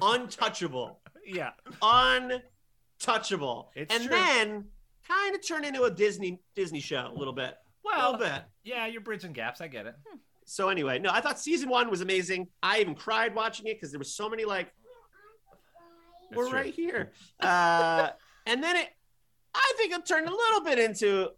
untouchable, 0.00 1.00
yeah. 1.26 1.50
untouchable, 1.82 3.70
It's 3.74 3.92
and 3.94 4.04
true. 4.04 4.16
then 4.16 4.64
kind 5.08 5.34
of 5.34 5.46
turned 5.46 5.64
into 5.64 5.82
a 5.84 5.90
Disney 5.90 6.40
Disney 6.54 6.80
show 6.80 7.10
a 7.14 7.16
little 7.18 7.32
bit. 7.32 7.50
a 7.50 7.56
Well, 7.84 8.12
little 8.12 8.26
bit. 8.26 8.42
yeah, 8.64 8.86
you're 8.86 9.00
bridging 9.00 9.32
gaps. 9.32 9.60
I 9.60 9.68
get 9.68 9.86
it. 9.86 9.94
So 10.44 10.68
anyway, 10.68 10.98
no, 10.98 11.10
I 11.10 11.20
thought 11.20 11.38
season 11.40 11.68
one 11.68 11.90
was 11.90 12.00
amazing. 12.02 12.48
I 12.62 12.78
even 12.80 12.94
cried 12.94 13.34
watching 13.34 13.66
it 13.66 13.74
because 13.74 13.90
there 13.90 13.98
was 13.98 14.14
so 14.14 14.28
many 14.28 14.44
like 14.44 14.72
That's 16.30 16.36
we're 16.38 16.48
true. 16.48 16.58
right 16.58 16.74
here. 16.74 17.10
Uh, 17.40 18.10
and 18.46 18.62
then 18.62 18.76
it, 18.76 18.88
I 19.54 19.72
think 19.76 19.92
it 19.92 20.06
turned 20.06 20.28
a 20.28 20.30
little 20.30 20.60
bit 20.60 20.78
into 20.78 21.30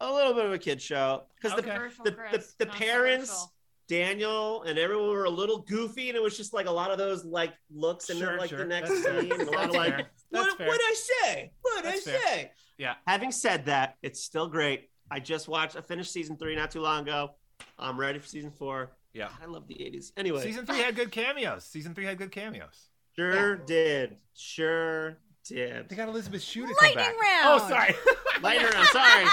a 0.00 0.12
little 0.12 0.34
bit 0.34 0.44
of 0.46 0.52
a 0.52 0.58
kid 0.58 0.80
show 0.82 1.24
because 1.36 1.56
the, 1.56 1.62
Controversial, 1.62 2.04
the, 2.04 2.10
the, 2.32 2.44
the 2.58 2.66
parents, 2.66 3.48
Daniel 3.88 4.62
and 4.62 4.78
everyone 4.78 5.10
were 5.10 5.24
a 5.24 5.30
little 5.30 5.58
goofy, 5.58 6.08
and 6.08 6.16
it 6.16 6.22
was 6.22 6.36
just 6.36 6.52
like 6.52 6.66
a 6.66 6.70
lot 6.70 6.90
of 6.90 6.98
those 6.98 7.24
like 7.24 7.52
looks, 7.72 8.10
and 8.10 8.18
Sure, 8.18 8.30
then 8.30 8.38
like 8.38 8.50
sure. 8.50 8.58
the 8.58 8.64
next 8.64 8.90
That's 8.90 9.20
scene, 9.20 9.32
and 9.32 9.42
a 9.42 9.50
lot 9.52 9.68
of 9.68 9.74
like, 9.76 9.94
fair. 9.94 10.06
What 10.30 10.58
fair. 10.58 10.66
what 10.66 10.80
I 10.82 10.94
say? 11.22 11.52
What 11.62 11.86
I 11.86 11.96
fair. 11.98 12.20
say? 12.26 12.50
Yeah. 12.78 12.94
Having 13.06 13.32
said 13.32 13.66
that, 13.66 13.96
it's 14.02 14.22
still 14.22 14.48
great. 14.48 14.90
I 15.10 15.20
just 15.20 15.48
watched. 15.48 15.76
I 15.76 15.80
finished 15.80 16.12
season 16.12 16.36
three 16.36 16.56
not 16.56 16.70
too 16.70 16.80
long 16.80 17.02
ago. 17.02 17.30
I'm 17.78 17.98
ready 17.98 18.18
for 18.18 18.26
season 18.26 18.52
four. 18.58 18.90
Yeah. 19.14 19.28
I 19.42 19.46
love 19.46 19.66
the 19.66 19.74
80s. 19.74 20.12
Anyway, 20.16 20.42
Season 20.42 20.66
three 20.66 20.78
had 20.78 20.94
good 20.94 21.10
cameos. 21.10 21.64
Season 21.64 21.94
three 21.94 22.04
had 22.04 22.18
good 22.18 22.30
cameos. 22.32 22.88
sure 23.16 23.56
did. 23.56 24.16
Sure 24.34 25.16
did. 25.48 25.88
They 25.88 25.96
got 25.96 26.08
Elizabeth 26.08 26.42
Shue 26.42 26.66
to 26.66 26.74
Lightning 26.82 27.04
come 27.04 27.14
back. 27.14 27.22
round. 27.22 27.62
Oh, 27.62 27.68
sorry. 27.68 27.94
Lightning 28.42 28.68
round. 28.70 28.88
Sorry. 28.88 29.24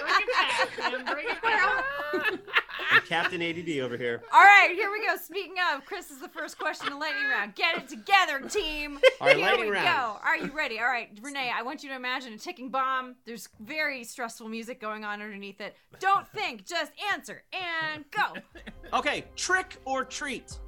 Bring 0.00 0.14
it 0.18 0.32
back, 0.32 0.78
man. 0.92 1.04
Bring 1.06 1.26
it 1.30 1.42
back. 1.42 1.84
I'm 2.92 3.00
Captain 3.02 3.40
ADD 3.40 3.78
over 3.80 3.96
here. 3.96 4.22
All 4.32 4.40
right, 4.40 4.70
here 4.74 4.90
we 4.90 5.04
go. 5.06 5.16
Speaking 5.16 5.54
of, 5.74 5.84
Chris 5.86 6.10
is 6.10 6.18
the 6.18 6.28
first 6.28 6.58
question 6.58 6.88
in 6.92 6.98
lightning 6.98 7.24
round. 7.28 7.54
Get 7.54 7.76
it 7.78 7.88
together, 7.88 8.40
team. 8.48 8.98
All 9.20 9.26
right, 9.28 9.36
here 9.36 9.46
lightning 9.46 9.70
we 9.70 9.72
round. 9.76 9.86
go. 9.86 10.20
Are 10.22 10.36
you 10.36 10.52
ready? 10.52 10.78
All 10.78 10.86
right, 10.86 11.08
Renee, 11.22 11.50
I 11.56 11.62
want 11.62 11.82
you 11.82 11.88
to 11.88 11.96
imagine 11.96 12.34
a 12.34 12.38
ticking 12.38 12.68
bomb. 12.68 13.14
There's 13.24 13.48
very 13.60 14.04
stressful 14.04 14.48
music 14.48 14.80
going 14.80 15.04
on 15.04 15.22
underneath 15.22 15.60
it. 15.60 15.74
Don't 16.00 16.28
think, 16.28 16.66
just 16.66 16.92
answer 17.12 17.42
and 17.52 18.04
go. 18.10 18.40
Okay, 18.98 19.24
trick 19.36 19.76
or 19.86 20.04
treat? 20.04 20.58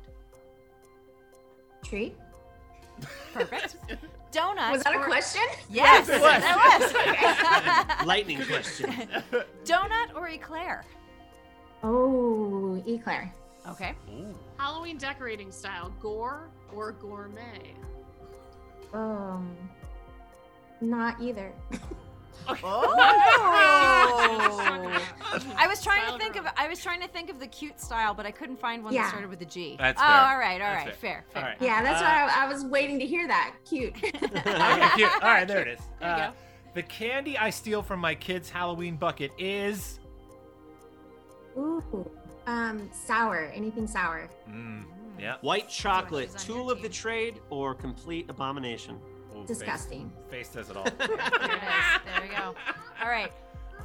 Treat. 1.84 2.16
Perfect. 3.34 3.76
Donuts. 4.32 4.72
Was 4.72 4.82
that 4.84 4.94
a 4.94 4.98
or- 4.98 5.04
question? 5.04 5.42
Yes, 5.70 6.08
Yes, 6.08 6.20
that 6.22 7.96
was. 8.00 8.06
Lightning 8.06 8.42
question. 8.46 8.90
Donut 9.64 10.14
or 10.16 10.28
eclair? 10.28 10.84
Oh, 11.86 12.82
eclair. 12.88 13.32
Okay. 13.68 13.94
Ooh. 14.10 14.34
Halloween 14.56 14.96
decorating 14.98 15.52
style, 15.52 15.92
gore 16.00 16.48
or 16.74 16.92
gourmet? 16.92 17.74
Um, 18.92 19.54
not 20.80 21.20
either. 21.20 21.52
Oh. 22.62 22.92
I 25.56 25.66
was 25.66 25.82
trying 25.82 26.02
to 26.02 26.06
Style 26.08 26.18
think 26.18 26.36
of. 26.36 26.46
I 26.58 26.68
was 26.68 26.78
trying 26.82 27.00
to 27.00 27.08
think 27.08 27.30
of 27.30 27.40
the 27.40 27.46
cute 27.46 27.80
style, 27.80 28.12
but 28.12 28.26
I 28.26 28.30
couldn't 28.30 28.58
find 28.60 28.84
one 28.84 28.92
that 28.92 29.08
started 29.08 29.30
with 29.30 29.40
a 29.40 29.46
G. 29.46 29.76
That's 29.78 29.98
oh, 29.98 30.04
fair. 30.04 30.20
all 30.20 30.38
right, 30.38 30.60
all 30.60 30.72
That's 30.74 30.86
right, 30.88 30.96
fair. 30.96 31.24
fair, 31.32 31.32
fair. 31.32 31.42
All 31.42 31.48
right. 31.48 31.56
Yeah, 31.60 31.82
that's 31.82 32.02
Uh, 32.02 32.04
why 32.04 32.28
I, 32.30 32.44
I 32.44 32.48
was 32.52 32.64
waiting 32.66 32.98
to 32.98 33.06
hear 33.06 33.26
that. 33.28 33.54
Cute. 33.64 33.94
Okay, 34.04 34.10
cute. 34.94 35.10
All 35.14 35.20
right, 35.30 35.48
there 35.48 35.60
it 35.62 35.68
is. 35.68 35.80
There 36.00 36.08
you 36.08 36.14
Uh, 36.22 36.26
go. 36.28 36.34
the 36.74 36.82
candy 36.82 37.38
I 37.38 37.48
steal 37.48 37.82
from 37.82 38.00
my 38.00 38.14
kid's 38.14 38.50
Halloween 38.50 38.96
bucket 38.96 39.30
is. 39.38 40.00
Ooh. 41.56 42.10
Um, 42.46 42.90
sour. 42.92 43.50
Anything 43.54 43.86
sour. 43.86 44.28
Mm, 44.50 44.84
yeah. 45.18 45.36
White 45.40 45.68
chocolate, 45.68 46.30
she's 46.32 46.42
on 46.42 46.48
your 46.48 46.56
tool 46.64 46.70
of 46.70 46.82
the 46.82 46.88
trade 46.88 47.40
or 47.50 47.74
complete 47.74 48.28
abomination? 48.28 48.98
Ooh, 49.36 49.46
Disgusting. 49.46 50.12
Face, 50.30 50.48
says 50.50 50.70
it 50.70 50.76
all. 50.76 50.84
There 50.98 51.06
it 51.06 51.10
is. 51.12 51.18
There 52.04 52.22
we 52.22 52.28
go. 52.28 52.54
All 53.02 53.08
right. 53.08 53.32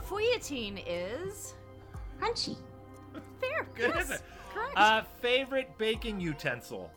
Feuilletine 0.08 0.84
is 0.88 1.54
Crunchy. 2.20 2.58
fair. 3.40 3.66
Good, 3.76 3.92
yes, 3.96 4.04
isn't 4.06 4.16
it? 4.18 4.22
correct. 4.54 4.74
Uh, 4.78 5.02
favorite 5.22 5.70
baking 5.78 6.20
utensil. 6.20 6.92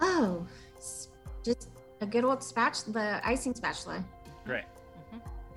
Oh, 0.00 0.46
just 1.44 1.68
a 2.00 2.06
good 2.06 2.24
old 2.24 2.42
spatula, 2.42 2.92
the 2.92 3.28
icing 3.28 3.54
spatula. 3.54 4.02
Great. 4.46 4.64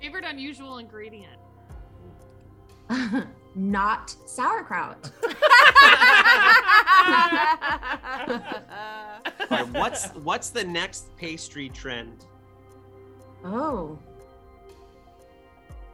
Favorite 0.00 0.24
unusual 0.26 0.78
ingredient? 0.78 1.38
Not 3.54 4.14
sauerkraut. 4.26 5.10
All 9.40 9.48
right, 9.50 9.68
what's 9.72 10.08
what's 10.10 10.50
the 10.50 10.64
next 10.64 11.16
pastry 11.16 11.68
trend? 11.68 12.24
Oh. 13.44 13.98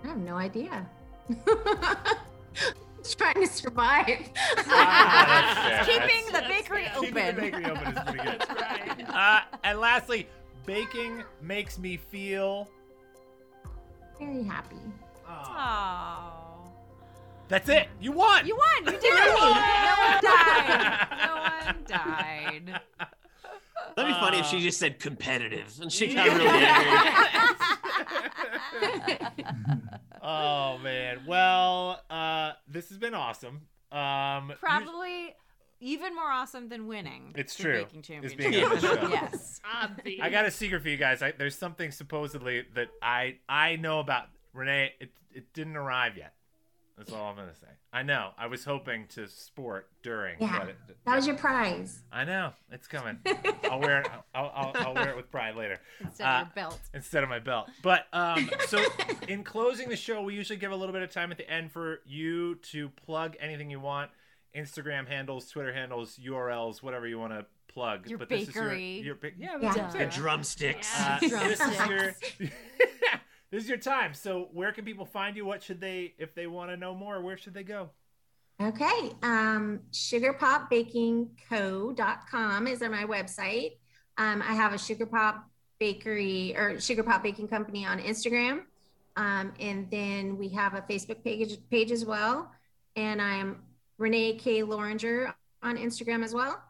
I 0.03 0.09
have 0.09 0.19
no 0.19 0.37
idea. 0.37 0.89
Trying 3.19 3.35
to 3.35 3.47
survive. 3.47 4.31
Ah. 4.67 5.83
Keeping 5.85 6.33
the 6.33 6.43
bakery 6.49 6.87
open. 6.95 7.09
Keeping 7.09 7.27
the 7.27 7.33
bakery 7.33 7.65
open 7.67 7.89
is 7.89 7.99
pretty 8.05 8.19
good. 8.19 8.41
That's 8.41 8.51
right. 9.09 9.11
Uh, 9.11 9.41
and 9.65 9.79
lastly, 9.79 10.29
baking 10.65 11.25
makes 11.43 11.79
me 11.79 11.97
feel. 11.99 12.71
Very 14.19 14.43
happy. 14.45 14.77
Oh. 15.29 16.40
That's 17.51 17.69
it. 17.69 17.89
You 18.01 18.13
won. 18.13 18.47
You 18.47 18.57
won. 18.57 18.95
You 18.95 18.99
did 19.01 19.05
it. 19.05 19.35
No 19.35 19.41
one 19.43 20.23
died. 20.23 21.09
No 21.27 21.35
one 21.35 21.77
died. 21.87 22.81
That'd 23.97 24.15
be 24.15 24.21
funny 24.21 24.39
if 24.39 24.47
she 24.47 24.61
just 24.61 24.79
said 24.79 24.99
competitive 25.01 25.79
and 25.83 25.93
she 25.93 26.15
got 26.15 26.29
really 26.29 26.47
angry. 26.47 27.11
oh 30.23 30.79
man. 30.79 31.21
Well, 31.27 32.01
uh, 32.09 32.53
this 32.69 32.89
has 32.91 32.99
been 32.99 33.15
awesome. 33.15 33.63
Um, 33.91 34.51
you- 34.51 34.55
Probably 34.61 35.35
even 35.81 36.15
more 36.15 36.31
awesome 36.31 36.69
than 36.69 36.87
winning. 36.87 37.33
It's 37.37 37.57
the 37.57 37.63
true. 37.65 37.85
Baking 37.93 38.23
It's 38.25 38.35
being 38.35 38.63
on 38.65 38.71
the 38.71 38.81
show. 38.81 39.09
yes. 39.11 39.61
Obvi. 39.83 40.21
I 40.23 40.31
got 40.31 40.47
a 40.47 40.51
secret 40.51 40.83
for 40.83 40.89
you 40.89 40.97
guys. 40.97 41.21
I, 41.23 41.33
there's 41.33 41.57
something 41.59 41.91
supposedly 41.91 42.65
that 42.75 42.89
I 43.03 43.39
I 43.49 43.75
know 43.77 43.99
about 43.99 44.27
Renee. 44.53 44.93
It 45.01 45.11
it 45.33 45.53
didn't 45.53 45.77
arrive 45.77 46.17
yet. 46.17 46.35
That's 47.01 47.13
all 47.15 47.31
I'm 47.31 47.37
gonna 47.37 47.55
say. 47.55 47.67
I 47.95 48.03
know. 48.03 48.33
I 48.37 48.47
was 48.47 48.63
hoping 48.65 49.07
to 49.15 49.27
sport 49.27 49.89
during. 50.03 50.37
Yeah, 50.39 50.59
but 50.59 50.69
it, 50.69 50.77
That 51.07 51.17
was 51.17 51.27
your 51.27 51.37
prize. 51.37 52.03
I 52.13 52.25
know 52.25 52.53
it's 52.71 52.87
coming. 52.87 53.19
I'll 53.65 53.81
wear 53.81 54.03
it. 54.03 54.09
I'll, 54.35 54.53
I'll, 54.55 54.73
I'll 54.75 54.95
wear 54.95 55.09
it 55.09 55.17
with 55.17 55.31
pride 55.31 55.57
later 55.57 55.81
Instead 56.01 56.25
Uh, 56.27 56.31
of 56.43 56.47
your 56.49 56.53
belt. 56.55 56.79
instead 56.93 57.23
of 57.25 57.31
my 57.31 57.39
belt. 57.39 57.71
But 57.83 58.05
um, 58.13 58.51
so 58.69 58.85
in 59.29 59.43
closing 59.45 59.89
the 59.89 59.97
show, 59.97 60.21
we 60.23 60.35
usually 60.35 60.59
give 60.59 60.73
a 60.73 60.77
little 60.77 60.93
bit 60.93 61.03
of 61.03 61.11
time 61.11 61.33
at 61.33 61.39
the 61.39 61.51
end 61.51 61.73
for 61.73 62.01
you 62.05 62.57
to 62.73 62.91
plug 62.91 63.35
anything 63.41 63.71
you 63.71 63.81
want. 63.81 64.11
Instagram 64.55 65.09
handles, 65.09 65.49
Twitter 65.49 65.73
handles, 65.73 66.19
URLs, 66.23 66.83
whatever 66.83 67.07
you 67.09 67.19
want 67.19 67.33
to 67.33 67.47
plug. 67.73 68.07
Your 68.09 68.19
but 68.19 68.29
this 68.29 68.47
bakery. 68.47 68.99
is 68.99 69.07
your, 69.07 69.07
your 69.07 69.15
ba- 69.15 69.31
yeah, 69.39 69.53
Yeah. 69.53 69.59
that's 69.61 69.77
what 69.77 69.81
I'm 69.85 69.87
the 69.93 69.99
saying. 69.99 70.09
drumsticks. 70.11 71.01
Uh, 71.01 71.19
this 71.21 71.33
is 71.61 71.79
your 71.89 71.99
Drumsticks. 71.99 72.37
this 73.51 73.65
is 73.65 73.69
your 73.69 73.79
time. 73.79 74.15
So 74.15 74.49
where 74.53 74.71
can 74.73 74.85
people 74.85 75.05
find 75.05 75.37
you? 75.37 75.45
What 75.45 75.63
should 75.63 75.81
they 75.81 76.15
if 76.19 76.35
they 76.35 76.47
want 76.47 76.71
to 76.71 76.77
know 76.77 76.95
more? 76.95 77.21
Where 77.21 77.37
should 77.37 77.55
they 77.55 77.65
go? 77.65 77.91
Okay. 78.61 79.13
Um, 79.23 79.81
sugarpopbakingco.com 79.93 82.67
is 82.67 82.81
my 82.81 83.05
website. 83.05 83.77
Um, 84.19 84.43
I 84.43 84.55
have 84.55 84.75
a 84.75 84.79
Sugar 84.79 85.07
Pop 85.07 85.49
Bakery 85.79 86.55
or 86.57 86.79
Sugar 86.79 87.03
Pop 87.03 87.23
Baking 87.23 87.49
Company 87.49 87.87
on 87.87 87.99
Instagram. 87.99 88.65
Um, 89.17 89.55
and 89.59 89.91
then 89.91 90.37
we 90.37 90.51
have 90.51 90.75
a 90.75 90.83
Facebook 90.83 91.25
page 91.25 91.57
page 91.71 91.91
as 91.91 92.05
well. 92.05 92.53
And 92.97 93.23
I'm 93.23 93.63
Renee 93.99 94.35
K. 94.35 94.63
Loringer 94.63 95.33
on 95.63 95.77
Instagram 95.77 96.23
as 96.23 96.35
well. 96.35 96.63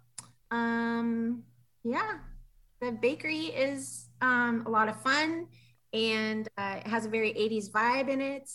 Um, 0.51 1.43
yeah, 1.85 2.19
the 2.81 2.93
bakery 2.93 3.47
is 3.47 4.09
um, 4.21 4.65
a 4.67 4.71
lot 4.71 4.89
of 4.89 5.01
fun 5.03 5.47
and 5.93 6.49
uh, 6.59 6.77
it 6.79 6.87
has 6.87 7.07
a 7.07 7.09
very 7.09 7.33
80s 7.33 7.71
vibe 7.71 8.09
in 8.09 8.21
it. 8.21 8.49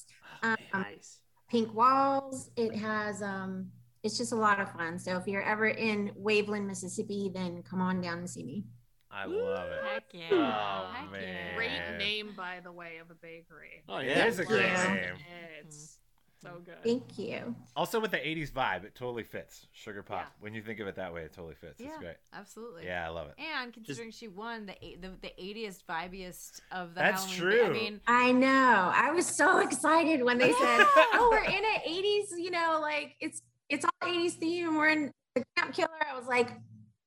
Um, 0.44 0.56
nice. 0.74 1.20
pink 1.50 1.74
walls. 1.74 2.50
It 2.56 2.76
has 2.76 3.22
um 3.22 3.72
it's 4.04 4.18
just 4.18 4.32
a 4.34 4.36
lot 4.36 4.60
of 4.60 4.72
fun. 4.72 5.00
So 5.00 5.18
if 5.18 5.28
you're 5.28 5.42
ever 5.42 5.68
in 5.68 6.12
Waveland, 6.20 6.68
Mississippi, 6.68 7.32
then 7.34 7.64
come 7.64 7.82
on 7.82 8.02
down 8.02 8.20
and 8.20 8.30
see 8.30 8.44
me. 8.44 8.64
I 9.10 9.26
love 9.26 9.70
it. 9.72 9.80
Heck 9.84 10.04
yeah. 10.12 10.28
Oh, 10.32 10.92
Heck 10.94 11.12
man. 11.12 11.22
yeah. 11.24 11.56
Great 11.56 11.98
name, 11.98 12.34
by 12.36 12.60
the 12.64 12.72
way, 12.72 12.98
of 13.02 13.10
a 13.10 13.16
bakery. 13.16 13.84
Oh 13.90 14.00
yeah, 14.00 14.26
It 14.26 14.28
is 14.28 14.40
a 14.40 14.46
great 14.46 14.62
Yeah. 14.68 14.94
name. 14.94 15.16
It's 15.64 15.98
so 16.46 16.60
mm. 16.60 16.66
good. 16.66 16.84
Thank 16.84 17.18
you. 17.18 17.56
Also 17.76 18.00
with 18.00 18.12
the 18.12 18.18
80s 18.18 18.52
vibe, 18.52 18.86
it 18.86 18.96
totally 18.96 19.24
fits. 19.24 19.68
Sugar 19.74 20.04
Pop. 20.04 20.22
Yeah. 20.22 20.26
When 20.40 20.54
you 20.54 20.62
think 20.62 20.80
of 20.80 20.88
it 20.88 20.96
that 20.96 21.14
way, 21.14 21.22
it 21.22 21.34
totally 21.34 21.56
fits. 21.56 21.80
It's 21.80 21.98
great. 21.98 22.16
Absolutely. 22.34 22.86
Yeah, 22.86 23.06
I 23.06 23.10
love 23.10 23.28
it. 23.28 23.36
And 23.38 23.74
considering 23.74 24.12
she 24.12 24.28
won 24.28 24.66
the, 24.66 24.76
eight- 24.82 25.02
the 25.02 25.12
the 25.22 25.32
80th 25.42 25.84
vibiest 25.90 26.62
of 26.72 26.94
the 26.94 27.02
That's 27.02 27.26
Halloween 27.26 27.60
ba- 27.60 27.66
true. 27.66 27.66
I 27.66 27.74
mean, 27.74 28.02
I 28.08 28.32
know. 28.32 28.92
I 28.94 29.12
was 29.12 29.26
so 29.26 29.60
excited 29.60 30.24
when 30.24 30.38
they 30.38 30.52
said, 30.52 30.60
"Oh, 31.14 31.30
we're 31.32 31.44
in 31.44 31.54
an 31.54 31.82
'80s," 31.88 32.38
you 32.38 32.52
know, 32.52 32.80
like 32.82 33.16
it's 33.20 33.42
it's 33.70 33.86
all 33.86 34.10
'80s 34.10 34.34
theme. 34.34 34.76
We're 34.76 34.90
in 34.90 35.12
the 35.36 35.44
Camp 35.58 35.74
Killer. 35.74 35.90
I 36.10 36.18
was 36.18 36.28
like, 36.28 36.52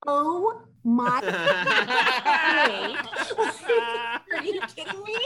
"Oh 0.06 0.62
my!" 0.84 1.20
Are 4.38 4.44
you 4.44 4.60
kidding 4.74 5.02
me? 5.02 5.16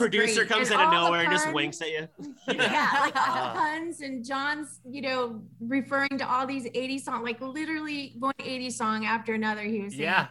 Like, 0.00 0.14
it 0.14 0.18
A 0.18 0.20
was 0.20 0.30
producer 0.30 0.40
great. 0.44 0.48
comes 0.48 0.70
And 0.70 0.80
out 0.80 0.86
of 0.86 0.92
all 0.94 1.04
the 1.04 1.06
nowhere 1.10 1.20
and 1.22 1.30
just 1.32 1.52
winks 1.52 1.80
at 1.82 1.88
you. 1.90 2.08
yeah, 2.48 2.88
like 3.00 3.16
all 3.16 3.22
Ah. 3.26 3.52
the 3.54 3.58
puns 3.60 4.00
and 4.00 4.24
John's, 4.24 4.80
you 4.88 5.02
know, 5.02 5.42
referring 5.60 6.16
to 6.18 6.28
all 6.28 6.46
these 6.46 6.64
80s 6.70 7.00
songs, 7.02 7.24
like 7.24 7.40
literally 7.40 8.14
one 8.18 8.34
80s 8.40 8.72
song 8.72 9.04
after 9.06 9.34
another. 9.34 9.62
He 9.62 9.80
was 9.80 9.92
saying, 9.94 10.04
Yeah. 10.04 10.28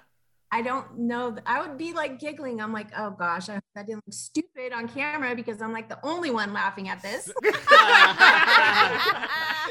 I 0.49 0.61
don't 0.61 0.97
know. 0.99 1.35
I 1.45 1.59
would 1.59 1.77
be 1.77 1.91
like 1.91 2.19
giggling. 2.21 2.61
I'm 2.61 2.71
like, 2.71 2.87
oh 2.97 3.09
gosh, 3.11 3.49
I 3.49 3.55
hope 3.55 3.63
that 3.75 3.85
didn't 3.85 4.01
look 4.07 4.13
stupid 4.13 4.71
on 4.71 4.87
camera 4.87 5.35
because 5.35 5.61
I'm 5.61 5.73
like 5.73 5.89
the 5.89 5.99
only 6.05 6.31
one 6.31 6.53
laughing 6.53 6.87
at 6.87 7.01
this. 7.01 7.29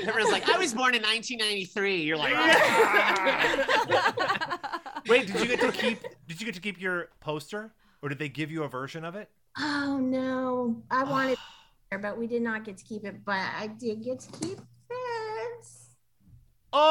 Everyone's 0.06 0.30
like, 0.32 0.46
I 0.50 0.58
was 0.58 0.74
born 0.74 0.94
in 0.94 1.00
1993. 1.02 2.02
You're 2.02 2.18
like, 2.18 2.34
Wait, 5.08 5.26
did 5.28 5.40
you 5.40 5.46
get 5.46 5.60
to 5.60 5.72
keep 5.72 6.02
did 6.28 6.40
you 6.40 6.44
get 6.46 6.54
to 6.56 6.60
keep 6.60 6.78
your 6.80 7.08
poster? 7.20 7.72
Or 8.02 8.10
did 8.10 8.18
they 8.18 8.28
give 8.28 8.50
you 8.50 8.64
a 8.64 8.68
version 8.68 9.04
of 9.04 9.16
it? 9.16 9.30
Oh 9.58 9.98
no, 10.00 10.82
I 10.90 11.04
wanted, 11.04 11.38
but 12.02 12.18
we 12.18 12.26
did 12.26 12.42
not 12.42 12.64
get 12.64 12.76
to 12.78 12.84
keep 12.84 13.04
it. 13.04 13.24
But 13.24 13.40
I 13.58 13.68
did 13.78 14.02
get 14.04 14.20
to 14.20 14.32
keep 14.32 14.58
this. 14.88 15.90
Oh! 16.72 16.82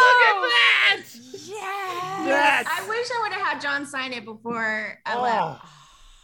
Look 0.00 0.22
at 0.28 0.36
that! 0.42 1.02
yeah. 1.46 2.24
That's- 2.26 2.66
I 2.68 2.88
wish 2.88 3.08
I 3.10 3.20
would 3.22 3.32
have 3.32 3.46
had 3.46 3.60
John 3.60 3.86
sign 3.86 4.12
it 4.12 4.24
before 4.24 4.98
I 5.06 5.14
Oh, 5.14 5.22
left. 5.22 5.66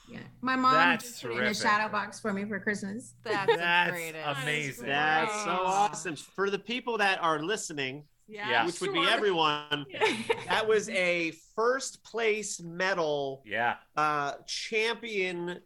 Yeah, 0.09 0.19
my 0.43 0.55
mom 0.57 0.75
That's 0.75 1.05
just 1.05 1.23
put 1.23 1.33
it 1.33 1.39
in 1.39 1.45
a 1.45 1.55
shadow 1.55 1.91
box 1.91 2.21
for 2.21 2.33
me 2.33 2.45
for 2.45 2.61
Christmas. 2.61 3.15
That's, 3.25 3.57
That's 3.57 4.43
amazing. 4.43 4.87
That's 4.87 5.45
so 5.45 5.51
awesome. 5.65 6.17
For 6.17 6.51
the 6.51 6.59
people 6.59 6.99
that 6.99 7.23
are 7.23 7.43
listening, 7.43 8.05
Yeah, 8.27 8.51
Yeah. 8.51 8.66
which 8.66 8.81
would 8.81 8.93
be 8.93 9.03
sure. 9.05 9.11
everyone, 9.11 9.87
that 10.49 10.66
was 10.66 10.89
a 10.89 11.33
first 11.55 12.03
place 12.05 12.61
medal 12.61 13.43
yeah. 13.45 13.77
uh, 13.97 14.33
champion. 14.47 15.61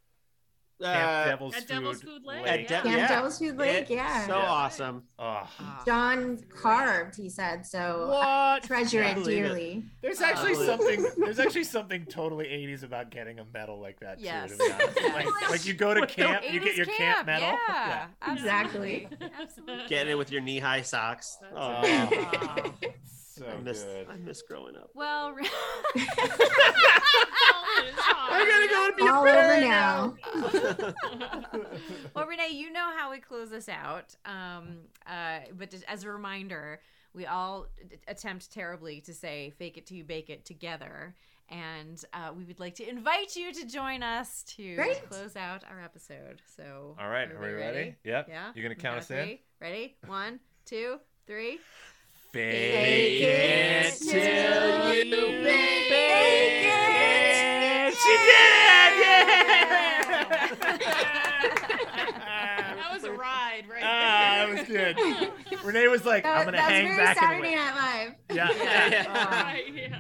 Camp 0.80 1.08
Uh, 1.08 1.24
Devil's 1.24 1.54
At 1.54 1.60
Food. 1.62 1.68
Devil's 1.68 2.02
Food 2.02 2.22
Lake. 2.24 2.46
At 2.46 2.60
Yeah. 2.60 2.66
De- 2.68 2.82
Camp 2.82 2.96
yeah. 2.98 3.08
Devil's 3.08 3.38
Food 3.38 3.56
Lake, 3.56 3.90
it- 3.90 3.94
yeah. 3.94 4.26
So 4.26 4.36
Yeah. 4.38 4.48
awesome. 4.48 5.02
Oh. 5.18 5.50
John 5.84 6.38
carved, 6.54 7.16
he 7.16 7.28
said. 7.28 7.66
So 7.66 8.08
What? 8.08 8.62
treasure 8.62 9.02
I 9.02 9.08
it 9.10 9.14
believe 9.14 9.44
it. 9.44 9.48
dearly. 9.48 9.82
There's 10.02 10.20
Uh, 10.20 10.26
actually 10.26 10.52
believe 10.52 10.66
something. 10.68 11.06
There's 11.24 11.38
actually 11.40 11.64
something 11.64 12.04
totally 12.06 12.46
80s 12.46 12.84
about 12.84 13.10
getting 13.10 13.40
a 13.40 13.44
medal 13.52 13.80
like 13.80 13.98
that. 14.00 14.20
Yes. 14.20 14.50
Too, 14.50 14.56
to. 14.58 14.64
Yes. 14.68 15.14
Like, 15.14 15.50
like 15.50 15.66
you 15.66 15.74
go 15.74 15.94
to 15.94 16.06
camp, 16.06 16.44
you 16.50 16.60
get 16.60 16.76
your 16.76 16.86
camp, 16.86 17.26
medal. 17.26 17.48
Yeah, 17.68 18.06
Exactly. 18.28 19.08
absolutely. 19.10 19.30
Absolutely. 19.42 19.86
Getting 19.88 20.12
it 20.12 20.18
with 20.18 20.30
your 20.30 20.42
knee 20.42 20.60
high 20.60 20.82
socks. 20.82 21.38
That's 21.40 21.54
Oh, 21.56 22.72
so 23.38 23.46
I 23.46 23.56
miss 23.62 23.82
good. 23.84 24.06
I 24.10 24.16
miss 24.16 24.42
growing 24.42 24.76
up. 24.76 24.90
Well, 24.94 25.34
I 28.30 28.44
gotta 28.46 28.68
go 28.68 28.86
and 28.86 28.96
be 28.96 29.06
a 29.06 29.12
All 29.12 29.20
over 29.22 29.30
parent 29.30 29.62
now. 29.68 30.14
well, 32.14 32.26
Renee, 32.26 32.50
you 32.52 32.72
know 32.72 32.90
how 32.96 33.10
we 33.10 33.18
close 33.18 33.50
this 33.50 33.68
out. 33.68 34.14
Um, 34.24 34.80
uh, 35.06 35.40
but 35.56 35.74
as 35.88 36.04
a 36.04 36.10
reminder, 36.10 36.80
we 37.14 37.26
all 37.26 37.66
attempt 38.06 38.52
terribly 38.52 39.00
to 39.02 39.14
say 39.14 39.50
"fake 39.58 39.78
it 39.78 39.86
till 39.86 39.96
you 39.96 40.04
bake 40.04 40.30
it" 40.30 40.44
together, 40.44 41.14
and 41.48 42.02
uh, 42.12 42.30
we 42.36 42.44
would 42.44 42.60
like 42.60 42.74
to 42.76 42.88
invite 42.88 43.36
you 43.36 43.52
to 43.52 43.66
join 43.66 44.02
us 44.02 44.42
to 44.56 44.74
Great. 44.76 45.08
close 45.08 45.36
out 45.36 45.64
our 45.70 45.80
episode. 45.82 46.42
So, 46.56 46.96
All 47.00 47.08
right, 47.08 47.30
are 47.30 47.38
we 47.40 47.46
everybody 47.48 47.76
ready? 47.78 47.94
Yep. 48.04 48.26
Yeah. 48.28 48.52
You're 48.54 48.64
gonna 48.64 48.74
count 48.74 48.98
us 48.98 49.10
in. 49.10 49.24
three. 49.24 49.40
Ready? 49.60 49.96
One, 50.06 50.40
two, 50.64 50.98
three. 51.26 51.58
Fake 52.32 53.22
it 53.22 53.94
till 54.00 54.10
till 54.10 54.94
you 54.94 55.04
you 55.04 55.42
bake 55.42 55.88
bake 55.88 56.62
it. 56.62 57.88
it. 57.88 57.94
She 57.94 58.08
did 58.08 58.52
it! 58.52 58.92
Yeah! 59.00 59.16
That 62.76 62.88
was 62.92 63.04
a 63.04 63.12
ride, 63.12 63.64
right? 63.70 63.82
Ah, 63.82 64.46
that 64.46 64.48
was 64.50 64.62
good. 64.68 64.96
Renee 65.64 65.88
was 65.88 66.04
like, 66.04 66.22
That, 66.24 66.36
"I'm 66.38 66.44
gonna 66.44 66.58
that 66.58 66.66
was 66.66 66.72
hang 66.74 66.84
very 66.86 66.96
back 66.98 67.16
and 67.16 67.18
Saturday 67.18 67.48
wait." 67.48 67.56
Night 67.56 67.74
Live. 67.74 68.14
Yeah, 68.36 68.50
Yeah, 68.50 68.58
yeah. 68.62 68.90
yeah. 68.90 69.42
Right, 69.42 69.74
yeah. 69.74 69.98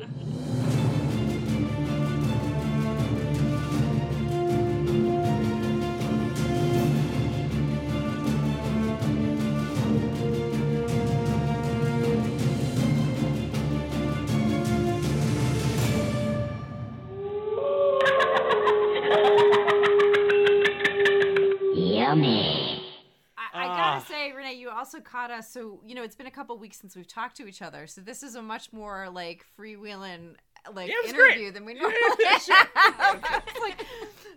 Also 24.98 25.10
caught 25.10 25.30
us. 25.30 25.50
So 25.50 25.80
you 25.84 25.94
know, 25.94 26.02
it's 26.02 26.16
been 26.16 26.26
a 26.26 26.30
couple 26.30 26.58
weeks 26.58 26.78
since 26.80 26.96
we've 26.96 27.06
talked 27.06 27.36
to 27.38 27.46
each 27.46 27.62
other. 27.62 27.86
So 27.86 28.00
this 28.00 28.22
is 28.22 28.34
a 28.34 28.42
much 28.42 28.72
more 28.72 29.08
like 29.10 29.44
freewheeling 29.58 30.34
like 30.72 30.88
Yeah, 30.88 30.94
it 30.98 31.04
was 31.06 31.12
great. 31.12 31.32
interview 31.32 31.52
than 31.52 31.64
we 31.64 31.74
normally 31.74 31.94
Yeah, 32.20 32.38
sure. 32.38 32.56
have. 32.74 33.22
Like, 33.62 33.86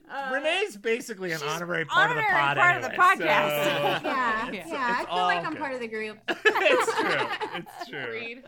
uh, 0.09 0.30
Renee's 0.34 0.78
basically 0.78 1.32
an 1.32 1.41
honorary 1.43 1.86
part 1.86 2.12
of 2.12 2.18
the 2.18 2.24
pod. 2.24 2.57
part 2.57 2.76
of 2.78 2.84
the 2.84 2.89
podcast. 2.89 3.20
so- 3.22 4.07
Yeah, 4.07 4.47
It's- 4.49 4.68
yeah. 4.72 4.95
I 4.99 5.05
feel 5.05 5.16
like 5.16 5.39
all 5.39 5.45
I'm 5.45 5.49
good. 5.53 5.59
part 5.59 5.74
of 5.74 5.80
the 5.80 5.88
group. 5.88 6.18
it's 6.28 6.93
true. 6.95 7.28
It's 7.55 7.89
true. 7.89 7.99
Agreed. 8.03 8.43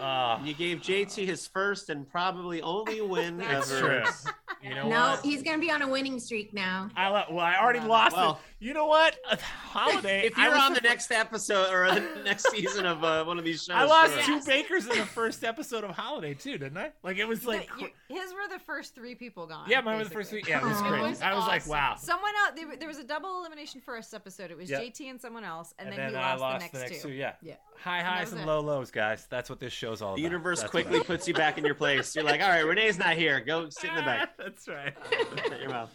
Ah, 0.00 0.42
You 0.42 0.54
gave 0.54 0.78
JT 0.78 1.24
his 1.26 1.46
first 1.46 1.88
and 1.88 2.08
probably 2.08 2.60
only 2.62 3.00
win 3.00 3.40
it's 3.40 3.70
ever. 3.70 4.02
true. 4.02 4.32
You 4.64 4.74
know 4.74 4.88
No, 4.88 5.00
what? 5.10 5.22
he's 5.24 5.42
gonna 5.42 5.58
be 5.58 5.70
on 5.70 5.82
a 5.82 5.88
winning 5.88 6.18
streak 6.18 6.54
now. 6.54 6.90
I 6.96 7.08
lo- 7.08 7.24
well, 7.30 7.44
I 7.44 7.56
already 7.60 7.80
lost 7.80 8.16
Well- 8.16 8.32
it. 8.32 8.38
You 8.64 8.72
know 8.72 8.86
what? 8.86 9.18
Holiday. 9.42 10.24
If 10.26 10.38
you're 10.38 10.56
on 10.56 10.72
the 10.72 10.80
next 10.80 11.10
episode 11.12 11.70
or 11.70 11.86
the 11.94 12.00
next 12.24 12.50
season 12.50 12.86
of 12.86 13.04
uh, 13.04 13.22
one 13.24 13.38
of 13.38 13.44
these 13.44 13.64
shows, 13.64 13.76
I 13.76 13.84
lost 13.84 14.14
sure. 14.14 14.22
two 14.24 14.32
Yes. 14.36 14.46
bakers 14.46 14.86
in 14.86 14.96
the 14.98 15.04
first 15.04 15.44
episode 15.44 15.84
of 15.84 15.90
Holiday 15.90 16.32
too, 16.32 16.56
didn't 16.56 16.78
I? 16.78 16.92
Like 17.02 17.18
it 17.18 17.26
was 17.28 17.44
like, 17.44 17.68
you- 17.78 17.90
his 18.08 18.32
were 18.32 18.48
the 18.50 18.58
first 18.64 18.94
three 18.94 19.14
people 19.14 19.46
gone. 19.46 19.68
yeah, 19.68 19.82
mine 19.82 19.98
was 19.98 20.08
the 20.08 20.14
first 20.14 20.30
basically. 20.30 20.54
week. 20.54 20.62
Yeah, 20.62 20.66
it 20.66 20.70
was 20.72 20.80
Aw. 20.80 20.88
great. 20.88 21.00
It 21.04 21.08
was 21.10 21.20
I 21.22 21.34
was 21.34 21.46
like, 21.46 21.66
wow. 21.66 21.96
Someone 21.98 22.32
else. 22.46 22.52
There, 22.56 22.76
there 22.78 22.88
was 22.88 22.98
a 22.98 23.04
double 23.04 23.40
elimination 23.40 23.82
first 23.82 24.14
episode. 24.14 24.50
It 24.50 24.56
was 24.56 24.70
Yep. 24.70 24.80
JT 24.82 25.10
and 25.10 25.20
someone 25.20 25.44
else, 25.44 25.74
and, 25.78 25.90
And, 25.90 25.98
then, 25.98 26.12
then 26.12 26.20
we 26.22 26.26
I 26.26 26.30
lost, 26.36 26.40
lost 26.62 26.72
the 26.72 26.78
next, 26.78 27.02
two. 27.02 27.10
Yeah. 27.10 27.32
Yeah. 27.42 27.54
High 27.82 28.02
highs 28.02 28.30
was 28.30 28.34
and 28.34 28.46
low 28.46 28.60
lows, 28.60 28.90
guys. 28.90 29.26
That's 29.28 29.50
what 29.50 29.60
this 29.60 29.72
show's 29.74 30.00
all 30.00 30.14
The 30.14 30.22
about. 30.22 30.30
universe 30.32 30.60
That's 30.60 30.70
quickly 30.70 31.00
puts 31.02 31.28
you 31.28 31.34
back 31.34 31.58
in 31.58 31.66
your 31.66 31.74
place. 31.74 32.14
You're 32.14 32.24
like, 32.24 32.40
all 32.40 32.48
right, 32.48 32.64
Renee's 32.64 32.98
not 32.98 33.16
here. 33.16 33.40
Go 33.40 33.68
sit 33.68 33.90
in 33.90 33.96
the 33.96 34.02
back. 34.02 34.30
That's 34.54 34.68
right. 34.68 34.94
Shut 35.48 35.60
your 35.60 35.70
mouth. 35.70 35.90